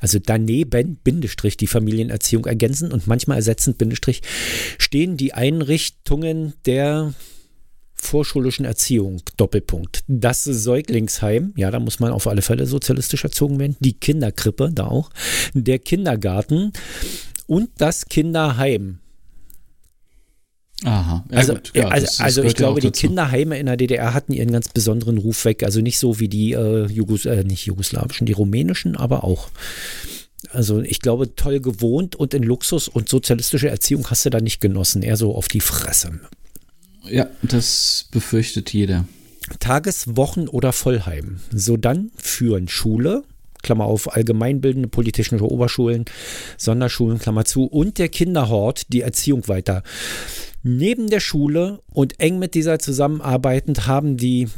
Also 0.00 0.18
daneben, 0.18 0.96
Bindestrich, 0.96 1.56
die 1.56 1.68
Familienerziehung 1.68 2.46
ergänzend 2.46 2.92
und 2.92 3.06
manchmal 3.06 3.36
ersetzend, 3.36 3.78
Bindestrich, 3.78 4.22
stehen 4.76 5.16
die 5.16 5.32
Einrichtungen 5.32 6.54
der 6.66 7.14
vorschulischen 7.94 8.64
Erziehung, 8.64 9.22
Doppelpunkt. 9.36 10.02
Das 10.08 10.42
Säuglingsheim, 10.42 11.52
ja, 11.56 11.70
da 11.70 11.78
muss 11.78 12.00
man 12.00 12.10
auf 12.10 12.26
alle 12.26 12.42
Fälle 12.42 12.66
sozialistisch 12.66 13.22
erzogen 13.22 13.60
werden. 13.60 13.76
Die 13.78 13.92
Kinderkrippe, 13.92 14.70
da 14.72 14.86
auch. 14.86 15.10
Der 15.54 15.78
Kindergarten 15.78 16.72
und 17.46 17.70
das 17.78 18.06
Kinderheim. 18.06 18.98
Aha. 20.84 21.24
Ja, 21.30 21.36
also, 21.36 21.54
ja, 21.74 21.88
also, 21.88 22.06
das, 22.06 22.16
das 22.16 22.20
also 22.20 22.42
ich 22.42 22.54
glaube, 22.54 22.80
die 22.80 22.90
Kinderheime 22.90 23.58
in 23.58 23.66
der 23.66 23.76
DDR 23.76 24.14
hatten 24.14 24.32
ihren 24.32 24.50
ganz 24.50 24.68
besonderen 24.68 25.18
Ruf 25.18 25.44
weg. 25.44 25.62
Also 25.62 25.80
nicht 25.80 25.98
so 25.98 26.18
wie 26.18 26.28
die 26.28 26.52
äh, 26.52 26.86
Jugos 26.86 27.24
äh, 27.24 27.44
nicht 27.44 27.66
jugoslawischen, 27.66 28.26
die 28.26 28.32
rumänischen, 28.32 28.96
aber 28.96 29.24
auch. 29.24 29.48
Also 30.50 30.80
ich 30.80 31.00
glaube, 31.00 31.36
toll 31.36 31.60
gewohnt 31.60 32.16
und 32.16 32.34
in 32.34 32.42
Luxus 32.42 32.88
und 32.88 33.08
sozialistische 33.08 33.68
Erziehung 33.68 34.08
hast 34.10 34.24
du 34.26 34.30
da 34.30 34.40
nicht 34.40 34.60
genossen. 34.60 35.02
Eher 35.02 35.16
so 35.16 35.34
auf 35.34 35.48
die 35.48 35.60
Fresse. 35.60 36.20
Ja, 37.08 37.28
das 37.42 38.06
befürchtet 38.10 38.72
jeder. 38.72 39.06
Tages-, 39.60 40.16
Wochen- 40.16 40.48
oder 40.48 40.72
Vollheim. 40.72 41.40
So 41.52 41.76
dann 41.76 42.10
führen 42.16 42.68
Schule, 42.68 43.24
Klammer 43.62 43.84
auf, 43.84 44.14
allgemeinbildende 44.14 44.88
polytechnische 44.88 45.50
Oberschulen, 45.50 46.04
Sonderschulen, 46.58 47.18
Klammer 47.18 47.44
zu, 47.44 47.64
und 47.64 47.98
der 47.98 48.08
Kinderhort 48.08 48.92
die 48.92 49.02
Erziehung 49.02 49.48
weiter. 49.48 49.82
Neben 50.62 51.08
der 51.08 51.20
Schule 51.20 51.80
und 51.90 52.20
eng 52.20 52.38
mit 52.38 52.54
dieser 52.54 52.78
zusammenarbeitend 52.78 53.86
haben 53.86 54.16
die 54.16 54.48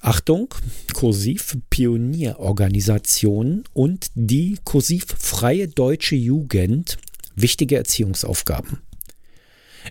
Achtung, 0.00 0.54
kursiv 0.94 1.56
Pionierorganisationen 1.70 3.64
und 3.72 4.10
die 4.14 4.58
kursiv 4.64 5.06
Freie 5.16 5.68
Deutsche 5.68 6.16
Jugend 6.16 6.98
wichtige 7.36 7.76
Erziehungsaufgaben. 7.76 8.78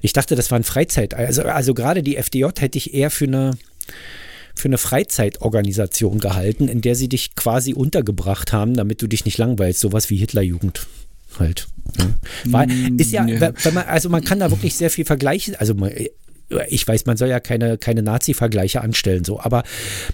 Ich 0.02 0.14
dachte, 0.14 0.36
das 0.36 0.52
war 0.52 0.60
ein 0.60 0.64
Freizeit. 0.64 1.14
Also, 1.14 1.44
also 1.44 1.74
gerade 1.74 2.04
die 2.04 2.18
FDJ 2.18 2.46
hätte 2.60 2.78
ich 2.78 2.94
eher 2.94 3.10
für 3.10 3.26
eine, 3.26 3.52
für 4.62 4.70
eine 4.70 4.78
Freizeitorganisation 4.78 6.20
gehalten, 6.20 6.68
in 6.68 6.82
der 6.82 6.96
sie 6.96 7.10
dich 7.10 7.36
quasi 7.36 7.74
untergebracht 7.74 8.54
haben, 8.54 8.76
damit 8.76 9.02
du 9.02 9.08
dich 9.08 9.26
nicht 9.26 9.38
langweilst. 9.38 9.80
Sowas 9.80 10.10
wie 10.10 10.18
Hitlerjugend 10.18 10.88
halt. 11.40 11.68
Ja. 11.98 12.06
War, 12.46 12.68
ist 12.98 13.12
ja, 13.12 13.26
wenn 13.28 13.74
man, 13.74 13.86
also 13.86 14.10
man 14.10 14.24
kann 14.24 14.40
da 14.40 14.52
wirklich 14.52 14.76
sehr 14.76 14.90
viel 14.90 15.06
vergleichen. 15.06 15.56
Also 15.56 15.74
man, 15.74 15.92
ich 16.70 16.88
weiß, 16.88 17.06
man 17.06 17.18
soll 17.18 17.30
ja 17.30 17.40
keine, 17.40 17.78
keine 17.78 18.04
Nazi-Vergleiche 18.04 18.82
anstellen, 18.82 19.24
so, 19.24 19.40
aber 19.40 19.64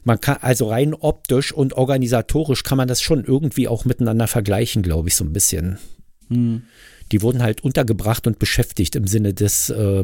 man 0.04 0.22
kann, 0.22 0.38
also 0.42 0.70
rein 0.70 0.94
optisch 0.94 1.52
und 1.52 1.74
organisatorisch 1.74 2.64
kann 2.64 2.78
man 2.78 2.88
das 2.88 3.02
schon 3.02 3.24
irgendwie 3.26 3.68
auch 3.68 3.86
miteinander 3.86 4.28
vergleichen, 4.28 4.84
glaube 4.84 5.10
ich, 5.10 5.16
so 5.16 5.24
ein 5.24 5.34
bisschen. 5.34 5.80
Hm 6.30 6.64
die 7.12 7.22
wurden 7.22 7.42
halt 7.42 7.64
untergebracht 7.64 8.28
und 8.28 8.40
beschäftigt 8.40 8.96
im 8.96 9.08
Sinne 9.08 9.34
des, 9.34 9.70
äh, 9.70 10.04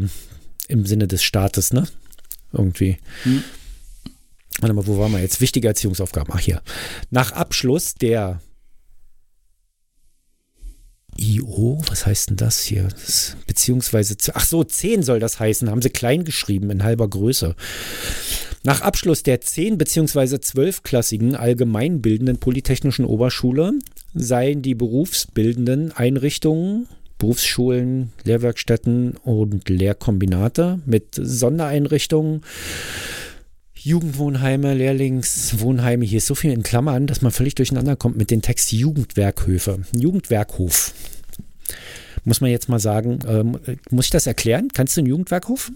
im 0.67 0.85
Sinne 0.85 1.07
des 1.07 1.23
Staates, 1.23 1.73
ne? 1.73 1.87
Irgendwie. 2.51 2.97
Hm. 3.23 3.43
Warte 4.59 4.73
mal, 4.73 4.85
wo 4.87 4.97
waren 4.97 5.11
wir 5.11 5.19
jetzt? 5.19 5.41
Wichtige 5.41 5.67
Erziehungsaufgaben. 5.67 6.33
Ach 6.35 6.39
hier. 6.39 6.61
Nach 7.09 7.31
Abschluss 7.31 7.95
der 7.95 8.41
IO, 11.17 11.81
was 11.87 12.05
heißt 12.05 12.29
denn 12.29 12.37
das 12.37 12.61
hier? 12.63 12.83
Das, 12.83 13.35
beziehungsweise, 13.47 14.15
ach 14.33 14.45
so, 14.45 14.63
10 14.63 15.03
soll 15.03 15.19
das 15.19 15.39
heißen, 15.39 15.69
haben 15.69 15.81
sie 15.81 15.89
klein 15.89 16.23
geschrieben 16.23 16.69
in 16.69 16.83
halber 16.83 17.07
Größe. 17.07 17.55
Nach 18.63 18.81
Abschluss 18.81 19.23
der 19.23 19.41
10 19.41 19.77
bzw. 19.77 20.35
12-klassigen 20.35 21.35
allgemeinbildenden 21.35 22.37
Polytechnischen 22.37 23.05
Oberschule 23.05 23.73
seien 24.13 24.61
die 24.61 24.75
berufsbildenden 24.75 25.91
Einrichtungen, 25.91 26.87
Berufsschulen, 27.17 28.11
Lehrwerkstätten 28.23 29.17
und 29.17 29.69
Lehrkombinate 29.69 30.79
mit 30.85 31.15
Sondereinrichtungen, 31.15 32.41
Jugendwohnheime, 33.83 34.73
Lehrlingswohnheime, 34.73 36.05
hier 36.05 36.19
ist 36.19 36.27
so 36.27 36.35
viel 36.35 36.51
in 36.51 36.63
Klammern, 36.63 37.05
dass 37.05 37.21
man 37.21 37.33
völlig 37.33 37.55
durcheinander 37.55 37.97
kommt 37.97 38.15
mit 38.15 38.31
dem 38.31 38.41
Text 38.41 38.71
Jugendwerkhöfe. 38.71 39.81
Jugendwerkhof. 39.93 40.93
Muss 42.23 42.39
man 42.39 42.49
jetzt 42.49 42.69
mal 42.69 42.79
sagen, 42.79 43.19
ähm, 43.27 43.59
muss 43.89 44.05
ich 44.05 44.11
das 44.11 44.25
erklären? 44.25 44.69
Kannst 44.73 44.95
du 44.95 45.01
einen 45.01 45.09
Jugendwerkhof? 45.09 45.69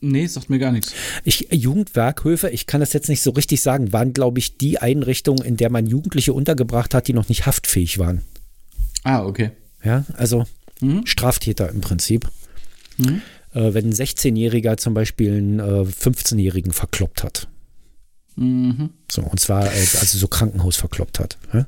Nee, 0.00 0.26
sagt 0.26 0.50
mir 0.50 0.60
gar 0.60 0.70
nichts. 0.70 0.94
Ich, 1.24 1.48
Jugendwerkhöfe, 1.50 2.48
ich 2.50 2.66
kann 2.66 2.80
das 2.80 2.92
jetzt 2.92 3.08
nicht 3.08 3.22
so 3.22 3.32
richtig 3.32 3.60
sagen, 3.60 3.92
waren, 3.92 4.12
glaube 4.12 4.38
ich, 4.38 4.56
die 4.58 4.78
Einrichtungen, 4.78 5.44
in 5.44 5.56
der 5.56 5.70
man 5.70 5.86
Jugendliche 5.86 6.32
untergebracht 6.32 6.94
hat, 6.94 7.08
die 7.08 7.12
noch 7.12 7.28
nicht 7.28 7.46
haftfähig 7.46 7.98
waren. 7.98 8.22
Ah, 9.02 9.24
okay. 9.24 9.50
Ja, 9.82 10.04
also 10.16 10.46
mhm. 10.80 11.06
Straftäter 11.06 11.68
im 11.70 11.80
Prinzip. 11.80 12.28
Mhm. 12.98 13.22
Äh, 13.54 13.74
wenn 13.74 13.86
ein 13.86 13.92
16-Jähriger 13.92 14.76
zum 14.76 14.94
Beispiel 14.94 15.36
einen 15.36 15.58
äh, 15.58 15.82
15-Jährigen 15.82 16.72
verkloppt 16.72 17.22
hat. 17.22 17.48
Mhm. 18.36 18.90
So, 19.10 19.22
und 19.22 19.40
zwar 19.40 19.66
äh, 19.66 19.86
also 20.00 20.18
so 20.18 20.26
Krankenhaus 20.26 20.76
verkloppt 20.76 21.18
hat. 21.18 21.38
Ja, 21.52 21.66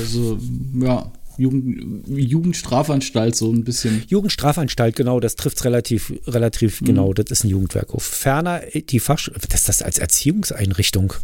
also, 0.00 0.38
ja. 0.80 1.12
Jugend, 1.38 2.06
Jugendstrafanstalt 2.08 3.34
so 3.34 3.50
ein 3.50 3.64
bisschen. 3.64 4.04
Jugendstrafanstalt, 4.06 4.96
genau, 4.96 5.18
das 5.18 5.34
trifft 5.34 5.56
es 5.56 5.64
relativ, 5.64 6.12
relativ 6.26 6.82
mhm. 6.82 6.86
genau. 6.86 7.12
Das 7.14 7.30
ist 7.30 7.44
ein 7.44 7.48
Jugendwerkhof. 7.48 8.02
Ferner 8.02 8.60
die 8.74 9.00
Fach, 9.00 9.28
das 9.48 9.60
ist 9.60 9.68
das 9.68 9.82
als 9.82 9.98
Erziehungseinrichtung. 9.98 11.14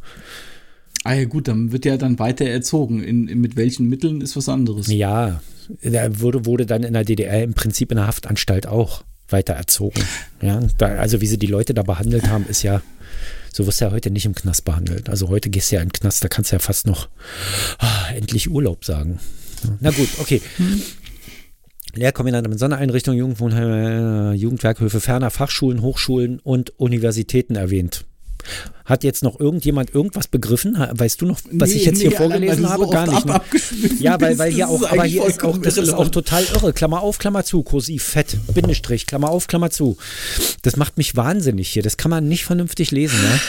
Ah 1.05 1.12
ja 1.12 1.24
gut, 1.26 1.49
dann 1.49 1.72
wird 1.72 1.84
ja 1.84 1.96
dann 1.96 2.18
weiter 2.18 2.46
erzogen. 2.46 3.03
In, 3.03 3.28
in, 3.28 3.40
mit 3.40 3.57
welchen 3.57 3.88
Mitteln 3.88 4.20
ist 4.22 4.34
was 4.36 4.49
anderes. 4.49 4.88
Ja, 4.88 5.42
da 5.82 6.20
wurde, 6.20 6.46
wurde 6.46 6.64
dann 6.64 6.82
in 6.82 6.94
der 6.94 7.05
DDR 7.05 7.42
im 7.42 7.55
Prinzip 7.55 7.92
in 7.92 7.96
der 7.96 8.07
Haftanstalt 8.07 8.66
auch. 8.66 9.05
Weiter 9.29 9.55
erzogen. 9.55 10.03
Ja, 10.41 10.61
da, 10.79 10.87
also 10.97 11.20
wie 11.20 11.26
sie 11.26 11.39
die 11.39 11.47
Leute 11.47 11.74
da 11.74 11.83
behandelt 11.83 12.29
haben, 12.29 12.47
ist 12.47 12.62
ja, 12.62 12.83
so 13.53 13.66
wirst 13.66 13.81
du 13.81 13.87
ja 13.87 13.91
heute 13.91 14.11
nicht 14.11 14.26
im 14.26 14.35
Knast 14.35 14.64
behandelt. 14.64 15.09
Also 15.09 15.29
heute 15.29 15.51
gehst 15.51 15.70
du 15.70 15.76
ja 15.76 15.83
in 15.83 15.89
den 15.89 15.93
Knast, 15.93 16.22
da 16.24 16.29
kannst 16.29 16.53
du 16.53 16.57
ja 16.57 16.61
fast 16.61 16.87
noch 16.87 17.09
ah, 17.79 18.09
endlich 18.14 18.51
Urlaub 18.51 18.85
sagen. 18.85 19.18
Na 19.81 19.91
gut, 19.91 20.09
okay. 20.18 20.41
Lehrkombinate 21.95 22.49
mit 22.49 22.59
Sondereinrichtungen, 22.59 23.18
Jugendwohnheime, 23.18 24.35
Jugendwerkhöfe, 24.35 25.01
ferner 25.01 25.31
Fachschulen, 25.31 25.83
Hochschulen 25.83 26.39
und 26.39 26.79
Universitäten 26.79 27.57
erwähnt. 27.57 28.05
Hat 28.84 29.05
jetzt 29.05 29.22
noch 29.22 29.38
irgendjemand 29.38 29.94
irgendwas 29.94 30.28
begriffen? 30.28 30.76
Weißt 30.92 31.20
du 31.20 31.26
noch, 31.26 31.40
was 31.53 31.70
nee, 31.70 31.76
ich 31.76 31.84
jetzt 31.84 31.99
nee, 31.99 32.09
hier 32.09 32.12
vorgelesen 32.12 32.68
habe? 32.68 32.84
So 32.84 32.90
Gar 32.90 33.07
nicht. 33.07 33.26
Ne? 33.26 33.40
Ja, 34.01 34.20
weil, 34.20 34.38
weil 34.38 34.53
hier 34.53 34.68
auch, 34.68 34.90
aber 34.90 35.05
hier 35.05 35.26
ist 35.26 35.44
auch, 35.44 35.59
das 35.59 35.76
ist 35.76 35.92
auch 35.92 36.09
total 36.09 36.44
irre. 36.55 36.72
Klammer 36.72 37.03
auf, 37.03 37.18
Klammer 37.18 37.44
zu, 37.44 37.62
kursiv, 37.62 38.03
fett, 38.03 38.38
Bindestrich, 38.55 39.07
Klammer 39.07 39.30
auf, 39.30 39.46
Klammer 39.46 39.70
zu. 39.70 39.99
Das 40.62 40.76
macht 40.76 40.96
mich 40.96 41.16
wahnsinnig 41.16 41.68
hier. 41.68 41.82
Das 41.82 41.96
kann 41.96 42.11
man 42.11 42.28
nicht 42.28 42.44
vernünftig 42.44 42.90
lesen. 42.90 43.18
Ne? 43.20 43.40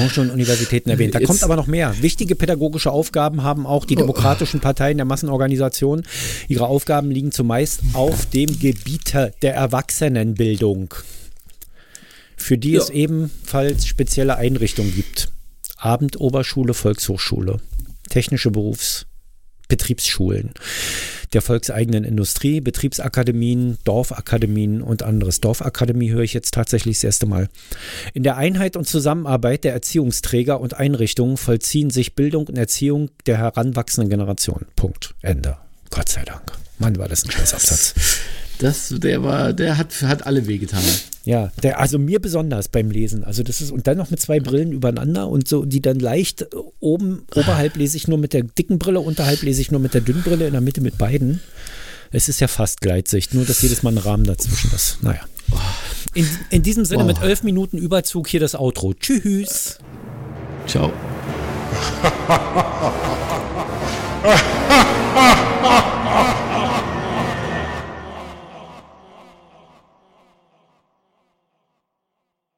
Hochschulen 0.00 0.30
und 0.30 0.34
Universitäten 0.34 0.90
erwähnt. 0.90 1.14
Da 1.14 1.20
kommt 1.20 1.42
aber 1.42 1.56
noch 1.56 1.66
mehr. 1.66 1.94
Wichtige 2.02 2.34
pädagogische 2.34 2.90
Aufgaben 2.90 3.42
haben 3.42 3.66
auch 3.66 3.84
die 3.84 3.96
oh. 3.96 4.00
demokratischen 4.00 4.60
Parteien 4.60 4.98
der 4.98 5.06
Massenorganisation. 5.06 6.02
Ihre 6.48 6.66
Aufgaben 6.66 7.10
liegen 7.10 7.32
zumeist 7.32 7.80
auf 7.94 8.26
dem 8.26 8.58
Gebiet 8.58 9.14
der 9.14 9.54
Erwachsenenbildung 9.54 10.94
für 12.46 12.58
die 12.58 12.72
ja. 12.72 12.80
es 12.80 12.90
ebenfalls 12.90 13.86
spezielle 13.86 14.36
Einrichtungen 14.36 14.94
gibt. 14.94 15.32
Abendoberschule, 15.78 16.74
Volkshochschule, 16.74 17.58
technische 18.08 18.52
Berufs-, 18.52 19.06
Betriebsschulen 19.68 20.54
der 21.32 21.42
volkseigenen 21.42 22.04
Industrie, 22.04 22.60
Betriebsakademien, 22.60 23.78
Dorfakademien 23.82 24.80
und 24.80 25.02
anderes. 25.02 25.40
Dorfakademie 25.40 26.10
höre 26.10 26.22
ich 26.22 26.34
jetzt 26.34 26.54
tatsächlich 26.54 26.98
das 26.98 27.04
erste 27.04 27.26
Mal. 27.26 27.48
In 28.14 28.22
der 28.22 28.36
Einheit 28.36 28.76
und 28.76 28.86
Zusammenarbeit 28.86 29.64
der 29.64 29.72
Erziehungsträger 29.72 30.60
und 30.60 30.74
Einrichtungen 30.74 31.36
vollziehen 31.36 31.90
sich 31.90 32.14
Bildung 32.14 32.46
und 32.46 32.56
Erziehung 32.56 33.10
der 33.26 33.38
heranwachsenden 33.38 34.08
Generation. 34.08 34.66
Punkt. 34.76 35.16
Ende. 35.20 35.56
Gott 35.90 36.08
sei 36.08 36.22
Dank. 36.24 36.42
Mann, 36.78 36.96
war 36.96 37.08
das 37.08 37.24
ein 37.24 37.32
Scheißabsatz. 37.32 37.94
Das, 38.58 38.94
der 38.96 39.22
war, 39.22 39.52
der 39.52 39.76
hat, 39.76 40.02
hat 40.02 40.26
alle 40.26 40.46
wehgetan. 40.46 40.82
Ja, 41.24 41.50
der, 41.62 41.80
also 41.80 41.98
mir 41.98 42.20
besonders 42.20 42.68
beim 42.68 42.90
Lesen. 42.90 43.24
Also 43.24 43.42
das 43.42 43.60
ist, 43.60 43.70
und 43.72 43.86
dann 43.86 43.98
noch 43.98 44.10
mit 44.10 44.20
zwei 44.20 44.40
Brillen 44.40 44.72
übereinander 44.72 45.28
und 45.28 45.48
so, 45.48 45.64
die 45.64 45.82
dann 45.82 45.98
leicht 45.98 46.46
oben, 46.80 47.24
oberhalb 47.34 47.76
lese 47.76 47.96
ich 47.96 48.08
nur 48.08 48.18
mit 48.18 48.32
der 48.32 48.44
dicken 48.44 48.78
Brille, 48.78 49.00
unterhalb 49.00 49.42
lese 49.42 49.60
ich 49.60 49.70
nur 49.70 49.80
mit 49.80 49.92
der 49.92 50.00
dünnen 50.00 50.22
Brille, 50.22 50.46
in 50.46 50.52
der 50.52 50.60
Mitte 50.60 50.80
mit 50.80 50.96
beiden. 50.98 51.40
Es 52.12 52.28
ist 52.28 52.40
ja 52.40 52.48
fast 52.48 52.80
Gleitsicht, 52.80 53.34
nur 53.34 53.44
dass 53.44 53.60
jedes 53.60 53.82
Mal 53.82 53.92
ein 53.92 53.98
Rahmen 53.98 54.24
dazwischen 54.24 54.70
ist. 54.72 55.02
Naja. 55.02 55.20
In, 56.14 56.26
in 56.50 56.62
diesem 56.62 56.84
Sinne 56.84 57.02
oh. 57.02 57.06
mit 57.06 57.20
elf 57.20 57.42
Minuten 57.42 57.76
Überzug 57.76 58.28
hier 58.28 58.40
das 58.40 58.54
Outro. 58.54 58.94
Tschüss. 58.94 59.78
Ciao. 60.66 60.92